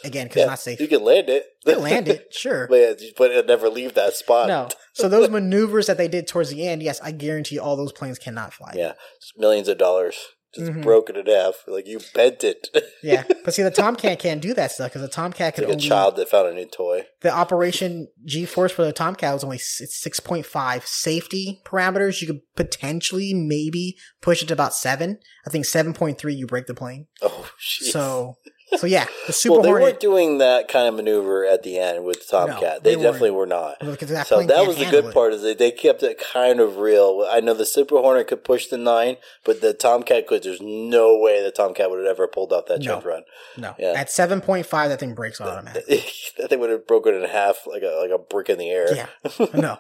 again 0.04 0.28
because 0.28 0.36
Yeah, 0.36 0.44
it's 0.44 0.50
not 0.50 0.60
safe. 0.60 0.82
You 0.82 0.90
can 0.90 1.02
land 1.06 1.30
it. 1.30 1.46
You 1.66 1.76
can 1.76 1.82
land 1.82 2.10
it, 2.10 2.34
sure. 2.34 2.68
but, 2.68 2.76
yeah, 3.02 3.10
but 3.18 3.32
it'll 3.32 3.46
never 3.46 3.70
leave 3.70 3.94
that 3.94 4.16
spot. 4.16 4.50
No. 4.50 4.68
So 4.96 5.08
those 5.08 5.30
maneuvers 5.30 5.88
that 5.88 5.96
they 5.98 6.10
did 6.10 6.28
towards 6.28 6.50
the 6.50 6.68
end, 6.68 6.84
yes, 6.84 7.00
I 7.02 7.14
guarantee 7.14 7.56
you 7.56 7.62
all 7.62 7.78
those 7.78 7.94
planes 7.94 8.20
cannot 8.20 8.54
fly. 8.54 8.74
Yeah, 8.76 8.96
it's 9.16 9.32
millions 9.38 9.70
of 9.70 9.78
dollars 9.78 10.18
just 10.54 10.72
Mhm. 10.72 10.82
broken 10.82 11.16
in 11.16 11.26
half. 11.28 11.56
Like 11.68 11.88
you 11.88 12.00
bent 12.14 12.44
it. 12.44 12.68
Yeah. 13.02 13.24
But 13.46 13.54
see, 13.54 13.64
the 13.64 13.72
Tomcat 13.72 14.20
can't 14.20 14.42
do 14.42 14.54
that 14.56 14.74
stuff 14.74 14.90
because 14.90 15.02
the 15.02 15.08
Tomcat 15.08 15.56
could 15.56 15.64
like 15.64 15.70
a 15.70 15.76
only 15.76 15.88
child 15.88 16.18
that 16.18 16.28
found 16.28 16.50
a 16.50 16.54
new 16.54 16.66
toy. 16.66 17.06
the 17.22 17.32
operation 17.32 18.10
G 18.26 18.46
force 18.46 18.74
for 18.74 18.84
the 18.84 18.92
Tomcat 18.92 19.34
was 19.34 19.44
only 19.46 19.56
it's 19.56 20.02
six 20.02 20.20
point 20.20 20.46
five 20.46 20.86
safety 20.86 21.62
parameters. 21.66 22.20
You 22.20 22.28
could 22.28 22.42
potentially 22.58 23.34
maybe 23.34 23.96
push 24.22 24.42
it 24.44 24.48
to 24.48 24.54
about 24.54 24.74
seven. 24.74 25.20
I 25.48 25.50
think 25.50 25.64
seven 25.66 25.94
point 25.94 26.18
three 26.18 26.34
you 26.34 26.46
break 26.46 26.66
the 26.68 26.74
plane. 26.74 27.08
Oh, 27.22 27.50
jeez. 27.60 27.92
So 27.92 28.36
so 28.78 28.88
yeah, 28.88 29.06
the 29.28 29.34
Super 29.34 29.54
well, 29.56 29.62
they 29.64 29.70
Hornet 29.70 29.86
weren't 29.88 30.00
doing 30.00 30.38
that 30.40 30.68
kind 30.68 30.88
of 30.88 30.94
maneuver 30.96 31.46
at 31.46 31.64
the 31.64 31.80
end 31.80 32.04
with 32.06 32.28
Tomcat. 32.30 32.84
they 32.84 32.96
they, 32.96 33.02
definitely 33.02 33.32
were 33.32 33.46
not. 33.46 33.80
that 33.80 34.28
So 34.28 34.42
that 34.44 34.68
was 34.68 34.78
the 34.78 34.86
good 34.86 35.06
it. 35.06 35.14
part 35.14 35.34
is 35.34 35.42
that 35.42 35.58
they 35.58 35.72
kept 35.72 36.04
it 36.04 36.20
kind 36.20 36.60
of 36.60 36.78
real. 36.78 37.26
I 37.30 37.40
know 37.40 37.54
the 37.54 37.66
Super 37.66 37.98
Hornet 37.98 38.28
could 38.28 38.44
push 38.44 38.68
the 38.68 38.78
nine, 38.78 39.18
but 39.44 39.62
the 39.62 39.74
Tomcat 39.74 40.28
could. 40.28 40.44
There's 40.44 40.62
no 40.62 41.18
way 41.18 41.44
the 41.44 41.52
Tomcat 41.52 41.90
would 41.90 42.00
have 42.00 42.08
ever 42.08 42.28
pulled 42.28 42.54
off 42.54 42.66
that 42.68 42.80
No. 42.80 42.86
jump 42.86 43.06
run. 43.06 43.24
No, 43.58 43.76
Yeah. 43.80 43.94
at 43.96 44.12
seven 44.12 44.42
point 44.42 44.66
five, 44.66 44.90
that 44.90 45.00
thing 45.00 45.16
breaks 45.16 45.42
automatic. 45.42 45.86
that 46.38 46.50
thing 46.50 46.60
would 46.60 46.70
have 46.70 46.86
broken 46.88 47.16
in 47.16 47.24
half 47.28 47.66
like 47.66 47.82
a 47.84 47.98
like 48.02 48.12
a 48.12 48.18
brick 48.20 48.50
in 48.50 48.58
the 48.60 48.70
air. 48.70 48.94
Yeah. 48.96 49.08
no, 49.54 49.78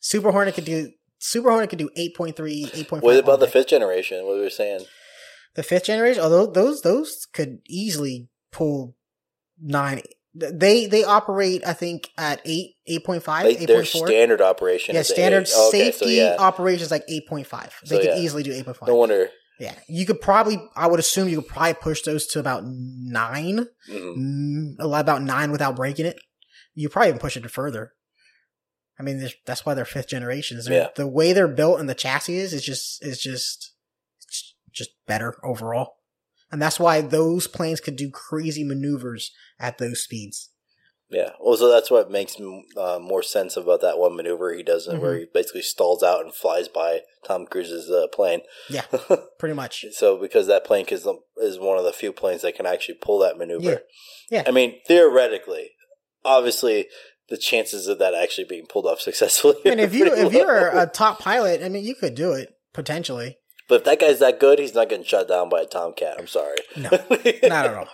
Super 0.00 0.32
Hornet 0.32 0.54
could 0.54 0.64
do. 0.64 0.90
Super 1.24 1.50
Hornet 1.50 1.70
could 1.70 1.78
do 1.78 1.88
8.3, 1.96 2.34
8.5. 2.34 3.00
What 3.00 3.16
about 3.16 3.38
the 3.38 3.46
fifth 3.46 3.68
generation? 3.68 4.26
What 4.26 4.34
we 4.34 4.40
were 4.40 4.50
saying? 4.50 4.86
The 5.54 5.62
fifth 5.62 5.84
generation, 5.84 6.20
although 6.20 6.46
those 6.46 6.82
those 6.82 7.26
could 7.32 7.60
easily 7.68 8.28
pull 8.52 8.96
nine. 9.60 10.02
They 10.34 10.86
they 10.86 11.04
operate, 11.04 11.62
I 11.66 11.72
think, 11.74 12.10
at 12.16 12.40
eight, 12.46 12.76
eight 12.86 13.04
point 13.04 13.22
five, 13.22 13.44
Like 13.44 13.60
eight 13.60 13.66
their 13.66 13.78
point 13.78 13.88
four. 13.88 14.06
standard 14.06 14.40
operation. 14.40 14.94
Yeah, 14.94 15.02
is 15.02 15.08
standard. 15.08 15.46
Oh, 15.54 15.68
okay, 15.68 15.78
safety 15.90 16.04
so 16.04 16.10
yeah. 16.10 16.36
operations 16.38 16.90
like 16.90 17.04
eight 17.08 17.26
point 17.28 17.46
five. 17.46 17.74
They 17.84 17.96
So, 17.96 18.00
could 18.02 18.10
yeah. 18.10 18.18
easily 18.18 18.42
do 18.42 18.52
eight 18.52 18.64
point 18.64 18.76
five. 18.78 18.88
No 18.88 18.96
wonder. 18.96 19.28
Yeah, 19.60 19.74
you 19.88 20.06
could 20.06 20.20
probably. 20.22 20.58
I 20.74 20.86
would 20.86 20.98
assume 20.98 21.28
you 21.28 21.42
could 21.42 21.50
probably 21.50 21.74
push 21.74 22.02
those 22.02 22.26
to 22.28 22.40
about 22.40 22.62
nine, 22.64 23.66
Mhm. 23.90 24.16
mm, 24.16 24.74
a 24.80 24.86
lot 24.86 25.02
about 25.02 25.22
nine 25.22 25.50
without 25.52 25.76
breaking 25.76 26.06
it. 26.06 26.16
You 26.74 26.88
probably 26.88 27.08
even 27.10 27.20
push 27.20 27.36
it 27.36 27.48
further. 27.50 27.92
I 28.98 29.02
mean, 29.02 29.28
that's 29.44 29.66
why 29.66 29.74
they're 29.74 29.84
fifth 29.84 30.08
generations. 30.08 30.64
They're- 30.64 30.74
Yeah. 30.82 30.88
The 30.96 31.06
way 31.06 31.32
they're 31.34 31.46
built 31.48 31.78
and 31.80 31.88
the 31.88 31.94
chassis 31.94 32.36
is 32.38 32.52
is 32.54 32.64
just 32.64 33.04
is 33.04 33.20
just 33.20 33.72
it's 34.22 34.54
just 34.72 34.90
better 35.06 35.36
overall, 35.44 35.96
and 36.52 36.62
that's 36.62 36.78
why 36.78 37.00
those 37.00 37.48
planes 37.48 37.80
could 37.80 37.96
do 37.96 38.10
crazy 38.10 38.62
maneuvers 38.62 39.32
at 39.58 39.78
those 39.78 40.02
speeds. 40.04 40.50
Yeah. 41.10 41.30
Well, 41.40 41.56
so 41.58 41.68
that's 41.70 41.90
what 41.90 42.10
makes 42.10 42.36
uh, 42.76 42.98
more 42.98 43.22
sense 43.22 43.56
about 43.56 43.82
that 43.82 43.98
one 43.98 44.16
maneuver 44.16 44.54
he 44.54 44.62
does, 44.62 44.86
where 44.88 45.14
Mhm. 45.14 45.18
he 45.18 45.26
basically 45.34 45.60
stalls 45.60 46.02
out 46.02 46.24
and 46.24 46.34
flies 46.34 46.68
by 46.68 47.02
Tom 47.26 47.44
Cruise's 47.46 47.90
uh, 47.90 48.06
plane. 48.08 48.40
Yeah, 48.70 48.84
pretty 49.38 49.54
much. 49.54 49.84
So 49.92 50.16
because 50.16 50.46
that 50.46 50.64
plane 50.64 50.86
is 50.88 51.06
is 51.36 51.58
one 51.58 51.76
of 51.76 51.84
the 51.84 51.92
few 51.92 52.12
planes 52.12 52.40
that 52.42 52.54
can 52.54 52.64
actually 52.64 52.94
pull 52.94 53.18
that 53.18 53.36
maneuver. 53.36 53.62
Yeah. 53.62 53.78
Yeah. 54.30 54.44
I 54.46 54.52
mean, 54.52 54.76
theoretically, 54.88 55.72
obviously, 56.24 56.88
the 57.28 57.36
chances 57.36 57.88
of 57.88 57.98
that 57.98 58.14
actually 58.14 58.44
being 58.44 58.64
pulled 58.66 58.86
off 58.86 59.00
successfully. 59.08 59.56
I 59.66 59.70
mean, 59.70 59.80
if 59.80 59.92
you 59.94 60.06
if 60.06 60.32
you're 60.32 60.68
a 60.68 60.86
top 60.86 61.18
pilot, 61.18 61.62
I 61.62 61.68
mean, 61.68 61.84
you 61.84 61.94
could 61.94 62.14
do 62.14 62.32
it 62.32 62.54
potentially. 62.72 63.36
But 63.72 63.76
if 63.80 63.84
that 63.84 64.00
guy's 64.00 64.18
that 64.18 64.38
good, 64.38 64.58
he's 64.58 64.74
not 64.74 64.90
getting 64.90 65.02
shut 65.06 65.28
down 65.28 65.48
by 65.48 65.62
a 65.62 65.64
Tomcat. 65.64 66.16
I'm 66.18 66.26
sorry. 66.26 66.58
No, 66.76 66.90
not 66.90 67.66
at 67.66 67.74
all. 67.74 67.88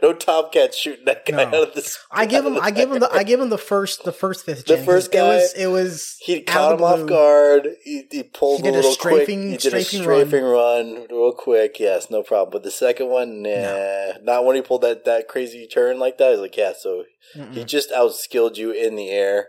no 0.00 0.12
Tomcat 0.12 0.72
shooting 0.72 1.04
that 1.06 1.26
guy 1.26 1.36
No. 1.36 1.42
out 1.62 1.68
of 1.70 1.74
this. 1.74 1.98
I 2.12 2.26
give 2.26 2.46
him. 2.46 2.56
I 2.62 2.70
give 2.70 2.92
him 2.92 3.00
the. 3.00 3.10
I 3.12 3.24
give 3.24 3.40
him 3.40 3.50
the 3.50 3.58
first. 3.58 4.04
The 4.04 4.12
first 4.12 4.44
fifth. 4.46 4.66
The 4.66 4.78
first 4.78 5.08
It 5.08 5.18
guy, 5.18 5.26
was. 5.28 5.52
It 5.54 5.66
was. 5.66 6.16
He 6.20 6.42
caught 6.42 6.74
of 6.74 6.78
him 6.78 6.84
off 6.84 7.08
guard. 7.08 7.68
He, 7.82 8.04
he 8.08 8.22
pulled 8.22 8.60
He 8.62 8.68
a 8.68 8.70
a 8.70 8.72
little 8.72 8.92
strafing- 8.92 9.48
quick. 9.50 9.62
He 9.62 9.68
did 9.70 9.74
a 9.74 9.82
strafing 9.82 10.44
run. 10.44 10.94
run. 10.94 11.06
real 11.10 11.32
quick. 11.32 11.80
Yes, 11.80 12.08
no 12.08 12.22
problem. 12.22 12.52
But 12.52 12.62
the 12.62 12.70
second 12.70 13.08
one, 13.08 13.42
nah, 13.42 14.12
not 14.22 14.44
when 14.44 14.54
he 14.54 14.62
pulled 14.62 14.82
that 14.82 15.04
that 15.06 15.26
crazy 15.26 15.66
turn 15.66 15.98
like 15.98 16.18
that. 16.18 16.30
Was 16.30 16.40
like, 16.40 16.56
yeah. 16.56 16.72
So 16.78 17.02
he 17.34 17.40
Mm-mm. 17.40 17.66
just 17.66 17.90
outskilled 17.90 18.56
you 18.56 18.70
in 18.70 18.94
the 18.94 19.10
air 19.10 19.48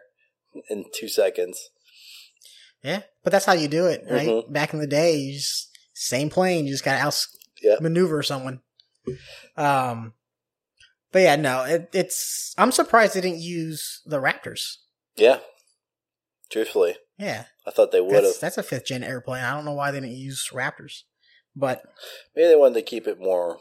in 0.71 0.85
two 0.91 1.07
seconds. 1.07 1.69
Yeah, 2.83 3.01
but 3.23 3.31
that's 3.31 3.45
how 3.45 3.53
you 3.53 3.67
do 3.67 3.87
it, 3.87 4.03
right? 4.09 4.27
Mhm. 4.27 4.53
Back 4.53 4.71
in 4.71 4.79
the 4.79 4.87
day, 4.87 5.15
you 5.15 5.33
just 5.33 5.66
same 5.99 6.29
plane. 6.29 6.65
You 6.65 6.71
just 6.73 6.83
got 6.85 6.93
to 6.97 7.05
out 7.05 7.25
Yeah. 7.61 7.75
maneuver 7.81 8.21
someone. 8.23 8.61
Um, 9.55 10.13
but 11.11 11.19
yeah, 11.19 11.35
no, 11.35 11.63
it, 11.63 11.89
it's. 11.93 12.53
I'm 12.57 12.71
surprised 12.71 13.13
they 13.15 13.21
didn't 13.21 13.39
use 13.41 14.01
the 14.05 14.19
Raptors. 14.21 14.75
Yeah, 15.15 15.39
truthfully, 16.51 16.95
Yeah, 17.17 17.45
I 17.65 17.71
thought 17.71 17.91
they 17.91 18.01
would 18.01 18.13
that's 18.13 18.33
have. 18.33 18.39
that's 18.41 18.57
a 18.57 18.63
fifth 18.63 18.85
gen 18.85 19.03
airplane. 19.03 19.43
I 19.43 19.53
don't 19.55 19.65
know 19.65 19.73
why 19.73 19.89
they 19.91 19.99
didn't 19.99 20.15
use 20.15 20.49
Raptors, 20.53 21.03
but 21.55 21.81
Maybe 22.35 22.49
they 22.49 22.55
wanted 22.55 22.75
to 22.75 22.81
keep 22.83 23.07
it 23.07 23.19
more. 23.19 23.57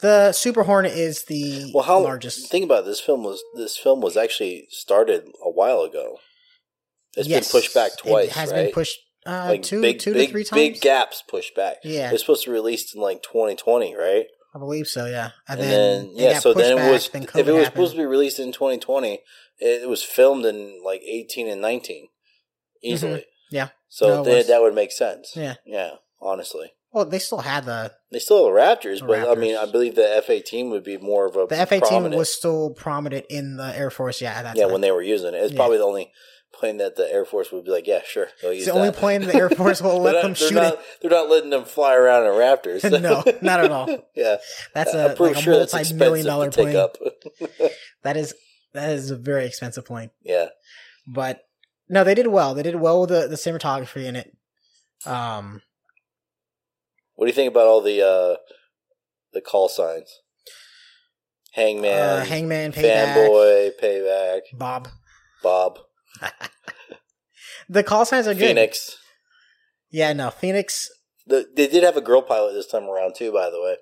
the 0.00 0.32
Super 0.32 0.64
Hornet 0.64 0.92
is 0.92 1.24
the 1.24 1.70
Well, 1.72 1.84
how 1.84 2.00
largest. 2.00 2.50
Think 2.50 2.64
about 2.66 2.82
it, 2.82 2.86
this 2.86 3.00
film 3.00 3.22
was 3.22 3.42
this 3.54 3.78
film 3.78 4.00
was 4.02 4.16
actually 4.16 4.66
started 4.70 5.28
a 5.42 5.50
while 5.50 5.80
ago. 5.82 6.18
It's 7.16 7.28
Yes, 7.28 7.50
been 7.50 7.60
pushed 7.60 7.72
back 7.74 7.96
twice, 7.96 8.26
It 8.26 8.32
has 8.32 8.52
right? 8.52 8.64
been 8.64 8.72
pushed 8.74 8.98
uh, 9.26 9.46
like 9.48 9.62
two, 9.62 9.80
big, 9.80 9.98
two 9.98 10.12
big, 10.12 10.28
to 10.28 10.32
three 10.32 10.44
times. 10.44 10.60
big 10.60 10.80
gaps 10.80 11.22
pushed 11.28 11.54
back. 11.54 11.76
Yeah. 11.84 12.10
It's 12.12 12.22
supposed 12.22 12.44
to 12.44 12.50
be 12.50 12.54
released 12.54 12.94
in 12.94 13.00
like 13.00 13.22
2020, 13.22 13.94
right? 13.96 14.26
I 14.54 14.58
believe 14.58 14.86
so. 14.86 15.04
Yeah, 15.06 15.30
And, 15.48 15.60
then, 15.60 16.10
yeah, 16.14 16.38
so 16.38 16.54
then 16.54 16.78
it 16.78 16.90
was 16.90 17.10
if 17.14 17.46
it 17.46 17.52
was 17.52 17.66
supposed 17.66 17.92
to 17.92 17.98
be 17.98 18.06
released 18.06 18.38
in 18.38 18.52
2020, 18.52 19.14
it, 19.14 19.20
it 19.82 19.88
was 19.88 20.02
filmed 20.02 20.46
in 20.46 20.80
like 20.84 21.02
18 21.02 21.46
and 21.48 21.60
19 21.60 22.08
easily. 22.82 23.24
Yeah. 23.50 23.68
So 23.88 24.08
No, 24.08 24.24
then 24.24 24.36
was. 24.38 24.46
that 24.48 24.62
would 24.62 24.74
make 24.74 24.92
sense. 24.92 25.32
Yeah. 25.36 25.56
Yeah, 25.66 25.90
honestly. 26.20 26.72
Well, 26.92 27.04
they 27.04 27.18
still 27.18 27.40
had 27.40 27.66
the 27.66 27.92
They 28.10 28.18
still 28.18 28.46
have 28.46 28.54
the 28.54 28.88
Raptors, 28.88 29.00
The 29.00 29.06
but 29.06 29.28
I 29.28 29.34
mean, 29.34 29.56
I 29.56 29.66
believe 29.70 29.94
the 29.96 30.08
F 30.16 30.30
18 30.30 30.70
would 30.70 30.84
be 30.84 30.96
more 30.96 31.26
of 31.26 31.36
a 31.36 31.46
the 31.46 31.58
F 31.58 31.72
eighteen 31.72 32.10
was 32.12 32.32
still 32.32 32.70
prominent 32.70 33.26
in 33.28 33.56
the 33.58 33.76
Air 33.76 33.90
Force. 33.90 34.22
Yeah, 34.22 34.32
at 34.32 34.42
that 34.44 34.56
yeah 34.56 34.62
time. 34.64 34.72
when 34.72 34.80
they 34.80 34.90
were 34.90 35.02
using 35.02 35.34
it. 35.34 35.36
It's 35.36 35.52
Yeah. 35.52 35.58
probably 35.58 35.76
the 35.78 35.84
only 35.84 36.12
plane 36.58 36.78
that 36.78 36.96
the 36.96 37.10
Air 37.12 37.24
Force 37.24 37.52
would 37.52 37.64
be 37.64 37.70
like, 37.70 37.86
yeah, 37.86 38.00
sure, 38.04 38.28
it's 38.42 38.64
the 38.66 38.72
only 38.72 38.88
that. 38.90 38.96
plane 38.96 39.22
the 39.22 39.34
Air 39.34 39.50
Force 39.50 39.80
will 39.82 39.98
let 40.02 40.14
not- 40.14 40.22
them 40.22 40.34
shoot 40.34 40.54
not, 40.54 40.74
it. 40.74 40.80
They're 41.02 41.10
not 41.10 41.28
letting 41.28 41.50
them 41.50 41.64
fly 41.64 41.94
around 41.94 42.24
in 42.26 42.32
Raptors. 42.32 42.82
No, 43.00 43.22
not 43.42 43.60
at 43.64 43.70
all. 43.70 43.88
yeah, 44.16 44.36
That's 44.74 44.94
I'm 44.94 45.10
a, 45.10 45.14
like 45.14 45.36
a 45.36 45.40
sure 45.40 45.54
multi-million 45.58 46.26
dollar 46.26 46.50
plane. 46.50 46.74
That 48.02 48.16
is 48.16 48.34
that 48.72 48.90
is 48.90 49.10
a 49.10 49.16
very 49.16 49.46
expensive 49.46 49.84
plane. 49.84 50.10
yeah, 50.22 50.48
But 51.06 51.40
no, 51.88 52.04
they 52.04 52.14
did 52.14 52.28
well. 52.28 52.54
They 52.54 52.62
did 52.62 52.76
well 52.76 53.00
with 53.00 53.10
the, 53.10 53.26
the 53.26 53.36
cinematography 53.36 54.04
in 54.04 54.16
it. 54.16 54.36
Um, 55.04 55.62
what 57.14 57.26
do 57.26 57.30
you 57.30 57.34
think 57.34 57.50
about 57.50 57.66
all 57.66 57.80
the 57.80 58.02
uh 58.02 58.36
the 59.32 59.40
call 59.40 59.68
signs? 59.68 60.20
Hangman, 61.52 61.90
uh, 61.98 62.24
Hangman, 62.24 62.72
Payback, 62.72 63.14
fanboy, 63.16 63.70
payback, 63.82 64.40
Bob. 64.52 64.88
Bob. 65.42 65.78
The 67.68 67.82
call 67.82 68.04
signs 68.04 68.26
are 68.26 68.34
good. 68.34 68.48
Phoenix. 68.48 68.96
Yeah, 69.90 70.12
no, 70.12 70.30
Phoenix. 70.30 70.88
The, 71.26 71.46
they 71.56 71.66
did 71.66 71.82
have 71.82 71.96
a 71.96 72.00
girl 72.00 72.22
pilot 72.22 72.52
this 72.54 72.66
time 72.66 72.84
around 72.84 73.14
too. 73.16 73.32
By 73.32 73.50
the 73.50 73.60
way, 73.60 73.76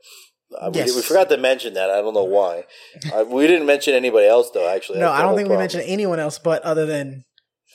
uh, 0.59 0.71
we, 0.73 0.81
Yes. 0.81 0.95
we 0.97 1.03
forgot 1.03 1.29
to 1.31 1.37
mention 1.37 1.75
that. 1.75 1.91
I 1.91 2.01
don't 2.01 2.15
know 2.15 2.25
why. 2.25 2.65
uh, 3.15 3.25
we 3.27 3.47
didn't 3.47 3.67
mention 3.67 3.95
anybody 3.95 4.27
else 4.27 4.51
though. 4.53 4.69
Actually, 4.69 5.01
No, 5.01 5.11
I 5.11 5.23
don't 5.23 5.37
think 5.37 5.49
we 5.49 5.57
mentioned 5.57 5.85
anyone 5.87 6.19
else, 6.19 6.39
but 6.39 6.63
other 6.63 6.87
than 6.87 7.25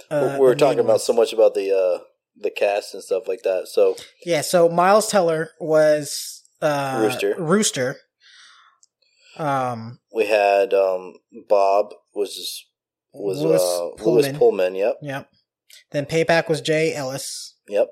uh, 0.09 0.37
we 0.39 0.45
were 0.45 0.55
talking 0.55 0.79
about 0.79 0.93
ones. 0.93 1.03
so 1.03 1.13
much 1.13 1.33
about 1.33 1.53
the 1.53 1.71
uh, 1.71 2.03
the 2.37 2.49
cast 2.49 2.93
and 2.93 3.03
stuff 3.03 3.27
like 3.27 3.41
that. 3.43 3.67
So 3.67 3.95
Yeah, 4.25 4.41
so 4.41 4.69
Miles 4.69 5.07
Teller 5.07 5.51
was 5.59 6.43
uh, 6.61 6.99
Rooster. 7.03 7.35
Rooster. 7.37 7.97
Um, 9.37 9.99
we 10.13 10.25
had 10.27 10.73
um, 10.73 11.13
Bob 11.47 11.93
was 12.13 12.65
was 13.13 13.41
Lewis 13.41 13.61
uh, 13.61 13.89
Pullman. 14.01 14.35
Pullman. 14.37 14.75
Yep, 14.75 14.97
Yep. 15.01 15.29
Then 15.91 16.05
Payback 16.05 16.49
was 16.49 16.61
Jay 16.61 16.93
Ellis. 16.95 17.55
yep. 17.67 17.89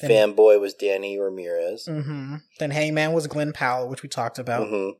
Then- 0.00 0.34
Fanboy 0.34 0.58
was 0.60 0.72
Danny 0.74 1.18
Ramirez. 1.18 1.86
hmm 1.86 2.36
Then 2.58 2.70
Hangman 2.70 3.12
was 3.12 3.26
Glen 3.26 3.52
Powell, 3.52 3.88
which 3.88 4.02
we 4.02 4.08
talked 4.08 4.38
about. 4.38 4.68
hmm 4.68 4.90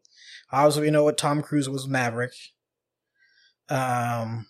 Obviously, 0.52 0.82
we 0.82 0.90
know 0.90 1.04
what 1.04 1.16
Tom 1.16 1.42
Cruise 1.42 1.68
was 1.70 1.86
Maverick. 1.88 2.32
Um, 3.68 4.46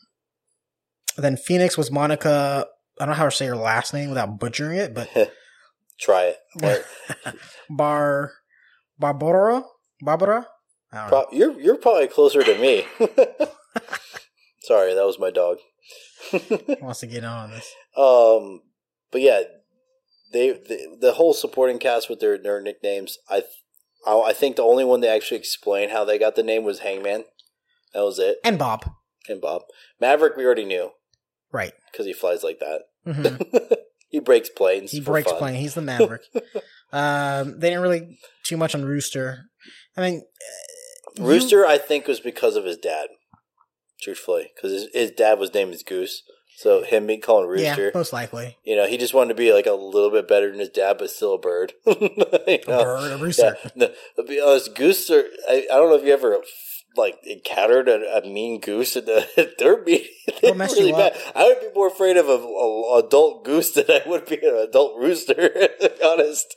then 1.18 1.36
Phoenix 1.36 1.76
was 1.76 1.90
Monica. 1.90 2.66
I 2.98 3.04
don't 3.04 3.10
know 3.10 3.16
how 3.18 3.26
to 3.26 3.30
say 3.30 3.46
her 3.46 3.56
last 3.56 3.92
name 3.92 4.08
without 4.08 4.38
butchering 4.38 4.78
it, 4.78 4.94
but 4.94 5.08
Try 6.00 6.34
it. 6.58 6.86
Bar 7.70 8.32
Barbara 8.98 9.62
Barbara. 10.00 10.46
I 10.92 10.96
don't 11.02 11.10
know. 11.10 11.26
pro- 11.28 11.38
you're 11.38 11.60
you're 11.60 11.76
probably 11.76 12.08
closer 12.08 12.42
to 12.42 12.58
me. 12.58 12.86
Sorry, 14.60 14.94
that 14.94 15.06
was 15.06 15.18
my 15.18 15.30
dog. 15.30 15.58
Wants 16.80 17.00
to 17.00 17.06
get 17.06 17.24
on 17.24 17.50
this? 17.50 17.72
Um, 17.96 18.62
but 19.10 19.20
yeah, 19.22 19.42
they 20.32 20.50
the, 20.52 20.96
the 21.00 21.12
whole 21.14 21.32
supporting 21.34 21.78
cast 21.78 22.08
with 22.10 22.20
their 22.20 22.36
their 22.38 22.60
nicknames. 22.60 23.18
I, 23.28 23.42
I 24.06 24.18
I 24.28 24.32
think 24.32 24.56
the 24.56 24.62
only 24.62 24.84
one 24.84 25.00
they 25.00 25.08
actually 25.08 25.38
explained 25.38 25.92
how 25.92 26.04
they 26.04 26.18
got 26.18 26.36
the 26.36 26.42
name 26.42 26.64
was 26.64 26.80
Hangman. 26.80 27.24
That 27.94 28.00
was 28.02 28.18
it, 28.18 28.38
And 28.44 28.58
Bob. 28.58 28.88
and 29.28 29.40
Bob 29.40 29.62
Maverick. 30.00 30.36
We 30.36 30.44
already 30.44 30.64
knew 30.64 30.90
Right. 31.52 31.72
because 31.90 32.06
he 32.06 32.12
flies 32.12 32.44
like 32.44 32.60
that. 32.60 32.82
hmm 33.04 33.74
he 34.10 34.20
breaks 34.20 34.48
planes. 34.48 34.92
He 34.92 35.00
breaks 35.00 35.30
fun. 35.30 35.38
plane. 35.38 35.54
He's 35.56 35.74
the 35.74 35.82
Maverick. 35.82 36.22
um, 36.92 37.58
they 37.58 37.70
didn't 37.70 37.82
really 37.82 38.18
too 38.44 38.56
much 38.56 38.74
on 38.76 38.84
Rooster. 38.84 39.46
I 39.96 40.02
mean, 40.02 40.20
uh, 40.20 41.22
you- 41.22 41.26
Rooster, 41.26 41.66
I 41.66 41.78
think, 41.78 42.06
was 42.06 42.20
because 42.20 42.54
of 42.56 42.64
his 42.64 42.76
dad. 42.76 43.08
Truthfully, 44.02 44.50
because 44.54 44.72
his, 44.72 44.88
his 44.92 45.10
dad 45.10 45.38
was 45.38 45.52
named 45.52 45.74
as 45.74 45.82
Goose, 45.82 46.22
so 46.56 46.82
him 46.84 47.06
being 47.06 47.20
called 47.20 47.44
yeah, 47.58 47.70
Rooster. 47.70 47.92
most 47.94 48.12
likely. 48.12 48.58
You 48.64 48.76
know, 48.76 48.86
he 48.86 48.98
just 48.98 49.14
wanted 49.14 49.28
to 49.28 49.34
be 49.34 49.52
like 49.52 49.66
a 49.66 49.72
little 49.72 50.10
bit 50.10 50.28
better 50.28 50.50
than 50.50 50.60
his 50.60 50.68
dad, 50.68 50.98
but 50.98 51.10
still 51.10 51.34
a 51.34 51.38
bird. 51.38 51.72
You 51.86 52.58
A 52.66 52.66
bird, 52.66 53.12
a 53.12 53.16
rooster. 53.16 53.56
Yeah, 53.64 53.70
no, 53.76 53.90
to 54.16 54.22
be 54.24 54.40
honest, 54.40 54.74
goose 54.74 55.10
are. 55.10 55.24
I, 55.48 55.66
I 55.70 55.76
don't 55.76 55.90
know 55.90 55.96
if 55.96 56.04
you 56.04 56.12
ever 56.12 56.42
like 56.96 57.18
encountered 57.24 57.88
a, 57.88 58.18
a 58.18 58.28
mean 58.28 58.60
goose. 58.60 58.96
And 58.96 59.06
the, 59.06 59.54
they're 59.58 59.82
mean. 59.82 60.04
They're 60.42 60.54
really 60.54 60.92
bad. 60.92 61.16
I 61.34 61.44
would 61.44 61.60
be 61.60 61.68
more 61.74 61.88
afraid 61.88 62.16
of 62.16 62.28
an 62.28 63.04
adult 63.04 63.44
goose 63.44 63.72
than 63.72 63.86
I 63.88 64.02
would 64.06 64.26
be 64.26 64.36
an 64.36 64.56
adult 64.68 64.98
rooster. 64.98 65.34
to 65.34 65.92
be 65.96 66.04
honest. 66.04 66.56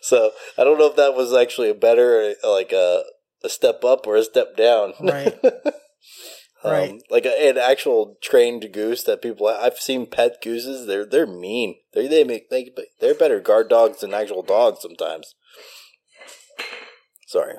so 0.00 0.30
I 0.58 0.64
don't 0.64 0.78
know 0.78 0.86
if 0.86 0.96
that 0.96 1.14
was 1.14 1.32
actually 1.34 1.70
a 1.70 1.74
better, 1.74 2.34
like 2.44 2.72
a 2.72 3.04
a 3.44 3.48
step 3.48 3.84
up 3.84 4.06
or 4.06 4.16
a 4.16 4.24
step 4.24 4.56
down. 4.56 4.94
Right. 5.00 5.38
Um, 5.44 6.72
Right. 6.72 7.02
Like 7.10 7.26
a, 7.26 7.50
an 7.50 7.58
actual 7.58 8.16
trained 8.22 8.72
goose 8.72 9.02
that 9.04 9.20
people 9.20 9.46
I've 9.46 9.76
seen 9.78 10.06
pet 10.06 10.40
gooses. 10.42 10.86
They're 10.86 11.04
they're 11.04 11.26
mean. 11.26 11.76
They 11.92 12.08
they 12.08 12.24
make 12.24 12.48
they 12.48 12.70
they're 13.00 13.14
better 13.14 13.38
guard 13.40 13.68
dogs 13.68 14.00
than 14.00 14.14
actual 14.14 14.42
dogs 14.42 14.80
sometimes. 14.80 15.34
Sorry. 17.26 17.56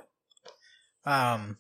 Um, 1.06 1.58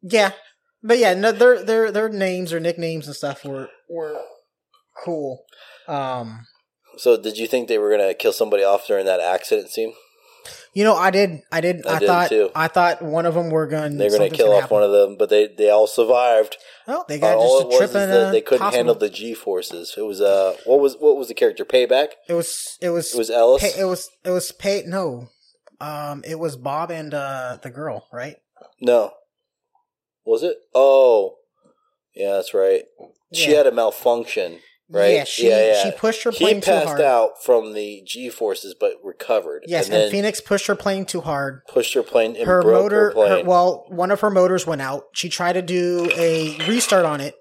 yeah, 0.00 0.32
but 0.80 0.98
yeah, 0.98 1.14
no, 1.14 1.32
their 1.32 1.64
their 1.64 1.90
their 1.90 2.08
names 2.08 2.52
or 2.52 2.60
nicknames 2.60 3.08
and 3.08 3.16
stuff 3.16 3.44
were 3.44 3.68
were 3.88 4.20
cool. 5.04 5.44
Um, 5.88 6.46
So 6.98 7.20
did 7.20 7.36
you 7.36 7.48
think 7.48 7.66
they 7.66 7.78
were 7.78 7.90
gonna 7.90 8.14
kill 8.14 8.32
somebody 8.32 8.62
off 8.62 8.86
during 8.86 9.06
that 9.06 9.18
accident 9.20 9.70
scene? 9.70 9.94
You 10.72 10.84
know, 10.84 10.94
I 10.96 11.10
did, 11.10 11.42
I 11.50 11.60
did, 11.60 11.86
I 11.86 11.96
I, 11.96 11.98
did 11.98 12.06
thought, 12.06 12.28
too. 12.28 12.50
I 12.54 12.68
thought 12.68 13.02
one 13.02 13.26
of 13.26 13.34
them 13.34 13.50
were 13.50 13.66
going. 13.66 13.96
They're 13.98 14.10
gonna 14.10 14.30
kill 14.30 14.52
off 14.52 14.70
one 14.70 14.82
of 14.82 14.90
them, 14.92 15.16
but 15.18 15.28
they 15.28 15.46
they 15.48 15.68
all 15.70 15.86
survived. 15.86 16.56
Oh, 16.86 17.04
they 17.08 17.16
Uh, 17.16 17.20
got 17.20 17.36
all 17.36 17.62
just 17.62 17.74
a 17.74 17.78
trip 17.78 17.90
that 17.92 18.28
a 18.28 18.30
they 18.32 18.40
couldn't 18.40 18.62
hospital. 18.62 18.76
handle 18.78 18.94
the 18.94 19.10
G 19.10 19.34
forces. 19.34 19.94
It 19.96 20.02
was 20.02 20.20
uh 20.20 20.56
what 20.64 20.80
was 20.80 20.96
what 20.98 21.16
was 21.16 21.28
the 21.28 21.34
character 21.34 21.64
payback? 21.64 22.08
It 22.28 22.34
was 22.34 22.76
it 22.80 22.90
was 22.90 23.12
It 23.14 23.18
was 23.18 23.30
Ellis. 23.30 23.62
pay, 23.62 23.80
it 23.80 23.84
was 23.84 24.10
it 24.24 24.30
was 24.30 24.52
pay 24.52 24.82
no, 24.86 25.28
um, 25.80 26.22
it 26.26 26.38
was 26.38 26.56
Bob 26.56 26.90
and 26.90 27.12
uh 27.14 27.58
the 27.62 27.70
girl, 27.70 28.06
right? 28.12 28.36
No. 28.80 29.12
Was 30.24 30.42
it? 30.42 30.56
Oh. 30.74 31.36
Yeah, 32.14 32.32
that's 32.34 32.54
right. 32.54 32.84
She 33.32 33.52
had 33.52 33.66
a 33.66 33.72
malfunction, 33.72 34.58
right? 34.90 35.14
Yeah, 35.14 35.24
she 35.24 35.44
she 35.82 35.92
pushed 35.96 36.24
her 36.24 36.30
He 36.30 36.38
plane 36.44 36.60
too 36.60 36.70
passed 36.70 36.86
hard. 36.88 37.00
out 37.00 37.42
from 37.42 37.72
the 37.72 38.02
G 38.04 38.28
forces 38.28 38.74
but 38.78 38.94
recovered. 39.02 39.64
Yes, 39.66 39.86
and 39.86 39.94
and, 39.94 40.10
Phoenix 40.10 40.40
pushed 40.40 40.66
her 40.66 40.74
plane 40.76 41.06
too 41.06 41.20
hard. 41.20 41.64
pushed 41.66 41.94
her 41.94 42.02
plane 42.02 42.34
her 42.44 42.62
broke 42.62 42.82
motor 42.82 43.04
her 43.06 43.12
plane. 43.12 43.30
her- 43.44 43.48
well 43.48 43.84
one 43.88 44.10
of 44.10 44.20
her 44.20 44.30
motors 44.30 44.66
went 44.66 44.82
out 44.82 45.04
she 45.14 45.28
tried 45.28 45.54
to 45.54 45.62
do 45.62 46.10
a 46.16 46.58
restart 46.66 47.04
on 47.04 47.20
it 47.20 47.34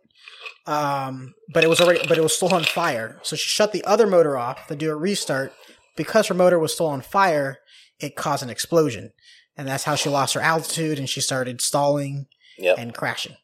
um 0.67 1.33
but 1.53 1.63
it 1.63 1.67
was 1.67 1.81
already 1.81 2.05
but 2.07 2.17
it 2.17 2.21
was 2.21 2.35
still 2.35 2.53
on 2.53 2.63
fire 2.63 3.19
so 3.23 3.35
she 3.35 3.47
shut 3.47 3.71
the 3.71 3.83
other 3.85 4.05
motor 4.05 4.37
off 4.37 4.67
to 4.67 4.75
do 4.75 4.91
a 4.91 4.95
restart 4.95 5.51
because 5.95 6.27
her 6.27 6.33
motor 6.33 6.59
was 6.59 6.73
still 6.73 6.85
on 6.87 7.01
fire 7.01 7.59
it 7.99 8.15
caused 8.15 8.43
an 8.43 8.49
explosion 8.49 9.11
and 9.57 9.67
that's 9.67 9.85
how 9.85 9.95
she 9.95 10.09
lost 10.09 10.33
her 10.35 10.41
altitude 10.41 10.99
and 10.99 11.09
she 11.09 11.21
started 11.21 11.61
stalling 11.61 12.27
yep. 12.57 12.77
and 12.77 12.93
crashing 12.93 13.35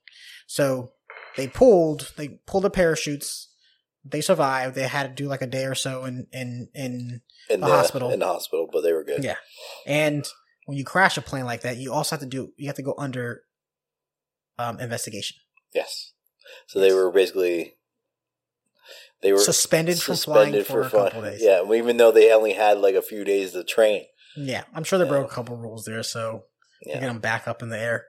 so 0.46 0.92
they 1.38 1.48
pulled 1.48 2.14
they 2.18 2.28
pulled 2.46 2.64
the 2.64 2.70
parachutes 2.70 3.50
they 4.08 4.22
survived 4.22 4.76
they 4.76 4.84
had 4.88 5.04
to 5.16 5.24
do 5.24 5.28
like 5.28 5.42
a 5.42 5.48
day 5.48 5.66
or 5.66 5.76
so 5.76 6.06
in 6.06 6.28
in 6.32 6.70
in 6.74 7.22
in 7.50 7.60
the 7.60 7.66
hospital. 7.68 8.12
In 8.12 8.20
the 8.20 8.26
hospital, 8.28 8.70
but 8.72 8.82
they 8.82 8.94
were 8.94 9.04
good. 9.04 9.24
yeah. 9.24 9.36
And 9.88 10.26
when 10.66 10.78
you 10.78 10.86
crash 10.86 11.18
a 11.18 11.22
plane 11.22 11.46
like 11.46 11.62
that, 11.62 11.78
you 11.78 11.92
also 11.92 12.16
have 12.16 12.22
to 12.22 12.26
do 12.28 12.54
you 12.58 12.68
have 12.68 12.76
to 12.76 12.84
go 12.84 12.94
under 12.98 13.42
um 14.60 14.80
investigation. 14.80 15.38
Yes. 15.74 16.14
So 16.68 16.80
they 16.80 16.94
were 16.94 17.12
basically 17.12 17.74
they 19.22 19.32
were 19.32 19.40
Suspended 19.40 20.00
from 20.02 20.16
flying 20.18 20.64
for 20.64 20.82
a 20.82 20.90
couple 20.90 21.22
days. 21.24 21.42
Yeah, 21.42 21.64
even 21.74 21.98
though 21.98 22.12
they 22.12 22.32
only 22.32 22.54
had 22.54 22.78
like 22.80 22.96
a 22.96 23.02
few 23.02 23.24
days 23.24 23.54
to 23.54 23.64
train. 23.64 24.06
Yeah. 24.38 24.64
I'm 24.74 24.84
sure 24.84 25.00
they 25.00 25.06
Yeah. 25.06 25.10
broke 25.12 25.32
a 25.32 25.34
couple 25.34 25.56
rules 25.58 25.86
there, 25.86 26.04
so 26.04 26.46
Yeah. 26.86 27.00
get 27.00 27.08
them 27.08 27.20
back 27.20 27.48
up 27.48 27.64
in 27.64 27.70
the 27.70 27.80
air. 27.80 28.06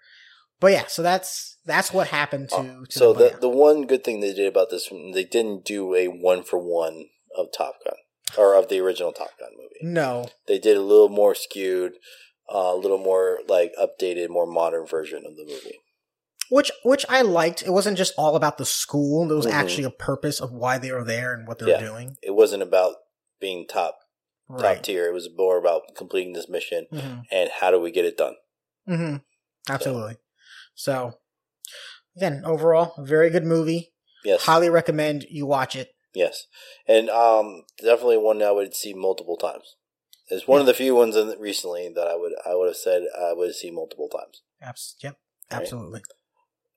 But 0.61 0.72
yeah, 0.72 0.86
so 0.86 1.02
that's 1.02 1.59
that's 1.66 1.92
what 1.92 2.09
happened 2.09 2.48
to, 2.50 2.57
Uh, 2.57 2.62
to 2.88 2.98
so 2.98 3.12
the, 3.12 3.30
the 3.30 3.38
the 3.42 3.48
one 3.48 3.86
good 3.86 4.04
thing 4.04 4.20
they 4.20 4.32
did 4.32 4.46
about 4.46 4.70
this, 4.70 4.88
they 5.12 5.24
didn't 5.24 5.64
do 5.64 5.94
a 5.94 6.07
one 6.09 6.42
for 6.42 6.59
one 6.59 7.07
of 7.36 7.48
Top 7.57 7.74
Gun 7.84 7.94
or 8.38 8.54
of 8.54 8.68
the 8.68 8.80
original 8.80 9.12
Top 9.12 9.38
Gun 9.38 9.50
movie. 9.57 9.92
No. 9.94 10.30
They 10.46 10.59
did 10.59 10.76
a 10.76 10.82
little 10.82 11.09
more 11.11 11.34
skewed, 11.34 11.94
uh, 12.52 12.72
a 12.74 12.76
little 12.76 12.98
more 12.98 13.40
like 13.48 13.72
updated, 13.80 14.30
more 14.30 14.46
modern 14.46 14.86
version 14.86 15.24
of 15.26 15.36
the 15.36 15.44
movie. 15.44 15.78
Which 16.48 16.70
which 16.84 17.04
I 17.09 17.22
liked. 17.22 17.62
It 17.62 17.70
wasn't 17.70 17.98
just 17.98 18.14
all 18.16 18.36
about 18.36 18.57
the 18.57 18.64
school. 18.64 19.26
There 19.26 19.36
was 19.36 19.46
Mhm. 19.46 19.52
actually 19.52 19.84
a 19.84 19.90
purpose 19.90 20.40
of 20.40 20.52
why 20.52 20.78
they 20.78 20.92
were 20.92 21.04
there 21.04 21.34
and 21.34 21.46
what 21.46 21.59
they 21.59 21.66
Yeah. 21.66 21.80
were 21.80 21.86
doing. 21.88 22.16
It 22.22 22.30
wasn't 22.30 22.62
about 22.62 22.96
being 23.40 23.66
top 23.66 23.98
top 24.48 24.62
Right. 24.62 24.82
tier. 24.82 25.09
It 25.09 25.12
was 25.12 25.28
more 25.36 25.59
about 25.59 25.82
completing 25.96 26.32
this 26.32 26.48
mission 26.48 26.86
hmm 26.90 27.22
and 27.32 27.50
how 27.50 27.70
do 27.72 27.78
we 27.80 27.90
get 27.90 28.04
it 28.07 28.16
done. 28.16 28.36
hmm 28.86 29.16
Absolutely. 29.68 30.14
So 30.14 30.18
again, 32.16 32.43
overall, 32.45 32.95
a 32.97 33.05
very 33.05 33.31
good 33.31 33.45
movie. 33.45 33.93
Yes, 34.24 34.45
Highly 34.45 34.68
recommend 34.70 35.24
you 35.31 35.47
watch 35.47 35.77
it. 35.77 35.91
yes, 36.14 36.47
and 36.89 37.09
um, 37.11 37.62
definitely 37.81 38.18
one 38.18 38.43
I 38.43 38.51
would 38.51 38.74
see 38.74 38.93
multiple 38.95 39.37
times. 39.37 39.77
It's 40.29 40.49
one 40.49 40.61
of 40.61 40.66
the 40.66 40.74
few 40.74 40.97
ones 40.97 41.14
in 41.14 41.29
recently 41.39 41.89
that 41.95 42.09
I 42.09 42.16
would 42.16 42.33
I 42.45 42.55
would 42.57 42.66
have 42.66 42.77
said 42.77 43.03
I 43.16 43.33
would 43.33 43.55
see 43.55 43.70
multiple 43.70 44.09
times. 44.09 44.43
Abs- 44.61 44.97
yep, 45.03 45.16
Right. 45.53 45.61
absolutely. 45.62 46.01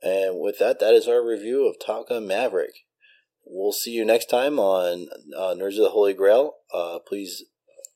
And 0.04 0.40
with 0.40 0.60
that, 0.60 0.80
that 0.80 0.94
is 0.94 1.08
our 1.08 1.26
review 1.26 1.68
of 1.68 1.78
Top 1.84 2.10
Gun 2.10 2.28
Maverick. 2.28 2.74
We'll 3.46 3.72
see 3.72 3.92
you 3.92 4.06
next 4.06 4.28
time 4.30 4.60
on 4.60 5.08
uh, 5.36 5.56
Nerds 5.58 5.78
of 5.78 5.84
the 5.86 5.90
Holy 5.90 6.14
Grail. 6.14 6.54
Uh, 6.72 7.00
please 7.00 7.44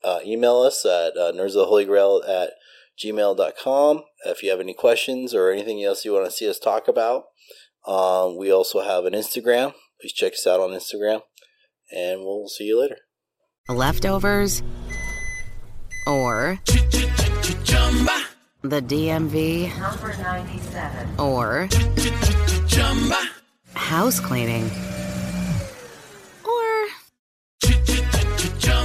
uh, 0.04 0.20
email 0.26 0.58
us 0.62 0.84
at 0.86 1.16
uh, 1.16 1.32
nerds 1.32 1.49
of 1.49 1.54
the 1.54 1.66
Holy 1.68 1.86
Grail 1.86 2.24
at 2.28 2.54
gmail.com 3.01 4.03
if 4.25 4.43
you 4.43 4.49
have 4.51 4.59
any 4.59 4.73
questions 4.73 5.33
or 5.33 5.51
anything 5.51 5.83
else 5.83 6.05
you 6.05 6.13
want 6.13 6.25
to 6.25 6.31
see 6.31 6.49
us 6.49 6.59
talk 6.59 6.87
about. 6.87 7.23
Um, 7.87 8.37
we 8.37 8.51
also 8.51 8.81
have 8.81 9.05
an 9.05 9.13
Instagram. 9.13 9.73
Please 9.99 10.13
check 10.13 10.33
us 10.33 10.47
out 10.47 10.59
on 10.59 10.69
Instagram. 10.71 11.21
And 11.91 12.21
we'll 12.21 12.47
see 12.47 12.65
you 12.65 12.79
later. 12.79 12.97
Leftovers 13.69 14.61
or 16.07 16.59
the 18.61 18.81
DMV 18.81 19.77
Number 19.79 20.15
97. 20.17 21.19
or 21.19 21.69
house 23.73 24.19
cleaning. 24.19 24.69